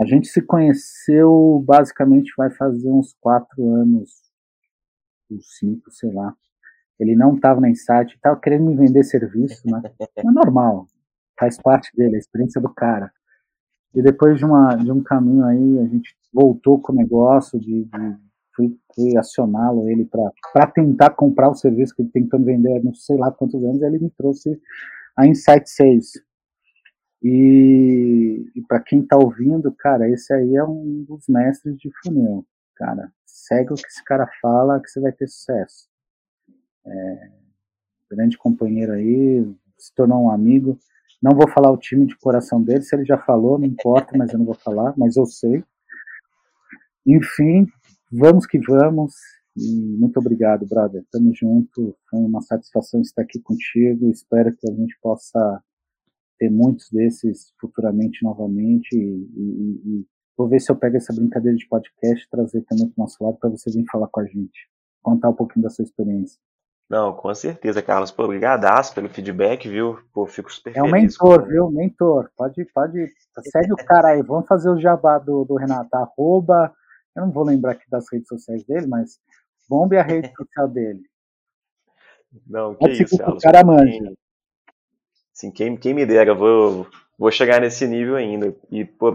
A 0.00 0.06
gente 0.06 0.28
se 0.28 0.40
conheceu, 0.40 1.62
basicamente 1.66 2.32
vai 2.34 2.50
fazer 2.50 2.90
uns 2.90 3.14
quatro 3.20 3.74
anos, 3.74 4.10
uns 5.30 5.58
cinco, 5.58 5.90
sei 5.90 6.10
lá. 6.10 6.34
Ele 6.98 7.14
não 7.14 7.34
estava 7.34 7.60
na 7.60 7.68
Insight, 7.68 8.14
estava 8.14 8.40
querendo 8.40 8.64
me 8.64 8.76
vender 8.76 9.04
serviço, 9.04 9.62
né? 9.66 9.82
É 10.16 10.22
normal, 10.24 10.86
faz 11.38 11.58
parte 11.60 11.90
dele, 11.94 12.16
a 12.16 12.18
experiência 12.18 12.60
do 12.60 12.72
cara. 12.72 13.12
E 13.94 14.00
depois 14.00 14.38
de, 14.38 14.44
uma, 14.44 14.74
de 14.76 14.90
um 14.90 15.02
caminho 15.02 15.44
aí, 15.44 15.78
a 15.80 15.86
gente 15.86 16.16
voltou 16.32 16.80
com 16.80 16.92
o 16.92 16.96
negócio 16.96 17.60
de, 17.60 17.84
de 17.84 18.16
fui, 18.54 18.78
fui 18.94 19.16
acioná-lo 19.18 19.88
ele 19.88 20.06
para 20.06 20.66
tentar 20.68 21.10
comprar 21.10 21.50
o 21.50 21.54
serviço 21.54 21.94
que 21.94 22.02
ele 22.02 22.10
tentou 22.10 22.42
vender 22.42 22.82
não 22.82 22.94
sei 22.94 23.18
lá 23.18 23.30
quantos 23.30 23.62
anos, 23.62 23.82
ele 23.82 23.98
me 23.98 24.10
trouxe 24.10 24.60
a 25.16 25.26
Insight 25.26 25.68
Sales. 25.68 26.12
E, 27.22 28.50
e 28.54 28.62
para 28.62 28.80
quem 28.80 29.00
está 29.00 29.16
ouvindo, 29.16 29.72
cara, 29.72 30.08
esse 30.08 30.32
aí 30.32 30.56
é 30.56 30.64
um 30.64 31.04
dos 31.04 31.28
mestres 31.28 31.76
de 31.78 31.90
funil. 32.02 32.46
Cara, 32.76 33.12
segue 33.26 33.72
o 33.72 33.76
que 33.76 33.86
esse 33.86 34.02
cara 34.04 34.26
fala 34.40 34.80
que 34.80 34.88
você 34.88 35.00
vai 35.00 35.12
ter 35.12 35.28
sucesso. 35.28 35.88
É, 36.86 37.30
grande 38.10 38.38
companheiro 38.38 38.92
aí, 38.92 39.46
se 39.78 39.94
tornou 39.94 40.24
um 40.24 40.30
amigo. 40.30 40.78
Não 41.22 41.36
vou 41.36 41.48
falar 41.48 41.70
o 41.70 41.76
time 41.76 42.06
de 42.06 42.16
coração 42.16 42.62
dele, 42.62 42.82
se 42.82 42.96
ele 42.96 43.04
já 43.04 43.18
falou, 43.18 43.58
não 43.58 43.66
importa, 43.66 44.16
mas 44.16 44.32
eu 44.32 44.38
não 44.38 44.46
vou 44.46 44.54
falar, 44.54 44.94
mas 44.96 45.16
eu 45.16 45.26
sei. 45.26 45.62
Enfim, 47.06 47.66
Vamos 48.12 48.44
que 48.44 48.58
vamos. 48.58 49.14
E 49.56 49.96
muito 49.96 50.18
obrigado, 50.18 50.66
brother. 50.66 51.04
Tamo 51.12 51.32
junto. 51.32 51.96
Foi 52.10 52.18
uma 52.18 52.42
satisfação 52.42 53.00
estar 53.00 53.22
aqui 53.22 53.38
contigo. 53.40 54.10
Espero 54.10 54.54
que 54.56 54.68
a 54.68 54.74
gente 54.74 54.98
possa 55.00 55.62
ter 56.40 56.50
muitos 56.50 56.90
desses 56.90 57.52
futuramente 57.60 58.24
novamente. 58.24 58.96
E, 58.96 58.98
e, 58.98 59.82
e 59.84 60.06
vou 60.36 60.48
ver 60.48 60.58
se 60.58 60.72
eu 60.72 60.76
pego 60.76 60.96
essa 60.96 61.14
brincadeira 61.14 61.56
de 61.56 61.68
podcast 61.68 62.24
e 62.24 62.30
trazer 62.30 62.62
também 62.62 62.88
para 62.88 63.00
o 63.00 63.04
nosso 63.04 63.22
lado 63.22 63.36
para 63.38 63.50
você 63.50 63.70
vir 63.70 63.84
falar 63.92 64.08
com 64.08 64.20
a 64.20 64.24
gente. 64.24 64.68
Contar 65.02 65.28
um 65.28 65.34
pouquinho 65.34 65.62
da 65.62 65.70
sua 65.70 65.84
experiência. 65.84 66.40
Não, 66.88 67.12
com 67.12 67.32
certeza, 67.32 67.80
Carlos. 67.80 68.10
Pô, 68.10 68.24
obrigadaço 68.24 68.92
pelo 68.92 69.08
feedback, 69.08 69.68
viu? 69.68 69.98
Pô, 70.12 70.26
fico 70.26 70.52
super 70.52 70.76
É 70.76 70.82
um 70.82 70.90
mentor, 70.90 71.46
viu? 71.46 71.70
Mentor. 71.70 72.30
Pode, 72.36 72.64
pode. 72.74 73.06
Segue 73.52 73.72
o 73.72 73.76
cara 73.76 74.08
aí. 74.08 74.22
Vamos 74.22 74.48
fazer 74.48 74.70
o 74.70 74.80
jabá 74.80 75.18
do, 75.18 75.44
do 75.44 75.54
Renato. 75.54 75.94
Arroba 75.94 76.74
eu 77.16 77.22
não 77.22 77.32
vou 77.32 77.44
lembrar 77.44 77.72
aqui 77.72 77.84
das 77.90 78.06
redes 78.10 78.28
sociais 78.28 78.64
dele, 78.64 78.86
mas 78.86 79.18
bombe 79.68 79.96
a 79.96 80.02
rede 80.02 80.32
social 80.34 80.68
dele. 80.68 81.02
Não, 82.46 82.74
que 82.74 82.80
Pode 82.80 83.02
isso, 83.02 83.18
Carlos. 83.18 83.42
cara 83.42 83.64
manja. 83.64 84.14
Sim, 85.40 85.50
quem, 85.50 85.74
quem 85.74 85.94
me 85.94 86.04
dera, 86.04 86.34
vou, 86.34 86.86
vou 87.18 87.30
chegar 87.30 87.62
nesse 87.62 87.86
nível 87.86 88.14
ainda. 88.14 88.54
E, 88.70 88.84
pô, 88.84 89.10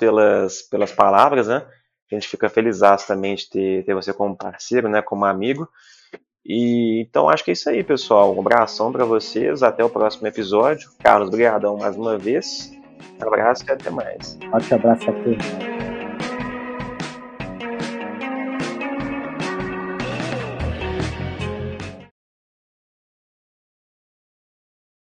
pelas, 0.00 0.62
pelas 0.62 0.90
palavras, 0.90 1.46
né? 1.46 1.64
A 2.10 2.14
gente 2.14 2.26
fica 2.26 2.48
feliz 2.48 2.80
também 3.06 3.36
de 3.36 3.48
ter, 3.48 3.84
ter 3.84 3.94
você 3.94 4.12
como 4.12 4.36
parceiro, 4.36 4.88
né? 4.88 5.00
Como 5.00 5.24
amigo. 5.24 5.68
E 6.44 7.06
então 7.08 7.28
acho 7.28 7.44
que 7.44 7.52
é 7.52 7.54
isso 7.54 7.70
aí, 7.70 7.84
pessoal. 7.84 8.34
Um 8.34 8.40
abração 8.40 8.90
para 8.90 9.04
vocês. 9.04 9.62
Até 9.62 9.84
o 9.84 9.88
próximo 9.88 10.26
episódio. 10.26 10.90
Carlos, 10.98 11.28
obrigadão 11.28 11.76
mais 11.76 11.96
uma 11.96 12.18
vez. 12.18 12.72
Um 13.20 13.26
abraço 13.28 13.64
e 13.64 13.70
até 13.70 13.90
mais. 13.90 14.36
Forte 14.50 14.74
abraço 14.74 15.08
a 15.08 15.12
todos. 15.12 15.73